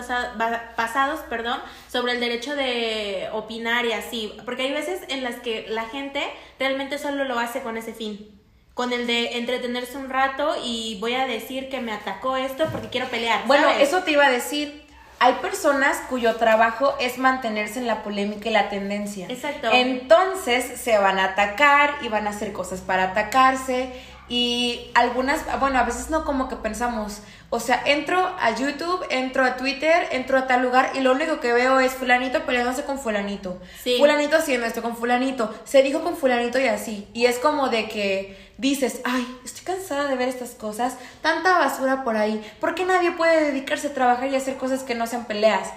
pasados, 0.75 1.21
perdón, 1.29 1.59
sobre 1.89 2.13
el 2.13 2.19
derecho 2.19 2.55
de 2.55 3.29
opinar 3.31 3.85
y 3.85 3.93
así, 3.93 4.33
porque 4.45 4.63
hay 4.63 4.73
veces 4.73 5.01
en 5.07 5.23
las 5.23 5.35
que 5.37 5.65
la 5.69 5.85
gente 5.85 6.21
realmente 6.59 6.97
solo 6.97 7.23
lo 7.23 7.39
hace 7.39 7.61
con 7.61 7.77
ese 7.77 7.93
fin 7.93 8.35
con 8.73 8.93
el 8.93 9.07
de 9.07 9.37
entretenerse 9.37 9.97
un 9.97 10.09
rato 10.09 10.55
y 10.63 10.97
voy 11.01 11.13
a 11.13 11.27
decir 11.27 11.67
que 11.67 11.81
me 11.81 11.91
atacó 11.91 12.37
esto 12.37 12.65
porque 12.71 12.87
quiero 12.87 13.07
pelear. 13.07 13.45
Bueno, 13.45 13.67
eso 13.71 14.03
te 14.03 14.11
iba 14.11 14.25
a 14.25 14.31
decir. 14.31 14.88
Hay 15.21 15.33
personas 15.41 15.97
cuyo 16.09 16.35
trabajo 16.37 16.95
es 16.99 17.17
mantenerse 17.17 17.79
en 17.79 17.87
la 17.87 18.03
polémica 18.03 18.49
y 18.49 18.53
la 18.53 18.69
tendencia. 18.69 19.27
Exacto. 19.29 19.69
Entonces 19.71 20.79
se 20.79 20.97
van 20.97 21.19
a 21.19 21.25
atacar 21.25 21.95
y 22.01 22.07
van 22.07 22.25
a 22.25 22.29
hacer 22.29 22.53
cosas 22.53 22.79
para 22.79 23.11
atacarse 23.11 23.91
y 24.29 24.91
algunas, 24.93 25.41
bueno, 25.59 25.79
a 25.79 25.83
veces 25.83 26.11
no 26.11 26.23
como 26.23 26.47
que 26.47 26.55
pensamos, 26.55 27.21
o 27.49 27.59
sea, 27.59 27.81
entro 27.85 28.19
a 28.39 28.55
YouTube, 28.55 29.03
entro 29.09 29.43
a 29.43 29.57
Twitter, 29.57 30.07
entro 30.11 30.37
a 30.37 30.45
tal 30.45 30.61
lugar 30.61 30.91
y 30.93 30.99
lo 30.99 31.13
único 31.13 31.39
que 31.39 31.51
veo 31.51 31.79
es 31.79 31.93
fulanito 31.93 32.45
peleándose 32.45 32.83
con 32.83 32.99
fulanito. 32.99 33.59
Sí. 33.83 33.95
Fulanito 33.97 34.37
haciendo 34.37 34.67
esto 34.67 34.83
con 34.83 34.95
fulanito. 34.95 35.51
Se 35.63 35.81
dijo 35.81 36.03
con 36.03 36.15
fulanito 36.15 36.59
y 36.59 36.67
así. 36.67 37.07
Y 37.13 37.25
es 37.25 37.39
como 37.39 37.69
de 37.69 37.87
que 37.89 38.51
dices, 38.59 39.01
ay, 39.03 39.25
estoy 39.43 39.63
cansada 39.63 40.07
de 40.07 40.15
ver 40.15 40.29
estas 40.29 40.51
cosas, 40.51 40.95
tanta 41.23 41.57
basura 41.57 42.03
por 42.03 42.15
ahí. 42.15 42.39
¿Por 42.59 42.75
qué 42.75 42.85
nadie 42.85 43.11
puede 43.11 43.45
dedicarse 43.45 43.87
a 43.87 43.93
trabajar 43.95 44.27
y 44.27 44.35
hacer 44.35 44.57
cosas 44.57 44.83
que 44.83 44.93
no 44.93 45.07
sean 45.07 45.25
peleas? 45.25 45.69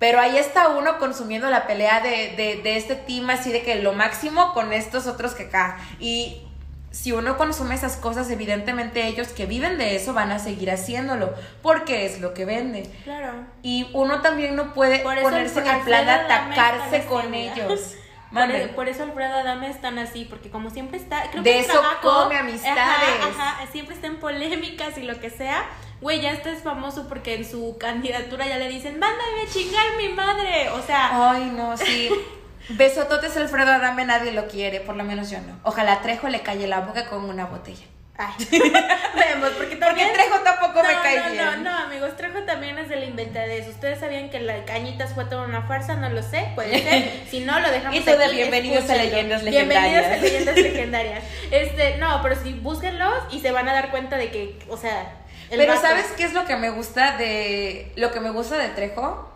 Pero 0.00 0.18
ahí 0.18 0.36
está 0.36 0.68
uno 0.68 0.98
consumiendo 0.98 1.48
la 1.48 1.68
pelea 1.68 2.00
de, 2.00 2.34
de, 2.36 2.60
de 2.62 2.76
este 2.76 2.96
team 2.96 3.30
así 3.30 3.52
de 3.52 3.62
que 3.62 3.76
lo 3.76 3.92
máximo 3.92 4.52
con 4.52 4.72
estos 4.72 5.06
otros 5.06 5.34
que 5.34 5.44
acá. 5.44 5.78
Y 6.00 6.42
si 6.90 7.12
uno 7.12 7.36
consume 7.36 7.74
esas 7.74 7.96
cosas, 7.96 8.30
evidentemente 8.30 9.06
ellos 9.06 9.28
que 9.28 9.46
viven 9.46 9.78
de 9.78 9.94
eso 9.94 10.12
van 10.12 10.32
a 10.32 10.38
seguir 10.38 10.70
haciéndolo, 10.70 11.32
porque 11.62 12.04
es 12.04 12.20
lo 12.20 12.34
que 12.34 12.44
venden. 12.44 12.84
Claro. 13.04 13.32
Y 13.62 13.88
uno 13.92 14.20
también 14.22 14.56
no 14.56 14.74
puede 14.74 14.98
ponerse 15.00 15.60
en 15.60 15.66
el 15.66 15.82
plan 15.82 16.04
de 16.04 16.12
atacarse 16.12 17.04
con 17.06 17.34
ellos. 17.34 17.96
E, 18.32 18.68
por, 18.68 18.88
eso 18.88 19.02
Alfredo 19.02 19.34
Adame 19.34 19.70
es 19.70 19.80
tan 19.80 19.98
así, 19.98 20.24
porque 20.24 20.50
como 20.50 20.70
siempre 20.70 20.98
está, 20.98 21.28
creo 21.32 21.42
de 21.42 21.58
eso 21.58 21.82
come 22.00 22.36
amistades. 22.36 23.18
Ajá, 23.28 23.66
siempre 23.72 23.96
está 23.96 24.06
en 24.06 24.20
polémicas 24.20 24.96
y 24.98 25.02
lo 25.02 25.18
que 25.18 25.30
sea. 25.30 25.64
Güey, 26.00 26.20
ya 26.20 26.30
este 26.30 26.52
es 26.52 26.62
famoso 26.62 27.08
porque 27.08 27.34
en 27.34 27.44
su 27.44 27.76
candidatura 27.78 28.46
ya 28.46 28.58
le 28.58 28.68
dicen, 28.68 29.00
mándame 29.00 29.42
a 29.42 29.52
chingar 29.52 29.84
mi 29.96 30.10
madre. 30.10 30.70
O 30.70 30.80
sea. 30.80 31.32
Ay, 31.32 31.52
no, 31.56 31.76
sí. 31.76 32.08
Besototes 32.76 33.36
Alfredo 33.36 33.72
Adame 33.72 34.04
nadie 34.04 34.32
lo 34.32 34.46
quiere, 34.46 34.80
por 34.80 34.96
lo 34.96 35.04
menos 35.04 35.30
yo 35.30 35.38
no. 35.40 35.58
Ojalá 35.64 36.02
Trejo 36.02 36.28
le 36.28 36.40
calle 36.40 36.66
la 36.66 36.80
boca 36.80 37.06
con 37.06 37.24
una 37.24 37.46
botella. 37.46 37.84
Ay. 38.16 38.34
Vemos, 38.50 39.50
porque 39.56 39.76
también... 39.76 40.08
Porque 40.08 40.22
Trejo 40.22 40.40
tampoco 40.44 40.82
me 40.82 40.92
cae 41.02 41.20
no, 41.20 41.30
bien. 41.30 41.64
No, 41.64 41.70
no, 41.70 41.76
amigos, 41.84 42.16
Trejo 42.16 42.40
también 42.42 42.78
es 42.78 42.88
de 42.88 42.96
la 42.96 43.06
inventadez. 43.06 43.66
¿Ustedes 43.66 43.98
sabían 43.98 44.28
que 44.30 44.40
la 44.40 44.64
Cañitas 44.66 45.14
fue 45.14 45.24
toda 45.24 45.46
una 45.46 45.62
farsa? 45.62 45.96
No 45.96 46.10
lo 46.10 46.22
sé, 46.22 46.48
puede 46.54 46.82
ser. 46.82 47.10
Si 47.30 47.40
no, 47.40 47.58
lo 47.58 47.70
dejamos 47.70 47.98
Y 47.98 48.00
tú 48.02 48.10
de 48.10 48.28
bienvenidos 48.28 48.88
a 48.90 48.96
Leyendas 48.96 49.42
Legendarias. 49.42 49.90
Bienvenidos 49.90 50.04
a 50.06 50.22
Leyendas 50.22 50.56
Legendarias. 50.72 51.24
Este, 51.50 51.96
no, 51.96 52.20
pero 52.22 52.36
sí, 52.40 52.52
búsquenlos 52.52 53.14
y 53.30 53.40
se 53.40 53.52
van 53.52 53.68
a 53.68 53.72
dar 53.72 53.90
cuenta 53.90 54.16
de 54.16 54.30
que, 54.30 54.58
o 54.68 54.76
sea... 54.76 55.16
pero 55.48 55.80
¿sabes 55.80 56.06
qué 56.16 56.24
es 56.24 56.34
lo 56.34 56.44
que 56.44 56.56
me 56.56 56.70
gusta 56.70 57.16
de... 57.16 57.90
Lo 57.96 58.12
que 58.12 58.20
me 58.20 58.30
gusta 58.30 58.58
de 58.58 58.68
Trejo? 58.68 59.28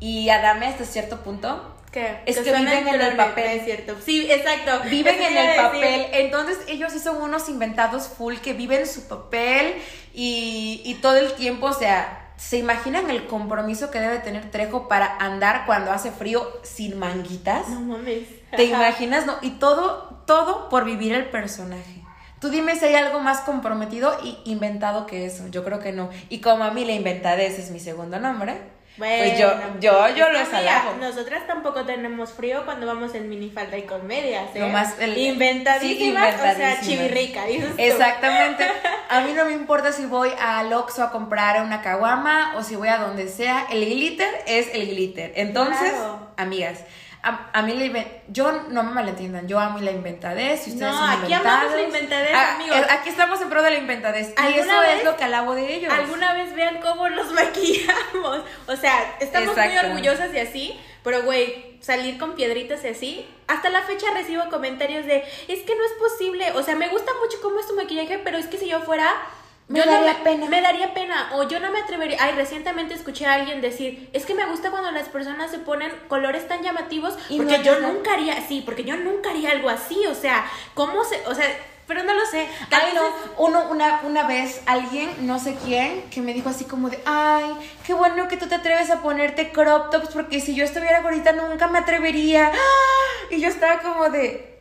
Y 0.00 0.30
Adame 0.30 0.66
hasta 0.66 0.84
cierto 0.84 1.18
punto 1.22 1.77
es 1.94 2.38
que, 2.38 2.52
viven 2.52 2.88
en 2.88 3.00
el 3.00 3.16
papel. 3.16 3.58
Es 3.58 3.64
cierto. 3.64 3.96
Sí, 4.04 4.30
exacto. 4.30 4.88
Viven 4.90 5.20
en 5.20 5.36
el 5.36 5.56
papel. 5.56 6.06
Entonces 6.12 6.58
ellos 6.68 6.92
sí 6.92 6.98
son 6.98 7.20
unos 7.22 7.48
inventados 7.48 8.08
full 8.08 8.36
que 8.36 8.52
viven 8.52 8.86
su 8.86 9.08
papel 9.08 9.74
y, 10.14 10.82
y 10.84 10.94
todo 10.96 11.16
el 11.16 11.32
tiempo, 11.34 11.66
o 11.66 11.72
sea, 11.72 12.32
¿se 12.36 12.56
imaginan 12.56 13.10
el 13.10 13.26
compromiso 13.26 13.90
que 13.90 14.00
debe 14.00 14.18
tener 14.18 14.50
Trejo 14.50 14.88
para 14.88 15.16
andar 15.16 15.66
cuando 15.66 15.90
hace 15.90 16.10
frío 16.10 16.46
sin 16.62 16.98
manguitas? 16.98 17.68
No 17.68 17.80
mames. 17.80 18.28
¿Te 18.56 18.64
imaginas? 18.64 19.26
No, 19.26 19.36
y 19.42 19.50
todo, 19.52 20.22
todo 20.26 20.68
por 20.68 20.84
vivir 20.84 21.12
el 21.14 21.26
personaje. 21.26 22.02
Tú 22.40 22.50
dime 22.50 22.76
si 22.76 22.84
hay 22.84 22.94
algo 22.94 23.18
más 23.18 23.40
comprometido 23.40 24.16
y 24.22 24.38
inventado 24.44 25.06
que 25.06 25.26
eso. 25.26 25.48
Yo 25.48 25.64
creo 25.64 25.80
que 25.80 25.92
no. 25.92 26.08
Y 26.28 26.40
como 26.40 26.64
a 26.64 26.70
mí 26.70 26.84
la 26.84 26.92
inventadez 26.92 27.58
es 27.58 27.72
mi 27.72 27.80
segundo 27.80 28.20
nombre, 28.20 28.58
pues 28.98 29.38
yo, 29.38 29.52
yo, 29.80 30.08
yo 30.14 30.28
lo 30.30 30.44
salajo. 30.44 30.94
Nosotras 31.00 31.46
tampoco 31.46 31.84
tenemos 31.84 32.32
frío 32.32 32.64
cuando 32.64 32.86
vamos 32.86 33.14
en 33.14 33.28
minifalda 33.28 33.78
y 33.78 33.82
con 33.82 34.06
medias, 34.06 34.50
¿eh? 34.54 34.66
más 34.66 34.98
el, 34.98 35.16
inventadísimas, 35.16 36.34
o 36.34 36.56
sea, 36.56 36.80
chivirrica, 36.80 37.46
Exactamente. 37.48 38.66
A 39.08 39.20
mí 39.22 39.32
no 39.32 39.46
me 39.46 39.52
importa 39.52 39.92
si 39.92 40.04
voy 40.04 40.30
al 40.38 40.72
Oxxo 40.72 41.02
a 41.02 41.10
comprar 41.10 41.62
una 41.62 41.80
caguama 41.80 42.54
o 42.56 42.62
si 42.62 42.76
voy 42.76 42.88
a 42.88 42.98
donde 42.98 43.28
sea, 43.28 43.66
el 43.70 43.84
glitter 43.84 44.28
es 44.46 44.68
el 44.74 44.86
glitter. 44.86 45.32
Entonces, 45.36 45.94
amigas, 46.36 46.80
a, 47.22 47.50
a 47.52 47.62
mí 47.62 47.74
la 47.74 48.04
yo 48.28 48.52
no 48.68 48.84
me 48.84 48.92
malentiendan, 48.92 49.48
yo 49.48 49.58
amo 49.58 49.78
la 49.80 49.90
inventadez, 49.90 50.62
si 50.62 50.70
ustedes 50.70 50.92
no, 50.92 51.04
aquí 51.04 51.32
amamos 51.32 51.72
la 51.72 51.82
inventadez, 51.82 52.32
ah, 52.34 52.54
amigos. 52.54 52.78
Aquí 52.90 53.08
estamos 53.08 53.40
en 53.40 53.48
pro 53.48 53.62
de 53.62 53.70
la 53.70 53.78
inventadez 53.78 54.34
y 54.36 54.58
eso 54.58 54.82
es 54.82 55.04
lo 55.04 55.16
que 55.16 55.24
alabo 55.24 55.54
de 55.54 55.74
ellos. 55.74 55.92
Alguna 55.92 56.34
vez 56.34 56.54
vean 56.54 56.80
cómo 56.80 57.08
nos 57.08 57.32
maquillamos, 57.32 58.42
o 58.66 58.76
sea, 58.76 59.16
estamos 59.20 59.56
muy 59.56 59.78
orgullosas 59.78 60.32
y 60.32 60.38
así, 60.38 60.80
pero 61.02 61.22
güey, 61.22 61.78
salir 61.80 62.18
con 62.18 62.34
piedritas 62.34 62.84
y 62.84 62.88
así, 62.88 63.26
hasta 63.48 63.68
la 63.70 63.82
fecha 63.82 64.06
recibo 64.14 64.48
comentarios 64.48 65.04
de, 65.06 65.24
es 65.48 65.60
que 65.60 65.74
no 65.74 65.84
es 65.84 65.92
posible, 65.98 66.52
o 66.52 66.62
sea, 66.62 66.76
me 66.76 66.88
gusta 66.88 67.10
mucho 67.20 67.40
cómo 67.42 67.58
es 67.58 67.66
tu 67.66 67.74
maquillaje, 67.74 68.18
pero 68.18 68.38
es 68.38 68.46
que 68.46 68.58
si 68.58 68.68
yo 68.68 68.80
fuera 68.80 69.10
me 69.68 69.80
daría 69.80 70.24
pena. 70.24 70.46
Me 70.46 70.62
daría 70.62 70.94
pena. 70.94 71.30
O 71.34 71.46
yo 71.46 71.60
no 71.60 71.70
me 71.70 71.80
atrevería. 71.80 72.16
Ay, 72.20 72.32
recientemente 72.34 72.94
escuché 72.94 73.26
a 73.26 73.34
alguien 73.34 73.60
decir, 73.60 74.08
es 74.12 74.24
que 74.24 74.34
me 74.34 74.46
gusta 74.46 74.70
cuando 74.70 74.90
las 74.90 75.08
personas 75.08 75.50
se 75.50 75.58
ponen 75.58 75.92
colores 76.08 76.48
tan 76.48 76.62
llamativos. 76.62 77.14
porque 77.36 77.62
yo 77.62 77.80
nunca 77.80 78.14
haría, 78.14 78.40
sí, 78.46 78.62
porque 78.64 78.84
yo 78.84 78.96
nunca 78.96 79.30
haría 79.30 79.50
algo 79.50 79.68
así. 79.68 80.06
O 80.06 80.14
sea, 80.14 80.46
¿cómo 80.74 81.04
se, 81.04 81.26
o 81.26 81.34
sea, 81.34 81.46
pero 81.88 82.02
no 82.02 82.12
lo 82.12 82.24
sé. 82.26 82.46
Ay, 82.70 82.92
no. 82.94 83.02
Uno, 83.44 83.70
una, 83.70 84.02
una 84.04 84.26
vez, 84.26 84.62
alguien, 84.66 85.26
no 85.26 85.38
sé 85.38 85.56
quién, 85.64 86.02
que 86.10 86.20
me 86.20 86.34
dijo 86.34 86.50
así 86.50 86.66
como 86.66 86.90
de, 86.90 87.00
ay, 87.06 87.50
qué 87.86 87.94
bueno 87.94 88.28
que 88.28 88.36
tú 88.36 88.46
te 88.46 88.56
atreves 88.56 88.90
a 88.90 89.00
ponerte 89.00 89.50
crop 89.52 89.90
tops, 89.90 90.10
porque 90.10 90.40
si 90.40 90.54
yo 90.54 90.64
estuviera 90.64 91.00
gordita 91.00 91.32
nunca 91.32 91.66
me 91.68 91.78
atrevería. 91.78 92.52
Y 93.30 93.40
yo 93.40 93.48
estaba 93.48 93.80
como 93.80 94.10
de, 94.10 94.57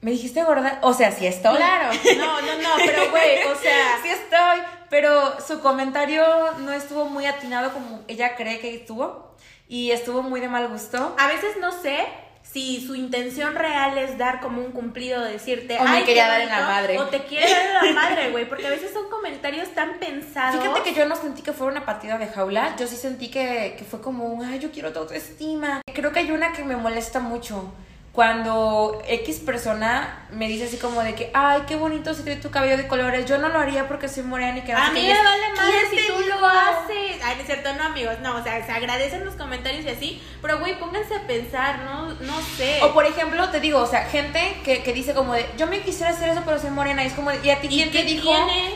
¿Me 0.00 0.12
dijiste 0.12 0.42
gorda? 0.42 0.78
O 0.82 0.94
sea, 0.94 1.12
sí 1.12 1.26
estoy. 1.26 1.56
Claro, 1.56 1.92
no, 2.16 2.40
no, 2.40 2.62
no, 2.62 2.68
pero 2.78 3.10
güey, 3.10 3.44
o 3.44 3.54
sea. 3.54 3.98
sí 4.02 4.08
estoy, 4.08 4.60
pero 4.88 5.38
su 5.46 5.60
comentario 5.60 6.24
no 6.60 6.72
estuvo 6.72 7.04
muy 7.04 7.26
atinado 7.26 7.72
como 7.72 8.00
ella 8.08 8.34
cree 8.34 8.60
que 8.60 8.74
estuvo. 8.74 9.30
Y 9.68 9.92
estuvo 9.92 10.22
muy 10.22 10.40
de 10.40 10.48
mal 10.48 10.66
gusto. 10.68 11.14
A 11.16 11.28
veces 11.28 11.56
no 11.60 11.70
sé 11.70 12.08
si 12.42 12.84
su 12.84 12.96
intención 12.96 13.54
real 13.54 13.96
es 13.98 14.18
dar 14.18 14.40
como 14.40 14.60
un 14.60 14.72
cumplido 14.72 15.22
de 15.22 15.34
decirte. 15.34 15.78
O 15.78 15.84
me 15.84 16.02
quería 16.04 16.26
dar 16.26 16.40
en 16.40 16.48
la 16.48 16.62
madre. 16.62 16.98
O 16.98 17.06
te 17.06 17.22
quiere 17.24 17.48
dar 17.48 17.84
en 17.84 17.94
la 17.94 18.02
madre, 18.02 18.30
güey, 18.30 18.48
porque 18.48 18.66
a 18.66 18.70
veces 18.70 18.92
son 18.92 19.08
comentarios 19.10 19.68
tan 19.68 19.98
pensados. 20.00 20.60
Fíjate 20.60 20.82
que 20.82 20.94
yo 20.94 21.06
no 21.06 21.14
sentí 21.14 21.42
que 21.42 21.52
fuera 21.52 21.70
una 21.70 21.86
partida 21.86 22.18
de 22.18 22.26
jaula, 22.26 22.74
yo 22.76 22.88
sí 22.88 22.96
sentí 22.96 23.28
que, 23.28 23.76
que 23.78 23.84
fue 23.84 24.00
como, 24.00 24.42
ay, 24.42 24.58
yo 24.58 24.72
quiero 24.72 24.92
tu 24.92 24.98
autoestima. 24.98 25.82
Creo 25.94 26.10
que 26.10 26.20
hay 26.20 26.30
una 26.32 26.52
que 26.52 26.64
me 26.64 26.74
molesta 26.74 27.20
mucho 27.20 27.72
cuando 28.12 29.00
X 29.06 29.38
persona 29.38 30.26
me 30.32 30.48
dice 30.48 30.64
así 30.64 30.78
como 30.78 31.00
de 31.02 31.14
que, 31.14 31.30
ay, 31.32 31.62
qué 31.68 31.76
bonito 31.76 32.12
si 32.12 32.24
trae 32.24 32.36
tu 32.36 32.50
cabello 32.50 32.76
de 32.76 32.88
colores, 32.88 33.24
yo 33.26 33.38
no 33.38 33.48
lo 33.48 33.60
haría 33.60 33.86
porque 33.86 34.08
soy 34.08 34.24
morena 34.24 34.58
y 34.58 34.62
que 34.62 34.72
A 34.72 34.90
mí 34.90 35.00
me 35.00 35.22
vale 35.22 35.48
madre 35.56 35.78
si 35.90 36.08
tú 36.08 36.20
lo 36.28 36.44
haces. 36.44 37.20
Ay, 37.22 37.36
no 37.36 37.40
es 37.40 37.46
cierto, 37.46 37.72
no, 37.74 37.84
amigos, 37.84 38.16
no, 38.20 38.36
o 38.36 38.42
sea, 38.42 38.64
se 38.66 38.72
agradecen 38.72 39.24
los 39.24 39.36
comentarios 39.36 39.84
y 39.84 39.90
así, 39.90 40.22
pero 40.42 40.58
güey, 40.58 40.78
pónganse 40.80 41.14
a 41.14 41.26
pensar, 41.26 41.82
no, 41.84 42.08
no 42.14 42.40
sé. 42.56 42.80
O 42.82 42.92
por 42.92 43.06
ejemplo, 43.06 43.48
te 43.50 43.60
digo, 43.60 43.78
o 43.78 43.86
sea, 43.86 44.04
gente 44.06 44.60
que, 44.64 44.82
que 44.82 44.92
dice 44.92 45.14
como 45.14 45.34
de, 45.34 45.46
yo 45.56 45.68
me 45.68 45.80
quisiera 45.80 46.10
hacer 46.10 46.30
eso 46.30 46.42
pero 46.44 46.58
soy 46.58 46.70
morena, 46.70 47.04
y 47.04 47.06
es 47.06 47.12
como, 47.12 47.30
de, 47.30 47.38
¿y 47.44 47.50
a 47.50 47.60
ti 47.60 47.68
quién 47.68 47.92
te 47.92 48.02
dijo? 48.02 48.30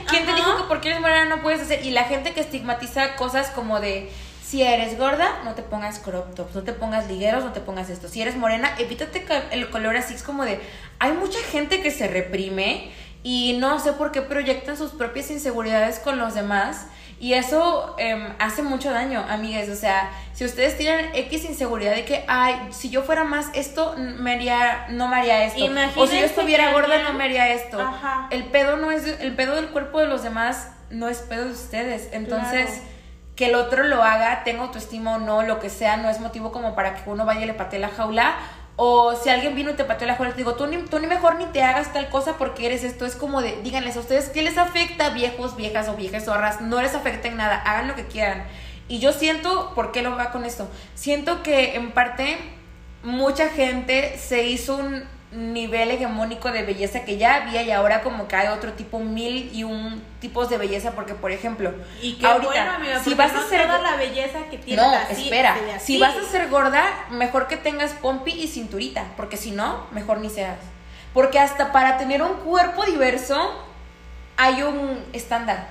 ¿Quién 0.08 0.26
te 0.26 0.32
dijo 0.32 0.56
que 0.58 0.62
porque 0.68 0.90
eres 0.90 1.00
morena 1.00 1.24
no 1.24 1.42
puedes 1.42 1.60
hacer? 1.60 1.84
Y 1.84 1.90
la 1.90 2.04
gente 2.04 2.34
que 2.34 2.40
estigmatiza 2.40 3.16
cosas 3.16 3.50
como 3.50 3.80
de 3.80 4.12
si 4.54 4.62
eres 4.62 4.96
gorda, 4.96 5.40
no 5.42 5.54
te 5.54 5.62
pongas 5.62 5.98
crop 5.98 6.32
tops, 6.32 6.54
no 6.54 6.62
te 6.62 6.72
pongas 6.72 7.08
ligueros, 7.08 7.42
no 7.42 7.52
te 7.52 7.58
pongas 7.58 7.90
esto. 7.90 8.06
Si 8.06 8.22
eres 8.22 8.36
morena, 8.36 8.72
evítate 8.78 9.26
el 9.50 9.68
color 9.68 9.96
así. 9.96 10.14
Es 10.14 10.22
como 10.22 10.44
de, 10.44 10.60
hay 11.00 11.10
mucha 11.10 11.40
gente 11.50 11.82
que 11.82 11.90
se 11.90 12.06
reprime 12.06 12.92
y 13.24 13.56
no 13.58 13.80
sé 13.80 13.94
por 13.94 14.12
qué 14.12 14.22
proyectan 14.22 14.76
sus 14.76 14.92
propias 14.92 15.28
inseguridades 15.32 15.98
con 15.98 16.20
los 16.20 16.34
demás. 16.34 16.86
Y 17.18 17.32
eso 17.32 17.96
em, 17.98 18.32
hace 18.38 18.62
mucho 18.62 18.92
daño, 18.92 19.24
amigas. 19.28 19.68
O 19.70 19.74
sea, 19.74 20.12
si 20.34 20.44
ustedes 20.44 20.78
tienen 20.78 21.10
X 21.16 21.46
inseguridad 21.46 21.92
de 21.92 22.04
que, 22.04 22.24
ay, 22.28 22.54
si 22.70 22.90
yo 22.90 23.02
fuera 23.02 23.24
más 23.24 23.50
esto, 23.54 23.96
me 23.98 24.34
haría, 24.34 24.86
no 24.90 25.08
me 25.08 25.16
haría 25.16 25.46
esto. 25.46 25.64
o 25.96 26.06
si 26.06 26.16
yo 26.16 26.26
estuviera 26.26 26.70
gorda, 26.70 27.02
no 27.02 27.12
me 27.14 27.24
haría 27.24 27.52
esto. 27.52 27.80
El 28.30 28.44
pedo 28.44 28.76
no 28.76 28.92
es, 28.92 29.04
el 29.18 29.34
pedo 29.34 29.56
del 29.56 29.70
cuerpo 29.70 29.98
de 29.98 30.06
los 30.06 30.22
demás 30.22 30.68
no 30.90 31.08
es 31.08 31.18
pedo 31.18 31.46
de 31.46 31.50
ustedes. 31.50 32.10
Entonces 32.12 32.82
que 33.36 33.46
el 33.46 33.54
otro 33.54 33.84
lo 33.84 34.02
haga, 34.02 34.44
tenga 34.44 34.62
autoestima 34.62 35.16
o 35.16 35.18
no, 35.18 35.42
lo 35.42 35.58
que 35.58 35.70
sea, 35.70 35.96
no 35.96 36.08
es 36.08 36.20
motivo 36.20 36.52
como 36.52 36.74
para 36.74 36.94
que 36.94 37.10
uno 37.10 37.24
vaya 37.24 37.42
y 37.42 37.46
le 37.46 37.54
patee 37.54 37.80
la 37.80 37.88
jaula. 37.88 38.36
O 38.76 39.14
si 39.14 39.28
alguien 39.28 39.54
vino 39.54 39.70
y 39.70 39.74
te 39.74 39.84
pateó 39.84 40.06
la 40.06 40.16
jaula, 40.16 40.32
te 40.32 40.38
digo, 40.38 40.54
tú 40.54 40.66
ni, 40.66 40.78
tú 40.78 40.98
ni 40.98 41.06
mejor 41.06 41.36
ni 41.36 41.46
te 41.46 41.62
hagas 41.62 41.92
tal 41.92 42.08
cosa 42.08 42.36
porque 42.38 42.66
eres 42.66 42.82
esto. 42.82 43.06
Es 43.06 43.16
como 43.16 43.40
de, 43.40 43.60
díganles 43.62 43.96
a 43.96 44.00
ustedes, 44.00 44.28
¿qué 44.28 44.42
les 44.42 44.58
afecta, 44.58 45.10
viejos, 45.10 45.56
viejas 45.56 45.88
o 45.88 45.94
viejas 45.94 46.24
zorras? 46.24 46.60
No 46.60 46.80
les 46.82 46.94
afecta 46.94 47.28
en 47.28 47.36
nada, 47.36 47.56
hagan 47.56 47.88
lo 47.88 47.94
que 47.94 48.06
quieran. 48.06 48.44
Y 48.88 48.98
yo 48.98 49.12
siento, 49.12 49.72
¿por 49.74 49.92
qué 49.92 50.02
lo 50.02 50.16
va 50.16 50.30
con 50.30 50.44
esto? 50.44 50.68
Siento 50.94 51.42
que 51.42 51.76
en 51.76 51.92
parte 51.92 52.36
mucha 53.02 53.48
gente 53.48 54.18
se 54.18 54.44
hizo 54.44 54.76
un, 54.76 55.04
nivel 55.34 55.90
hegemónico 55.90 56.52
de 56.52 56.62
belleza 56.62 57.04
que 57.04 57.16
ya 57.16 57.36
había 57.36 57.62
y 57.62 57.70
ahora 57.70 58.02
como 58.02 58.28
que 58.28 58.36
hay 58.36 58.48
otro 58.48 58.72
tipo, 58.74 59.00
mil 59.00 59.50
y 59.52 59.64
un 59.64 60.02
tipos 60.20 60.48
de 60.48 60.58
belleza, 60.58 60.92
porque 60.92 61.14
por 61.14 61.32
ejemplo, 61.32 61.74
y 62.00 62.14
qué 62.14 62.26
ahorita, 62.26 62.78
bueno, 62.78 63.00
si 63.02 63.14
vas 63.14 63.34
a 63.34 63.48
ser 63.48 63.66
toda 63.66 63.80
la 63.80 63.96
belleza 63.96 64.38
que 64.50 64.58
tiene 64.58 64.80
No, 64.80 64.94
espera, 65.10 65.56
si 65.80 65.98
vas 65.98 66.16
a 66.16 66.24
ser 66.30 66.48
gorda, 66.48 66.84
mejor 67.10 67.48
que 67.48 67.56
tengas 67.56 67.92
pompi 67.92 68.30
y 68.32 68.48
cinturita, 68.48 69.04
porque 69.16 69.36
si 69.36 69.50
no, 69.50 69.86
mejor 69.90 70.18
ni 70.18 70.30
seas. 70.30 70.58
Porque 71.12 71.38
hasta 71.38 71.72
para 71.72 71.98
tener 71.98 72.22
un 72.22 72.34
cuerpo 72.38 72.84
diverso 72.84 73.52
hay 74.36 74.62
un 74.62 75.04
estándar. 75.12 75.68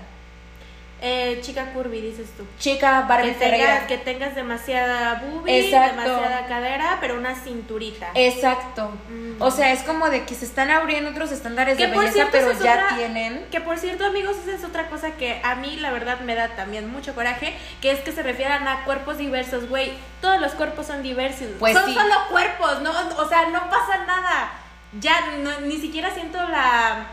Eh, 1.06 1.42
chica 1.42 1.74
curvy, 1.74 2.00
dices 2.00 2.30
tú. 2.38 2.46
Chica 2.58 3.02
Barbie 3.02 3.34
que 3.34 3.50
tengas, 3.50 3.88
que 3.88 3.98
tengas 3.98 4.36
demasiada 4.36 5.16
boobie, 5.16 5.64
demasiada 5.64 6.46
cadera, 6.48 6.98
pero 7.02 7.18
una 7.18 7.36
cinturita. 7.36 8.10
Exacto. 8.16 8.90
Mm. 9.10 9.42
O 9.42 9.52
sea, 9.52 9.74
es 9.74 9.84
como 9.84 10.10
de 10.10 10.24
que 10.24 10.34
se 10.34 10.46
están 10.46 10.72
abriendo 10.72 11.10
otros 11.10 11.34
estándares 11.34 11.78
de 11.78 11.88
belleza, 11.88 12.30
pero 12.32 12.54
ya 12.54 12.96
tienen. 12.96 13.46
Que 13.52 13.60
por 13.60 13.78
cierto, 13.80 14.06
amigos, 14.06 14.38
esa 14.48 14.56
es 14.56 14.64
otra 14.64 14.88
cosa 14.88 15.12
que 15.18 15.42
a 15.44 15.56
mí 15.56 15.76
la 15.76 15.92
verdad 15.92 16.22
me 16.22 16.36
da 16.36 16.56
también 16.56 16.90
mucho 16.90 17.14
coraje, 17.14 17.54
que 17.82 17.92
es 17.92 18.00
que 18.00 18.14
se 18.14 18.24
refieran 18.24 18.66
a 18.70 18.86
cuerpos 18.86 19.18
diversos, 19.18 19.68
güey. 19.68 19.92
Todos 20.22 20.40
los 20.40 20.54
cuerpos 20.54 20.88
son 20.88 21.04
diversos. 21.04 21.48
Pues 21.60 21.78
son 21.78 21.94
solo 21.94 22.16
cuerpos, 22.32 22.82
no, 22.82 22.92
o 23.18 23.28
sea, 23.28 23.50
no 23.50 23.70
pasa 23.70 24.06
nada. 24.08 24.54
Ya 25.02 25.20
ni 25.66 25.78
siquiera 25.82 26.14
siento 26.14 26.38
la 26.48 27.08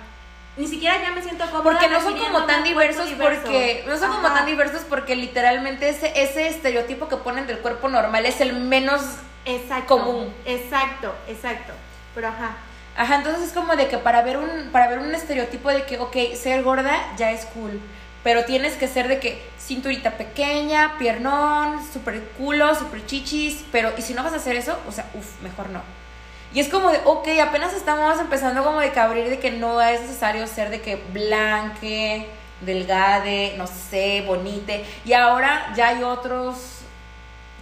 ni 0.56 0.66
siquiera 0.66 1.00
ya 1.00 1.12
me 1.12 1.22
siento 1.22 1.44
cómoda. 1.46 1.62
Porque 1.62 1.88
no 1.88 2.00
son 2.00 2.18
como 2.18 2.44
tan 2.44 2.64
diversos 2.64 3.10
porque 3.18 3.84
no 3.86 3.96
son 3.96 4.10
como 4.10 4.28
tan 4.32 4.46
diversos 4.46 4.82
porque 4.88 5.16
literalmente 5.16 5.88
ese 5.88 6.12
ese 6.20 6.48
estereotipo 6.48 7.08
que 7.08 7.16
ponen 7.16 7.46
del 7.46 7.58
cuerpo 7.58 7.88
normal 7.88 8.26
es 8.26 8.40
el 8.40 8.54
menos 8.54 9.02
exacto, 9.44 9.98
común. 9.98 10.34
Exacto, 10.44 11.14
exacto. 11.28 11.72
Pero 12.14 12.28
ajá. 12.28 12.56
Ajá, 12.96 13.16
entonces 13.16 13.44
es 13.44 13.52
como 13.52 13.76
de 13.76 13.88
que 13.88 13.98
para 13.98 14.22
ver 14.22 14.36
un 14.36 14.70
para 14.72 14.88
ver 14.88 14.98
un 14.98 15.14
estereotipo 15.14 15.70
de 15.70 15.84
que 15.84 15.98
ok, 15.98 16.16
ser 16.34 16.62
gorda 16.62 16.96
ya 17.16 17.30
es 17.30 17.46
cool. 17.46 17.80
Pero 18.22 18.44
tienes 18.44 18.74
que 18.74 18.86
ser 18.86 19.08
de 19.08 19.18
que 19.18 19.42
cinturita 19.58 20.18
pequeña, 20.18 20.98
piernón, 20.98 21.80
super 21.90 22.20
culo, 22.36 22.74
super 22.74 23.06
chichis, 23.06 23.64
pero 23.72 23.92
y 23.96 24.02
si 24.02 24.12
no 24.12 24.22
vas 24.22 24.34
a 24.34 24.36
hacer 24.36 24.56
eso, 24.56 24.78
o 24.86 24.92
sea, 24.92 25.08
uff, 25.14 25.40
mejor 25.40 25.70
no. 25.70 25.80
Y 26.52 26.60
es 26.60 26.68
como 26.68 26.90
de, 26.90 27.00
ok, 27.04 27.28
apenas 27.42 27.72
estamos 27.74 28.18
empezando 28.18 28.64
como 28.64 28.80
de 28.80 28.90
que 28.90 29.00
abrir 29.00 29.30
de 29.30 29.38
que 29.38 29.52
no 29.52 29.80
es 29.80 30.00
necesario 30.00 30.46
ser 30.46 30.70
de 30.70 30.80
que 30.80 30.96
blanque, 31.12 32.26
delgade, 32.60 33.54
no 33.56 33.66
sé, 33.66 34.24
bonite. 34.26 34.84
Y 35.04 35.12
ahora 35.12 35.72
ya 35.76 35.88
hay 35.88 36.02
otros 36.02 36.56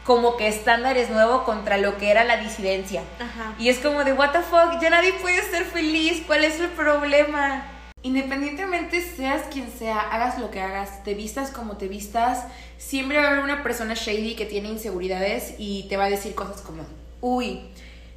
como 0.04 0.38
que 0.38 0.48
estándares 0.48 1.10
nuevos 1.10 1.42
contra 1.42 1.76
lo 1.76 1.98
que 1.98 2.10
era 2.10 2.24
la 2.24 2.38
disidencia. 2.38 3.02
Ajá. 3.20 3.54
Y 3.58 3.68
es 3.68 3.78
como 3.78 4.04
de, 4.04 4.14
what 4.14 4.30
the 4.30 4.40
fuck, 4.40 4.80
ya 4.80 4.88
nadie 4.88 5.12
puede 5.14 5.42
ser 5.42 5.64
feliz, 5.64 6.22
¿cuál 6.26 6.44
es 6.44 6.58
el 6.58 6.68
problema? 6.68 7.66
Independientemente 8.00 9.02
seas 9.02 9.42
quien 9.52 9.70
sea, 9.70 9.98
hagas 9.98 10.38
lo 10.38 10.50
que 10.50 10.62
hagas, 10.62 11.04
te 11.04 11.12
vistas 11.12 11.50
como 11.50 11.76
te 11.76 11.88
vistas, 11.88 12.46
siempre 12.78 13.18
va 13.18 13.24
a 13.24 13.26
haber 13.28 13.40
una 13.40 13.62
persona 13.62 13.92
shady 13.92 14.34
que 14.34 14.46
tiene 14.46 14.68
inseguridades 14.68 15.56
y 15.58 15.86
te 15.90 15.98
va 15.98 16.04
a 16.04 16.10
decir 16.10 16.34
cosas 16.34 16.62
como, 16.62 16.84
uy, 17.20 17.68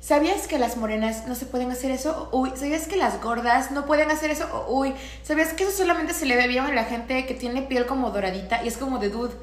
¿Sabías 0.01 0.47
que 0.47 0.57
las 0.57 0.77
morenas 0.77 1.27
no 1.27 1.35
se 1.35 1.45
pueden 1.45 1.69
hacer 1.69 1.91
eso? 1.91 2.27
Uy, 2.31 2.51
¿sabías 2.55 2.87
que 2.87 2.95
las 2.95 3.21
gordas 3.21 3.69
no 3.69 3.85
pueden 3.85 4.09
hacer 4.09 4.31
eso? 4.31 4.65
Uy, 4.67 4.95
¿sabías 5.21 5.53
que 5.53 5.63
eso 5.63 5.71
solamente 5.71 6.15
se 6.15 6.25
le 6.25 6.35
ve 6.35 6.47
bien 6.47 6.65
a 6.65 6.73
la 6.73 6.85
gente 6.85 7.27
que 7.27 7.35
tiene 7.35 7.61
piel 7.61 7.85
como 7.85 8.09
doradita 8.09 8.63
y 8.63 8.67
es 8.67 8.77
como 8.77 8.97
de 8.97 9.11
dude? 9.11 9.35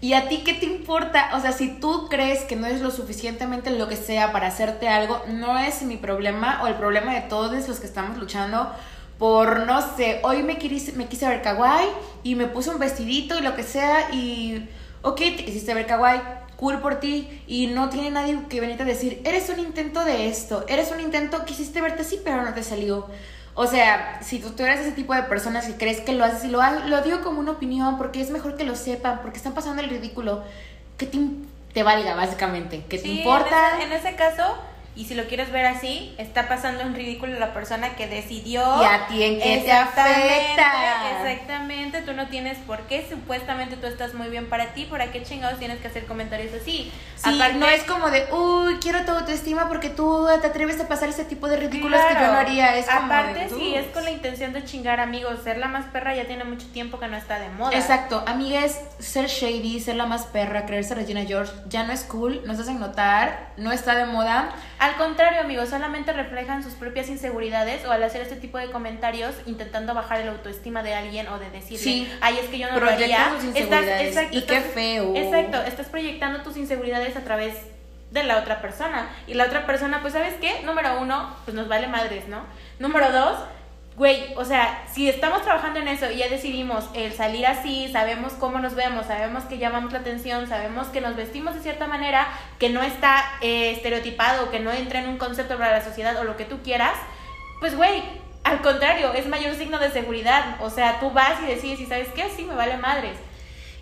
¿Y 0.00 0.14
a 0.14 0.26
ti 0.30 0.44
qué 0.44 0.54
te 0.54 0.64
importa? 0.64 1.28
O 1.34 1.40
sea, 1.40 1.52
si 1.52 1.68
tú 1.78 2.08
crees 2.08 2.44
que 2.44 2.56
no 2.56 2.66
es 2.66 2.80
lo 2.80 2.90
suficientemente 2.90 3.68
lo 3.68 3.86
que 3.86 3.96
sea 3.96 4.32
para 4.32 4.46
hacerte 4.46 4.88
algo, 4.88 5.22
no 5.28 5.58
es 5.58 5.82
mi 5.82 5.98
problema 5.98 6.62
o 6.62 6.68
el 6.68 6.76
problema 6.76 7.12
de 7.12 7.20
todos 7.20 7.68
los 7.68 7.78
que 7.78 7.86
estamos 7.86 8.16
luchando 8.16 8.72
por, 9.18 9.66
no 9.66 9.94
sé, 9.94 10.20
hoy 10.22 10.42
me, 10.42 10.56
quise, 10.56 10.92
me 10.92 11.06
quise 11.06 11.28
ver 11.28 11.42
kawaii 11.42 11.90
y 12.22 12.34
me 12.34 12.46
puse 12.46 12.70
un 12.70 12.78
vestidito 12.78 13.38
y 13.38 13.42
lo 13.42 13.54
que 13.54 13.62
sea 13.62 14.10
y, 14.10 14.70
ok, 15.02 15.18
te 15.18 15.44
quisiste 15.44 15.74
ver 15.74 15.86
kawaii 15.86 16.37
cool 16.58 16.80
por 16.80 16.96
ti 16.98 17.42
y 17.46 17.68
no 17.68 17.88
tiene 17.88 18.10
nadie 18.10 18.36
que 18.48 18.60
venirte 18.60 18.82
a 18.82 18.86
decir, 18.86 19.22
eres 19.24 19.48
un 19.48 19.60
intento 19.60 20.04
de 20.04 20.28
esto, 20.28 20.64
eres 20.68 20.90
un 20.90 21.00
intento, 21.00 21.44
quisiste 21.44 21.80
verte 21.80 22.02
así, 22.02 22.20
pero 22.24 22.42
no 22.42 22.52
te 22.52 22.64
salió. 22.64 23.06
O 23.54 23.68
sea, 23.68 24.20
si 24.22 24.40
tú, 24.40 24.52
eres 24.64 24.80
ese 24.80 24.90
tipo 24.90 25.14
de 25.14 25.22
personas 25.22 25.66
que 25.66 25.76
crees 25.76 26.00
que 26.00 26.12
lo 26.12 26.24
haces 26.24 26.44
y 26.44 26.48
lo, 26.48 26.60
lo 26.86 27.02
digo 27.02 27.20
como 27.22 27.38
una 27.38 27.52
opinión 27.52 27.96
porque 27.96 28.20
es 28.20 28.30
mejor 28.30 28.56
que 28.56 28.64
lo 28.64 28.74
sepan, 28.74 29.20
porque 29.22 29.36
están 29.36 29.54
pasando 29.54 29.82
el 29.82 29.88
ridículo, 29.88 30.42
que 30.96 31.06
te, 31.06 31.18
te 31.72 31.84
valga 31.84 32.16
básicamente, 32.16 32.84
que 32.88 32.98
te 32.98 33.06
importa. 33.06 33.80
en 33.80 33.92
ese 33.92 34.16
caso, 34.16 34.58
y 34.98 35.04
si 35.04 35.14
lo 35.14 35.28
quieres 35.28 35.52
ver 35.52 35.64
así, 35.64 36.12
está 36.18 36.48
pasando 36.48 36.80
en 36.80 36.92
ridículo 36.92 37.38
la 37.38 37.54
persona 37.54 37.94
que 37.94 38.08
decidió. 38.08 38.62
¿Y 38.82 38.84
a 38.84 39.06
ti 39.06 39.22
en 39.22 39.38
qué 39.38 39.62
te 39.64 39.70
afecta? 39.70 41.22
Exactamente, 41.22 42.02
tú 42.02 42.14
no 42.14 42.26
tienes 42.26 42.58
por 42.58 42.80
qué. 42.88 43.06
Supuestamente 43.08 43.76
tú 43.76 43.86
estás 43.86 44.14
muy 44.14 44.26
bien 44.26 44.48
para 44.48 44.74
ti. 44.74 44.86
¿Para 44.86 45.12
qué 45.12 45.22
chingados 45.22 45.60
tienes 45.60 45.78
que 45.78 45.86
hacer 45.86 46.04
comentarios 46.06 46.52
así? 46.52 46.92
Sí, 47.14 47.40
no 47.54 47.68
es 47.68 47.84
como 47.84 48.10
de, 48.10 48.26
uy, 48.32 48.78
quiero 48.80 49.04
tu 49.04 49.12
autoestima 49.12 49.68
porque 49.68 49.88
tú 49.88 50.26
te 50.40 50.48
atreves 50.48 50.80
a 50.80 50.88
pasar 50.88 51.08
ese 51.08 51.24
tipo 51.24 51.46
de 51.46 51.58
ridículos 51.58 52.00
que 52.00 52.14
yo 52.14 52.26
no 52.32 52.38
haría. 52.38 52.76
Es 52.76 52.86
como 52.86 53.06
Aparte, 53.06 53.50
si 53.50 53.76
es 53.76 53.86
con 53.94 54.02
la 54.02 54.10
intención 54.10 54.52
de 54.52 54.64
chingar 54.64 54.98
amigos. 54.98 55.44
Ser 55.44 55.58
la 55.58 55.68
más 55.68 55.84
perra 55.86 56.16
ya 56.16 56.26
tiene 56.26 56.42
mucho 56.42 56.66
tiempo 56.72 56.98
que 56.98 57.06
no 57.06 57.16
está 57.16 57.38
de 57.38 57.50
moda. 57.50 57.70
Exacto, 57.72 58.24
amigues, 58.26 58.80
ser 58.98 59.26
shady, 59.26 59.78
ser 59.78 59.94
la 59.94 60.06
más 60.06 60.26
perra, 60.26 60.66
creerse 60.66 60.96
Regina 60.96 61.24
George, 61.24 61.52
ya 61.68 61.84
no 61.84 61.92
es 61.92 62.02
cool, 62.02 62.42
no 62.44 62.56
se 62.56 62.62
hacen 62.62 62.80
notar, 62.80 63.52
no 63.56 63.70
está 63.70 63.94
de 63.94 64.06
moda. 64.06 64.56
Al 64.88 64.96
contrario, 64.96 65.42
amigos, 65.42 65.68
solamente 65.68 66.14
reflejan 66.14 66.62
sus 66.62 66.72
propias 66.72 67.10
inseguridades 67.10 67.84
o 67.84 67.92
al 67.92 68.02
hacer 68.02 68.22
este 68.22 68.36
tipo 68.36 68.56
de 68.56 68.70
comentarios 68.70 69.34
intentando 69.44 69.92
bajar 69.92 70.22
el 70.22 70.28
autoestima 70.28 70.82
de 70.82 70.94
alguien 70.94 71.28
o 71.28 71.38
de 71.38 71.50
decirle, 71.50 72.08
ay, 72.22 72.38
es 72.42 72.48
que 72.48 72.58
yo 72.58 72.70
no 72.70 72.80
lo 72.80 72.88
haría. 72.88 73.34
Estás, 73.54 73.84
exacto, 73.84 74.38
y 74.38 74.42
qué 74.42 74.60
feo. 74.62 75.14
Exacto, 75.14 75.62
estás 75.62 75.88
proyectando 75.88 76.40
tus 76.40 76.56
inseguridades 76.56 77.16
a 77.16 77.20
través 77.20 77.54
de 78.10 78.22
la 78.22 78.38
otra 78.38 78.62
persona. 78.62 79.10
Y 79.26 79.34
la 79.34 79.44
otra 79.44 79.66
persona, 79.66 80.00
pues, 80.00 80.14
¿sabes 80.14 80.36
qué? 80.40 80.62
Número 80.64 80.98
uno, 81.02 81.36
pues 81.44 81.54
nos 81.54 81.68
vale 81.68 81.86
madres, 81.86 82.26
¿no? 82.26 82.46
Número 82.78 83.12
dos, 83.12 83.40
güey, 83.98 84.32
o 84.36 84.44
sea, 84.44 84.84
si 84.90 85.08
estamos 85.08 85.42
trabajando 85.42 85.80
en 85.80 85.88
eso 85.88 86.10
y 86.10 86.18
ya 86.18 86.28
decidimos 86.28 86.88
el 86.94 87.12
salir 87.12 87.46
así, 87.46 87.88
sabemos 87.92 88.32
cómo 88.34 88.60
nos 88.60 88.76
vemos, 88.76 89.06
sabemos 89.06 89.44
que 89.44 89.58
llamamos 89.58 89.92
la 89.92 89.98
atención, 89.98 90.46
sabemos 90.46 90.86
que 90.88 91.00
nos 91.00 91.16
vestimos 91.16 91.54
de 91.54 91.60
cierta 91.60 91.88
manera, 91.88 92.28
que 92.60 92.70
no 92.70 92.82
está 92.82 93.24
eh, 93.40 93.72
estereotipado, 93.72 94.50
que 94.50 94.60
no 94.60 94.70
entra 94.72 95.00
en 95.00 95.08
un 95.08 95.18
concepto 95.18 95.58
para 95.58 95.72
la 95.72 95.84
sociedad 95.84 96.16
o 96.20 96.24
lo 96.24 96.36
que 96.36 96.44
tú 96.44 96.62
quieras, 96.62 96.94
pues, 97.60 97.76
güey, 97.76 98.04
al 98.44 98.62
contrario, 98.62 99.12
es 99.14 99.26
mayor 99.26 99.54
signo 99.56 99.78
de 99.78 99.90
seguridad. 99.90 100.56
O 100.60 100.70
sea, 100.70 101.00
tú 101.00 101.10
vas 101.10 101.42
y 101.42 101.46
decides 101.46 101.80
y 101.80 101.86
sabes 101.86 102.08
qué, 102.14 102.30
sí, 102.34 102.44
me 102.44 102.54
vale 102.54 102.76
madres. 102.76 103.18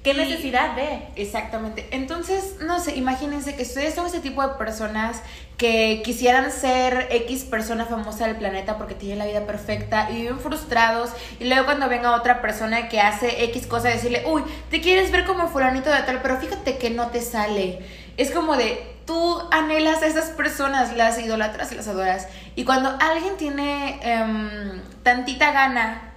¿Qué 0.06 0.14
necesidad 0.14 0.76
de? 0.76 1.02
Exactamente. 1.16 1.88
Entonces, 1.90 2.58
no 2.60 2.78
sé, 2.78 2.94
imagínense 2.94 3.56
que 3.56 3.64
ustedes 3.64 3.92
son 3.92 4.06
ese 4.06 4.20
tipo 4.20 4.40
de 4.40 4.54
personas 4.54 5.20
que 5.56 6.00
quisieran 6.04 6.52
ser 6.52 7.08
X 7.10 7.42
persona 7.42 7.86
famosa 7.86 8.28
del 8.28 8.36
planeta 8.36 8.78
porque 8.78 8.94
tienen 8.94 9.18
la 9.18 9.26
vida 9.26 9.46
perfecta 9.46 10.08
y 10.12 10.20
viven 10.20 10.38
frustrados 10.38 11.10
y 11.40 11.46
luego 11.46 11.64
cuando 11.64 11.88
venga 11.88 12.14
otra 12.14 12.40
persona 12.40 12.88
que 12.88 13.00
hace 13.00 13.42
X 13.46 13.66
cosa 13.66 13.88
decirle, 13.88 14.22
uy, 14.28 14.44
te 14.70 14.80
quieres 14.80 15.10
ver 15.10 15.24
como 15.24 15.48
fulanito 15.48 15.90
de 15.90 15.98
tal, 16.02 16.22
pero 16.22 16.38
fíjate 16.38 16.78
que 16.78 16.90
no 16.90 17.08
te 17.08 17.20
sale. 17.20 17.80
Es 18.16 18.30
como 18.30 18.56
de, 18.56 18.86
tú 19.06 19.40
anhelas 19.50 20.04
a 20.04 20.06
esas 20.06 20.26
personas, 20.26 20.96
las 20.96 21.18
idolatras 21.18 21.72
y 21.72 21.74
las 21.74 21.88
adoras. 21.88 22.28
Y 22.54 22.62
cuando 22.62 22.96
alguien 23.00 23.36
tiene 23.38 23.98
em, 24.02 24.82
tantita 25.02 25.50
gana 25.50 26.12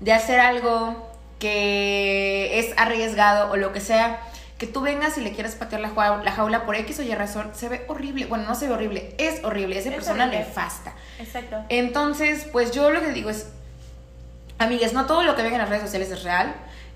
de 0.00 0.14
hacer 0.14 0.40
algo 0.40 1.03
que 1.38 2.58
es 2.58 2.74
arriesgado 2.76 3.50
o 3.50 3.56
lo 3.56 3.72
que 3.72 3.80
sea, 3.80 4.20
que 4.58 4.66
tú 4.66 4.80
vengas 4.80 5.18
y 5.18 5.20
le 5.20 5.32
quieras 5.32 5.56
patear 5.56 5.80
la 5.80 5.90
jaula, 5.90 6.22
la 6.22 6.32
jaula 6.32 6.64
por 6.64 6.76
X 6.76 7.00
o 7.00 7.02
Y 7.02 7.14
razón, 7.14 7.50
se 7.54 7.68
ve 7.68 7.84
horrible. 7.88 8.26
Bueno, 8.26 8.44
no 8.44 8.54
se 8.54 8.68
ve 8.68 8.74
horrible, 8.74 9.14
es 9.18 9.44
horrible. 9.44 9.78
Esa 9.78 9.90
persona 9.90 10.26
nefasta. 10.26 10.94
Exacto. 11.18 11.64
Entonces, 11.68 12.46
pues 12.52 12.70
yo 12.70 12.90
lo 12.90 13.00
que 13.00 13.10
digo 13.10 13.30
es, 13.30 13.48
amigas, 14.58 14.92
no 14.92 15.06
todo 15.06 15.22
lo 15.22 15.34
que 15.34 15.42
ven 15.42 15.52
en 15.52 15.58
las 15.58 15.68
redes 15.68 15.82
sociales 15.82 16.10
es 16.10 16.22
real. 16.22 16.54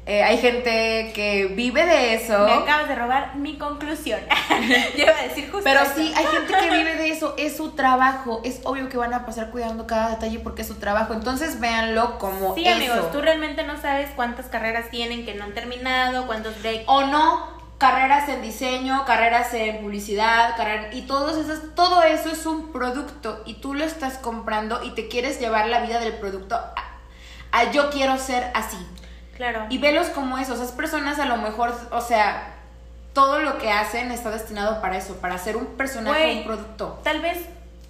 Eh, 0.09 0.23
hay 0.23 0.39
gente 0.39 1.13
que 1.15 1.49
vive 1.55 1.85
de 1.85 2.15
eso. 2.15 2.47
Me 2.47 2.55
acabas 2.55 2.89
de 2.89 2.95
robar 2.95 3.37
mi 3.37 3.59
conclusión. 3.59 4.19
Yo 4.97 5.03
iba 5.03 5.13
a 5.13 5.23
decir 5.25 5.51
justo. 5.51 5.61
Pero 5.63 5.81
sí, 5.95 6.15
hay 6.17 6.25
gente 6.25 6.55
que 6.55 6.71
vive 6.71 6.95
de 6.97 7.11
eso. 7.11 7.35
Es 7.37 7.59
su 7.59 7.73
trabajo. 7.73 8.41
Es 8.43 8.63
obvio 8.65 8.89
que 8.89 8.97
van 8.97 9.13
a 9.13 9.27
pasar 9.27 9.51
cuidando 9.51 9.87
cada 9.87 10.09
detalle 10.09 10.39
porque 10.39 10.63
es 10.63 10.69
su 10.69 10.77
trabajo. 10.77 11.13
Entonces 11.13 11.61
véanlo 11.61 12.19
como 12.19 12.55
sí, 12.55 12.67
amigos, 12.67 13.13
tú 13.13 13.21
realmente 13.21 13.65
no 13.65 13.79
sabes 13.83 14.09
cuántas 14.17 14.47
carreras 14.47 14.89
tienen 14.89 15.27
que 15.27 15.35
no 15.35 15.45
han 15.45 15.53
terminado, 15.53 16.27
cuántos 16.27 16.59
breaks. 16.63 16.85
O 16.87 17.03
no. 17.03 17.59
Carreras 17.77 18.31
en 18.31 18.41
diseño, 18.41 19.05
carreras 19.05 19.53
en 19.53 19.83
publicidad, 19.83 20.57
carreras, 20.57 20.97
y 20.97 21.03
todos 21.03 21.37
esos, 21.37 21.75
todo 21.75 22.03
eso 22.03 22.31
es 22.31 22.47
un 22.47 22.73
producto 22.73 23.43
y 23.47 23.61
tú 23.61 23.75
lo 23.75 23.85
estás 23.85 24.17
comprando 24.19 24.83
y 24.83 24.95
te 24.95 25.07
quieres 25.07 25.39
llevar 25.39 25.69
la 25.69 25.83
vida 25.83 26.01
del 26.01 26.15
producto 26.15 26.57
a 26.57 27.71
yo 27.71 27.91
quiero 27.91 28.19
ser 28.19 28.51
así. 28.55 28.79
Claro. 29.39 29.67
Y 29.71 29.79
velos 29.79 30.09
como 30.09 30.37
eso, 30.37 30.55
esas 30.55 30.73
personas 30.73 31.21
a 31.21 31.25
lo 31.25 31.37
mejor, 31.37 31.73
o 31.93 32.01
sea, 32.01 32.57
todo 33.15 33.39
lo 33.39 33.59
que 33.59 33.71
hacen 33.71 34.11
está 34.11 34.31
destinado 34.31 34.81
para 34.81 34.99
eso, 34.99 35.17
para 35.21 35.37
hacer 35.37 35.57
un 35.57 35.67
personaje, 35.77 36.39
un 36.39 36.45
producto. 36.45 37.01
Tal 37.05 37.21
vez, 37.21 37.39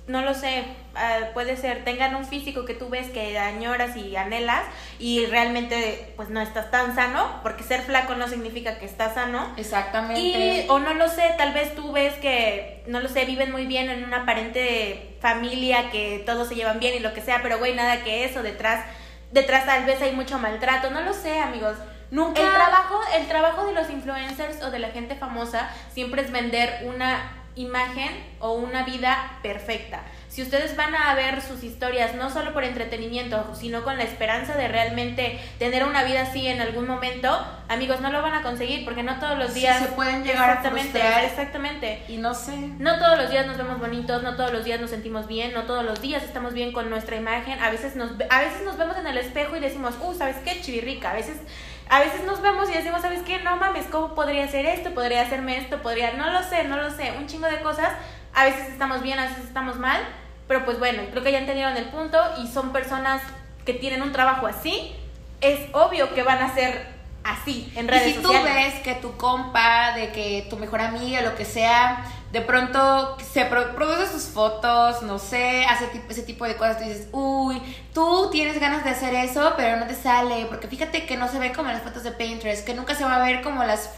no 0.06 0.20
lo 0.20 0.34
sé, 0.34 0.64
ah, 0.94 1.30
puede 1.32 1.56
ser, 1.56 1.84
tengan 1.84 2.14
un 2.16 2.26
físico 2.26 2.66
que 2.66 2.74
tú 2.74 2.90
ves 2.90 3.08
que 3.08 3.38
añoras 3.38 3.96
y 3.96 4.14
anhelas 4.16 4.62
y 4.98 5.24
realmente 5.24 6.12
pues 6.16 6.28
no 6.28 6.42
estás 6.42 6.70
tan 6.70 6.94
sano, 6.94 7.40
porque 7.42 7.64
ser 7.64 7.80
flaco 7.80 8.14
no 8.14 8.28
significa 8.28 8.78
que 8.78 8.84
estás 8.84 9.14
sano. 9.14 9.50
Exactamente. 9.56 10.20
Y, 10.20 10.66
o 10.68 10.78
no 10.78 10.92
lo 10.92 11.08
sé, 11.08 11.34
tal 11.38 11.54
vez 11.54 11.74
tú 11.74 11.92
ves 11.92 12.12
que, 12.16 12.84
no 12.86 13.00
lo 13.00 13.08
sé, 13.08 13.24
viven 13.24 13.52
muy 13.52 13.64
bien 13.64 13.88
en 13.88 14.04
una 14.04 14.22
aparente 14.22 15.16
familia, 15.22 15.90
que 15.90 16.22
todos 16.26 16.48
se 16.48 16.56
llevan 16.56 16.78
bien 16.78 16.94
y 16.94 16.98
lo 16.98 17.14
que 17.14 17.22
sea, 17.22 17.40
pero 17.42 17.58
güey, 17.58 17.74
nada 17.74 18.04
que 18.04 18.24
eso 18.24 18.42
detrás 18.42 18.84
detrás 19.30 19.66
tal 19.66 19.84
vez 19.84 20.00
hay 20.02 20.12
mucho 20.12 20.38
maltrato, 20.38 20.90
no 20.90 21.00
lo 21.00 21.12
sé, 21.12 21.40
amigos. 21.40 21.76
Nunca. 22.10 22.40
El 22.40 22.48
trabajo, 22.48 23.00
el 23.14 23.28
trabajo 23.28 23.66
de 23.66 23.74
los 23.74 23.90
influencers 23.90 24.62
o 24.62 24.70
de 24.70 24.78
la 24.78 24.88
gente 24.88 25.14
famosa 25.14 25.68
siempre 25.92 26.22
es 26.22 26.32
vender 26.32 26.84
una 26.84 27.32
imagen 27.54 28.10
o 28.38 28.52
una 28.52 28.84
vida 28.84 29.38
perfecta. 29.42 30.02
Si 30.38 30.42
ustedes 30.42 30.76
van 30.76 30.94
a 30.94 31.16
ver 31.16 31.42
sus 31.42 31.64
historias 31.64 32.14
no 32.14 32.30
solo 32.30 32.52
por 32.54 32.62
entretenimiento, 32.62 33.56
sino 33.56 33.82
con 33.82 33.98
la 33.98 34.04
esperanza 34.04 34.54
de 34.54 34.68
realmente 34.68 35.36
tener 35.58 35.82
una 35.82 36.04
vida 36.04 36.22
así 36.22 36.46
en 36.46 36.60
algún 36.60 36.86
momento, 36.86 37.44
amigos, 37.66 38.00
no 38.00 38.12
lo 38.12 38.22
van 38.22 38.34
a 38.34 38.42
conseguir 38.42 38.84
porque 38.84 39.02
no 39.02 39.18
todos 39.18 39.36
los 39.36 39.52
días 39.52 39.80
se 39.80 39.88
pueden 39.88 40.22
llegar 40.22 40.48
exactamente, 40.50 41.02
a 41.02 41.24
exactamente. 41.24 42.04
Y 42.06 42.18
no 42.18 42.34
sé. 42.34 42.56
No 42.78 43.00
todos 43.00 43.18
los 43.18 43.30
días 43.30 43.48
nos 43.48 43.56
vemos 43.56 43.80
bonitos, 43.80 44.22
no 44.22 44.36
todos 44.36 44.52
los 44.52 44.64
días 44.64 44.80
nos 44.80 44.90
sentimos 44.90 45.26
bien, 45.26 45.52
no 45.54 45.64
todos 45.64 45.84
los 45.84 46.00
días 46.00 46.22
estamos 46.22 46.54
bien 46.54 46.70
con 46.70 46.88
nuestra 46.88 47.16
imagen. 47.16 47.60
A 47.60 47.70
veces 47.70 47.96
nos 47.96 48.12
a 48.30 48.38
veces 48.38 48.62
nos 48.64 48.78
vemos 48.78 48.96
en 48.96 49.08
el 49.08 49.18
espejo 49.18 49.56
y 49.56 49.58
decimos, 49.58 49.96
"Uh, 50.00 50.14
¿sabes 50.14 50.36
qué? 50.44 50.60
Chivirrica." 50.60 51.10
A 51.10 51.14
veces 51.14 51.38
a 51.88 51.98
veces 51.98 52.22
nos 52.22 52.40
vemos 52.42 52.70
y 52.70 52.74
decimos, 52.74 53.02
¿sabes 53.02 53.22
qué? 53.22 53.40
No 53.40 53.56
mames, 53.56 53.86
¿cómo 53.86 54.14
podría 54.14 54.44
hacer 54.44 54.66
esto? 54.66 54.94
¿Podría 54.94 55.22
hacerme 55.22 55.56
esto? 55.56 55.82
¿Podría? 55.82 56.12
No 56.12 56.30
lo 56.30 56.44
sé, 56.44 56.62
no 56.62 56.76
lo 56.76 56.92
sé. 56.92 57.14
Un 57.18 57.26
chingo 57.26 57.48
de 57.48 57.60
cosas. 57.60 57.90
A 58.34 58.44
veces 58.44 58.68
estamos 58.68 59.02
bien, 59.02 59.18
a 59.18 59.24
veces 59.24 59.42
estamos 59.44 59.78
mal. 59.78 60.00
Pero 60.48 60.64
pues 60.64 60.78
bueno, 60.78 61.02
creo 61.10 61.22
que 61.22 61.30
ya 61.30 61.38
entendieron 61.38 61.76
el 61.76 61.84
punto 61.90 62.18
y 62.42 62.48
son 62.48 62.72
personas 62.72 63.22
que 63.64 63.74
tienen 63.74 64.02
un 64.02 64.12
trabajo 64.12 64.46
así. 64.46 64.94
Es 65.40 65.60
obvio 65.72 66.14
que 66.14 66.22
van 66.22 66.42
a 66.42 66.54
ser 66.54 66.98
así 67.22 67.70
en 67.76 67.86
redes 67.88 68.08
y 68.08 68.14
si 68.14 68.22
tú 68.22 68.32
ves 68.32 68.74
que 68.82 68.94
tu 68.94 69.16
compa, 69.16 69.92
de 69.94 70.10
que 70.10 70.46
tu 70.48 70.56
mejor 70.56 70.80
amiga, 70.80 71.20
lo 71.20 71.34
que 71.36 71.44
sea, 71.44 72.04
de 72.32 72.40
pronto 72.40 73.16
se 73.20 73.44
produce 73.44 74.10
sus 74.10 74.24
fotos, 74.24 75.02
no 75.02 75.18
sé, 75.18 75.64
hace 75.64 75.88
ese 76.08 76.22
tipo 76.22 76.44
de 76.44 76.56
cosas, 76.56 76.78
tú 76.78 76.84
dices, 76.84 77.08
uy, 77.12 77.60
tú 77.92 78.30
tienes 78.30 78.58
ganas 78.60 78.84
de 78.84 78.90
hacer 78.90 79.14
eso, 79.14 79.54
pero 79.56 79.76
no 79.76 79.86
te 79.86 79.94
sale, 79.94 80.46
porque 80.46 80.68
fíjate 80.68 81.06
que 81.06 81.16
no 81.16 81.28
se 81.28 81.38
ve 81.38 81.52
como 81.52 81.68
en 81.68 81.74
las 81.74 81.84
fotos 81.84 82.02
de 82.02 82.12
Pinterest, 82.12 82.66
que 82.66 82.74
nunca 82.74 82.94
se 82.94 83.04
va 83.04 83.16
a 83.16 83.24
ver 83.24 83.42
como 83.42 83.64
las 83.64 83.88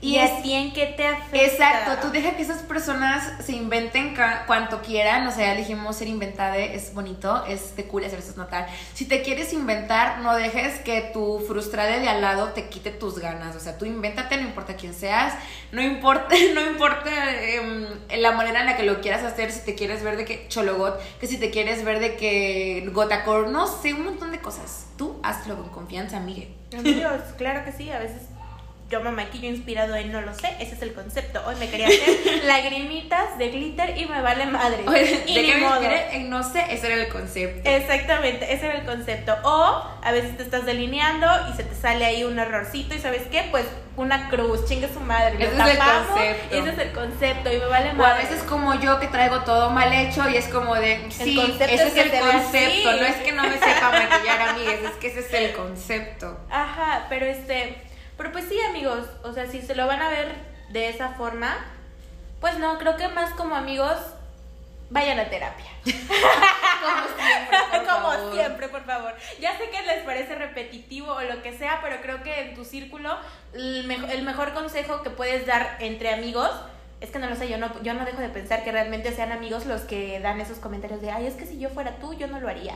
y, 0.00 0.16
es 0.16 0.42
bien 0.42 0.72
que 0.72 0.86
te 0.86 1.06
afecta. 1.06 1.44
Exacto, 1.44 2.06
tú 2.06 2.12
deja 2.12 2.36
que 2.36 2.42
esas 2.42 2.62
personas 2.62 3.44
se 3.44 3.52
inventen 3.52 4.14
cuanto 4.46 4.80
quieran, 4.80 5.26
o 5.26 5.32
sea, 5.32 5.52
elegimos 5.52 5.96
ser 5.96 6.06
inventada, 6.06 6.56
es 6.56 6.94
bonito, 6.94 7.44
es 7.46 7.74
de 7.74 7.84
cool 7.84 8.04
hacerse 8.04 8.36
notar. 8.36 8.68
Si 8.94 9.06
te 9.06 9.22
quieres 9.22 9.52
inventar, 9.52 10.20
no 10.20 10.36
dejes 10.36 10.78
que 10.80 11.10
tu 11.12 11.40
frustrada 11.40 11.98
de 11.98 12.08
al 12.08 12.20
lado 12.20 12.50
te 12.50 12.68
quite 12.68 12.90
tus 12.90 13.18
ganas, 13.18 13.56
o 13.56 13.60
sea, 13.60 13.76
tú 13.76 13.86
invéntate, 13.86 14.36
no 14.36 14.42
importa 14.42 14.76
quién 14.76 14.94
seas, 14.94 15.34
no 15.72 15.82
importa, 15.82 16.34
no 16.54 16.60
importa 16.60 17.10
em, 17.34 17.86
la 18.18 18.32
manera 18.32 18.60
en 18.60 18.66
la 18.66 18.76
que 18.76 18.84
lo 18.84 19.00
quieras 19.00 19.24
hacer, 19.24 19.50
si 19.50 19.64
te 19.64 19.74
quieres 19.74 20.04
ver 20.04 20.16
de 20.16 20.24
que 20.24 20.46
chologot, 20.48 21.00
que 21.18 21.26
si 21.26 21.38
te 21.38 21.50
quieres 21.50 21.84
ver 21.84 21.98
de 21.98 22.14
que 22.14 22.88
gotacor, 22.92 23.48
no 23.48 23.66
sé, 23.66 23.94
un 23.94 24.04
montón 24.04 24.30
de 24.30 24.38
cosas. 24.40 24.86
Tú 24.96 25.18
hazlo 25.22 25.56
con 25.56 25.70
confianza, 25.70 26.18
amigue. 26.18 26.54
Amigos, 26.76 27.20
claro 27.36 27.64
que 27.64 27.72
sí, 27.72 27.90
a 27.90 27.98
veces 27.98 28.22
yo 28.90 29.00
me 29.02 29.10
maquillo 29.10 29.48
inspirado 29.48 29.94
en 29.96 30.10
no 30.10 30.22
lo 30.22 30.34
sé, 30.34 30.48
ese 30.60 30.74
es 30.74 30.80
el 30.80 30.94
concepto. 30.94 31.42
Hoy 31.46 31.56
me 31.56 31.68
quería 31.68 31.88
hacer 31.88 32.44
lagrimitas 32.44 33.36
de 33.36 33.50
glitter 33.50 33.98
y 33.98 34.06
me 34.06 34.22
vale 34.22 34.46
madre. 34.46 34.82
y 35.26 35.34
¿De 35.34 35.42
qué 35.44 35.54
me 35.56 36.16
en 36.16 36.30
no 36.30 36.42
sé? 36.42 36.64
Ese 36.70 36.86
era 36.86 37.02
el 37.02 37.08
concepto. 37.08 37.68
Exactamente, 37.68 38.50
ese 38.52 38.66
era 38.66 38.78
el 38.78 38.86
concepto. 38.86 39.36
O 39.42 39.84
a 40.02 40.12
veces 40.12 40.38
te 40.38 40.42
estás 40.42 40.64
delineando 40.64 41.26
y 41.52 41.56
se 41.56 41.64
te 41.64 41.74
sale 41.74 42.06
ahí 42.06 42.24
un 42.24 42.38
errorcito 42.38 42.94
y 42.94 42.98
¿sabes 42.98 43.22
qué? 43.30 43.48
Pues 43.50 43.66
una 43.96 44.30
cruz, 44.30 44.66
chingue 44.66 44.88
su 44.88 45.00
madre. 45.00 45.34
Ese 45.34 45.44
es 45.44 45.52
el 45.52 45.78
concepto. 45.78 46.56
Ese 46.56 46.70
es 46.70 46.78
el 46.78 46.92
concepto 46.92 47.52
y 47.52 47.58
me 47.58 47.66
vale 47.66 47.92
madre. 47.92 48.10
O 48.10 48.14
a 48.14 48.16
veces 48.16 48.42
como 48.44 48.74
yo 48.80 48.98
que 49.00 49.08
traigo 49.08 49.40
todo 49.40 49.68
mal 49.70 49.92
hecho 49.92 50.26
y 50.30 50.36
es 50.36 50.48
como 50.48 50.74
de, 50.76 51.04
sí, 51.10 51.38
ese 51.60 51.74
es, 51.74 51.96
el 51.96 52.10
concepto. 52.20 52.92
No 52.92 53.04
es 53.04 53.16
que 53.16 53.32
no 53.32 53.42
me 53.42 53.58
sepa 53.58 53.90
maquillar, 53.90 54.40
amigas, 54.48 54.76
es 54.82 54.96
que 54.98 55.08
ese 55.08 55.20
es 55.20 55.34
el 55.34 55.52
concepto. 55.52 56.40
Ajá, 56.48 57.06
pero 57.10 57.26
este 57.26 57.87
pero 58.18 58.32
pues 58.32 58.46
sí, 58.46 58.60
amigos, 58.68 59.06
o 59.22 59.32
sea, 59.32 59.46
si 59.46 59.62
se 59.62 59.74
lo 59.74 59.86
van 59.86 60.02
a 60.02 60.10
ver 60.10 60.34
de 60.70 60.90
esa 60.90 61.10
forma, 61.10 61.56
pues 62.40 62.58
no, 62.58 62.76
creo 62.78 62.96
que 62.96 63.08
más 63.08 63.32
como 63.34 63.54
amigos, 63.54 63.96
vayan 64.90 65.18
a 65.18 65.30
terapia. 65.30 65.70
como 65.84 67.06
siempre, 67.16 67.58
por 67.70 67.86
Como 67.86 68.34
siempre, 68.34 68.68
por 68.68 68.84
favor. 68.84 69.14
Ya 69.40 69.56
sé 69.56 69.70
que 69.70 69.82
les 69.82 70.02
parece 70.02 70.34
repetitivo 70.34 71.12
o 71.12 71.22
lo 71.22 71.42
que 71.42 71.56
sea, 71.56 71.80
pero 71.82 72.00
creo 72.02 72.22
que 72.22 72.40
en 72.40 72.54
tu 72.54 72.64
círculo 72.64 73.16
el, 73.54 73.90
el 73.90 74.22
mejor 74.22 74.52
consejo 74.52 75.02
que 75.02 75.10
puedes 75.10 75.46
dar 75.46 75.76
entre 75.80 76.12
amigos 76.12 76.50
es 77.00 77.10
que 77.10 77.18
no 77.18 77.28
lo 77.28 77.36
sé, 77.36 77.48
yo 77.48 77.58
no, 77.58 77.80
yo 77.82 77.94
no 77.94 78.04
dejo 78.04 78.20
de 78.20 78.28
pensar 78.28 78.64
que 78.64 78.72
realmente 78.72 79.12
sean 79.12 79.30
amigos 79.30 79.66
los 79.66 79.82
que 79.82 80.18
dan 80.18 80.40
esos 80.40 80.58
comentarios 80.58 81.00
de, 81.00 81.12
ay, 81.12 81.26
es 81.26 81.34
que 81.34 81.46
si 81.46 81.58
yo 81.58 81.68
fuera 81.70 81.96
tú, 81.98 82.12
yo 82.14 82.26
no 82.26 82.40
lo 82.40 82.48
haría. 82.48 82.74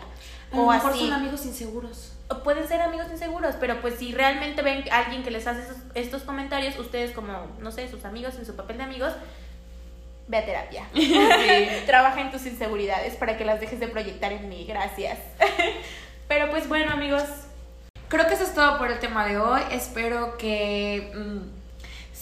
o 0.53 0.71
a 0.71 0.75
mejor 0.77 0.97
son 0.97 1.13
amigos 1.13 1.45
inseguros. 1.45 2.13
O 2.29 2.43
pueden 2.45 2.69
ser 2.69 2.81
amigos 2.83 3.07
inseguros, 3.11 3.57
pero 3.59 3.81
pues 3.81 3.97
si 3.99 4.13
realmente 4.13 4.63
ven 4.63 4.85
a 4.93 4.99
alguien 4.99 5.25
que 5.25 5.33
les 5.33 5.47
hace 5.47 5.63
estos 5.95 6.23
comentarios, 6.23 6.79
ustedes 6.79 7.11
como, 7.11 7.33
no 7.59 7.73
sé, 7.73 7.91
sus 7.91 8.05
amigos 8.05 8.37
en 8.37 8.47
su 8.47 8.55
papel 8.55 8.79
de 8.79 8.85
amigos, 8.85 9.13
ve 10.29 10.39
a 10.39 10.45
terapia. 10.45 10.89
Trabaja 11.87 12.21
en 12.21 12.31
tus 12.31 12.47
inseguridades 12.47 13.17
para 13.17 13.37
que 13.37 13.45
las 13.45 13.61
dejes 13.61 13.81
de 13.81 13.89
proyectar 13.89 14.33
en 14.33 14.49
mí. 14.49 14.65
Gracias. 14.67 15.19
pero 16.29 16.49
pues 16.51 16.69
bueno, 16.69 16.93
amigos. 16.93 17.25
Creo 18.07 18.27
que 18.29 18.35
eso 18.35 18.45
es 18.45 18.55
todo 18.55 18.79
por 18.79 18.91
el 18.91 19.01
tema 19.01 19.27
de 19.27 19.39
hoy. 19.39 19.63
Espero 19.73 20.37
que... 20.37 21.11
Mm, 21.15 21.62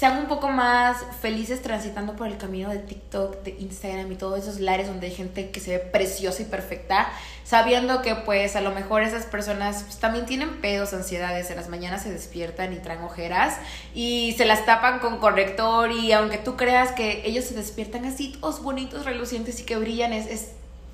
sean 0.00 0.16
un 0.16 0.28
poco 0.28 0.48
más 0.48 0.96
felices 1.20 1.60
transitando 1.60 2.16
por 2.16 2.26
el 2.26 2.38
camino 2.38 2.70
de 2.70 2.78
TikTok, 2.78 3.42
de 3.42 3.50
Instagram 3.58 4.10
y 4.10 4.14
todos 4.14 4.38
esos 4.38 4.58
lares 4.58 4.86
donde 4.86 5.08
hay 5.08 5.14
gente 5.14 5.50
que 5.50 5.60
se 5.60 5.72
ve 5.72 5.78
preciosa 5.78 6.40
y 6.40 6.46
perfecta, 6.46 7.12
sabiendo 7.44 8.00
que 8.00 8.14
pues 8.14 8.56
a 8.56 8.62
lo 8.62 8.70
mejor 8.70 9.02
esas 9.02 9.26
personas 9.26 9.82
pues, 9.82 9.98
también 9.98 10.24
tienen 10.24 10.62
pedos, 10.62 10.94
ansiedades, 10.94 11.50
en 11.50 11.56
las 11.56 11.68
mañanas 11.68 12.02
se 12.02 12.10
despiertan 12.10 12.72
y 12.72 12.76
traen 12.76 13.02
ojeras 13.02 13.58
y 13.94 14.34
se 14.38 14.46
las 14.46 14.64
tapan 14.64 15.00
con 15.00 15.18
corrector 15.18 15.92
y 15.92 16.12
aunque 16.12 16.38
tú 16.38 16.56
creas 16.56 16.92
que 16.92 17.20
ellos 17.26 17.44
se 17.44 17.54
despiertan 17.54 18.06
así, 18.06 18.38
todos 18.40 18.62
bonitos, 18.62 19.04
relucientes 19.04 19.60
y 19.60 19.64
que 19.64 19.76
brillan, 19.76 20.14
es, 20.14 20.26
es 20.28 20.52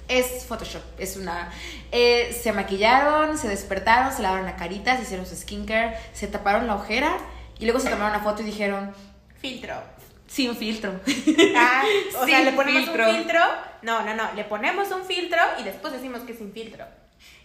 es 0.09 0.45
Photoshop, 0.45 0.83
es 0.99 1.17
una... 1.17 1.51
Eh, 1.91 2.37
se 2.41 2.53
maquillaron, 2.53 3.39
se 3.39 3.49
despertaron, 3.49 4.13
se 4.13 4.23
lavaron 4.23 4.47
la 4.47 4.55
carita, 4.55 4.97
se 4.97 5.03
hicieron 5.03 5.27
su 5.27 5.35
skincare, 5.35 5.97
se 6.13 6.29
taparon 6.29 6.69
la 6.69 6.77
ojera 6.77 7.19
y 7.59 7.65
luego 7.65 7.81
se 7.81 7.89
tomaron 7.89 8.15
una 8.15 8.25
foto 8.25 8.43
y 8.43 8.47
dijeron, 8.47 8.93
filtro. 9.41 9.75
Sin 10.27 10.57
filtro. 10.57 11.01
Ah, 11.57 11.83
o 12.21 12.27
sea, 12.27 12.43
le 12.43 12.53
ponemos 12.53 12.89
un 12.89 12.95
filtro. 12.95 13.41
No, 13.83 14.03
no, 14.03 14.15
no, 14.15 14.33
le 14.35 14.45
ponemos 14.45 14.91
un 14.91 15.05
filtro 15.05 15.41
y 15.59 15.63
después 15.63 15.93
decimos 15.93 16.23
que 16.23 16.33
es 16.33 16.39
sin 16.39 16.53
filtro. 16.53 16.85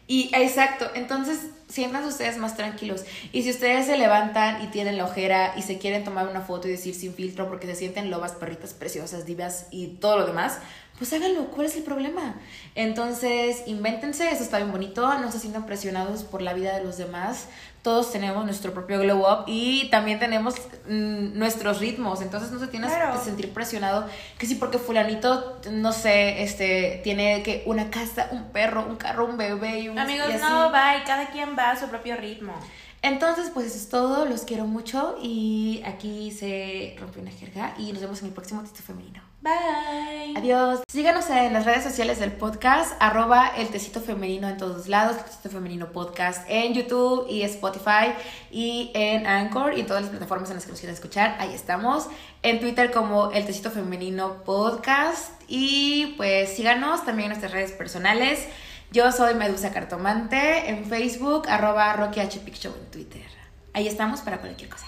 Y 0.07 0.29
exacto, 0.33 0.89
entonces 0.93 1.39
sientan 1.69 2.03
ustedes 2.03 2.37
más 2.37 2.57
tranquilos. 2.57 3.05
Y 3.31 3.43
si 3.43 3.51
ustedes 3.51 3.85
se 3.85 3.97
levantan 3.97 4.61
y 4.61 4.67
tienen 4.67 4.97
la 4.97 5.05
ojera 5.05 5.53
y 5.55 5.61
se 5.61 5.77
quieren 5.77 6.03
tomar 6.03 6.27
una 6.27 6.41
foto 6.41 6.67
y 6.67 6.71
decir 6.71 6.95
sin 6.95 7.13
filtro 7.13 7.47
porque 7.47 7.67
se 7.67 7.75
sienten 7.75 8.09
lobas, 8.09 8.33
perritas 8.33 8.73
preciosas, 8.73 9.25
divas 9.25 9.67
y 9.71 9.87
todo 9.87 10.17
lo 10.17 10.25
demás, 10.25 10.57
pues 10.97 11.13
háganlo, 11.13 11.45
¿cuál 11.45 11.67
es 11.67 11.75
el 11.77 11.83
problema? 11.83 12.35
Entonces, 12.75 13.63
invéntense, 13.67 14.29
eso 14.29 14.43
está 14.43 14.57
bien 14.57 14.71
bonito, 14.71 15.17
no 15.19 15.31
se 15.31 15.39
sientan 15.39 15.65
presionados 15.65 16.23
por 16.23 16.41
la 16.41 16.53
vida 16.53 16.77
de 16.77 16.83
los 16.83 16.97
demás, 16.97 17.47
todos 17.81 18.11
tenemos 18.11 18.45
nuestro 18.45 18.73
propio 18.73 18.99
glow 18.99 19.21
up 19.21 19.43
y 19.47 19.89
también 19.89 20.19
tenemos 20.19 20.55
mm, 20.87 21.37
nuestros 21.37 21.79
ritmos, 21.79 22.21
entonces 22.21 22.51
no 22.51 22.59
se 22.59 22.67
tiene 22.67 22.87
que 22.87 23.19
sentir 23.23 23.51
presionado 23.53 24.07
que 24.37 24.45
sí 24.45 24.55
porque 24.55 24.77
fulanito, 24.77 25.59
no 25.71 25.91
sé, 25.91 26.43
este, 26.43 27.01
tiene 27.03 27.41
que 27.43 27.63
una 27.65 27.89
casa, 27.89 28.29
un 28.31 28.51
perro, 28.51 28.85
un 28.87 28.97
carro, 28.97 29.25
un 29.25 29.37
bebé 29.37 29.79
y 29.79 29.89
un... 29.89 29.97
Amigos, 29.97 30.27
no, 30.39 30.71
bye, 30.71 31.03
cada 31.05 31.29
quien 31.31 31.57
va 31.57 31.71
a 31.71 31.79
su 31.79 31.87
propio 31.87 32.15
ritmo. 32.17 32.53
Entonces, 33.01 33.49
pues 33.51 33.65
eso 33.65 33.77
es 33.77 33.89
todo, 33.89 34.25
los 34.25 34.43
quiero 34.43 34.65
mucho 34.65 35.17
y 35.19 35.81
aquí 35.85 36.31
se 36.31 36.95
rompe 36.99 37.19
una 37.19 37.31
jerga 37.31 37.73
y 37.79 37.91
nos 37.93 38.01
vemos 38.01 38.21
en 38.21 38.27
el 38.27 38.33
próximo 38.33 38.61
texto 38.61 38.83
femenino. 38.83 39.30
Bye. 39.41 40.37
Adiós. 40.37 40.81
Síganos 40.87 41.27
en 41.31 41.51
las 41.51 41.65
redes 41.65 41.83
sociales 41.83 42.19
del 42.19 42.31
podcast, 42.31 42.93
arroba 42.99 43.47
el 43.57 43.69
tecito 43.69 43.99
femenino 43.99 44.47
en 44.47 44.57
todos 44.57 44.87
lados, 44.87 45.17
el 45.17 45.23
tecito 45.23 45.49
femenino 45.49 45.91
podcast 45.91 46.45
en 46.47 46.75
YouTube 46.75 47.25
y 47.27 47.41
Spotify 47.41 48.13
y 48.51 48.91
en 48.93 49.25
Anchor 49.25 49.75
y 49.75 49.79
en 49.79 49.87
todas 49.87 50.03
las 50.03 50.11
plataformas 50.11 50.51
en 50.51 50.57
las 50.57 50.65
que 50.65 50.71
nos 50.71 50.79
quieran 50.79 50.93
escuchar. 50.93 51.35
Ahí 51.39 51.55
estamos. 51.55 52.07
En 52.43 52.59
Twitter 52.59 52.91
como 52.91 53.31
el 53.31 53.43
tecito 53.47 53.71
femenino 53.71 54.43
podcast 54.43 55.31
y 55.47 56.13
pues 56.17 56.55
síganos 56.55 57.03
también 57.03 57.31
en 57.31 57.39
nuestras 57.39 57.51
redes 57.51 57.71
personales. 57.71 58.47
Yo 58.91 59.11
soy 59.11 59.33
Medusa 59.33 59.71
Cartomante 59.71 60.69
en 60.69 60.85
Facebook, 60.85 61.47
arroba 61.49 61.93
Rocky 61.93 62.19
H. 62.19 62.41
Show 62.53 62.73
en 62.79 62.91
Twitter. 62.91 63.25
Ahí 63.73 63.87
estamos 63.87 64.21
para 64.21 64.37
cualquier 64.37 64.69
cosa. 64.69 64.85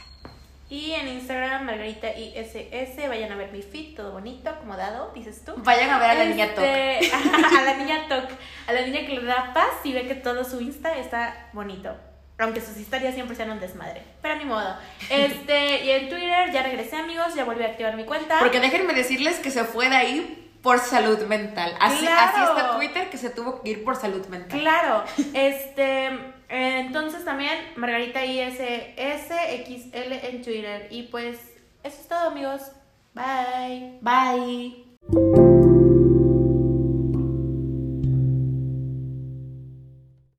Y 0.74 0.92
en 0.94 1.08
Instagram, 1.08 1.66
Margarita 1.66 2.08
ISS, 2.18 3.08
vayan 3.08 3.32
a 3.32 3.36
ver 3.36 3.52
mi 3.52 3.62
feed, 3.62 3.96
todo 3.96 4.12
bonito, 4.12 4.50
acomodado, 4.50 5.12
dices 5.14 5.46
tú. 5.46 5.54
Vayan 5.58 5.92
a 5.92 6.00
ver 6.00 6.10
a 6.10 6.14
la 6.16 6.26
niña 6.26 6.56
Toc. 6.56 6.64
Este, 6.64 7.16
a 7.16 7.62
la 7.62 7.76
niña 7.76 8.08
Toc, 8.10 8.32
a 8.66 8.74
la 8.74 8.82
niña 8.82 9.02
que 9.02 9.10
le 9.10 9.24
da 9.24 9.54
paz 9.54 9.70
y 9.84 9.94
ve 9.94 10.08
que 10.08 10.16
todo 10.16 10.44
su 10.44 10.60
Insta 10.62 10.98
está 10.98 11.50
bonito. 11.54 11.96
Aunque 12.40 12.60
sus 12.60 12.76
historias 12.78 13.14
siempre 13.14 13.36
sean 13.36 13.52
un 13.52 13.60
desmadre. 13.60 14.02
Pero 14.24 14.36
ni 14.36 14.46
modo. 14.46 14.76
Este, 15.12 15.86
y 15.86 15.92
en 15.92 16.10
Twitter 16.10 16.52
ya 16.52 16.64
regresé, 16.64 16.96
amigos, 16.96 17.36
ya 17.36 17.44
volví 17.44 17.64
a 17.64 17.68
activar 17.68 17.96
mi 17.96 18.06
cuenta. 18.06 18.40
Porque 18.40 18.60
déjenme 18.60 18.96
decirles 18.96 19.38
que 19.38 19.52
se 19.52 19.66
fue 19.66 19.90
de 19.90 19.96
ahí 19.96 20.58
por 20.64 20.80
salud 20.80 21.20
mental. 21.28 21.72
Así, 21.80 22.08
así 22.08 22.42
está 22.42 22.78
Twitter 22.78 23.12
que 23.12 23.20
se 23.20 23.30
tuvo 23.30 23.62
que 23.62 23.70
ir 23.70 23.84
por 23.84 23.96
salud 23.96 24.26
mental. 24.26 24.60
Claro. 24.60 25.04
Este. 25.36 26.33
Entonces 26.56 27.26
también 27.26 27.58
Margarita 27.78 28.24
ISSXL 28.24 30.14
en 30.24 30.44
Twitter. 30.44 30.88
Y 30.92 31.04
pues 31.04 31.40
eso 31.84 32.00
es 32.00 32.08
todo 32.08 32.30
amigos. 32.30 32.62
Bye. 33.16 33.98
Bye. 34.02 35.43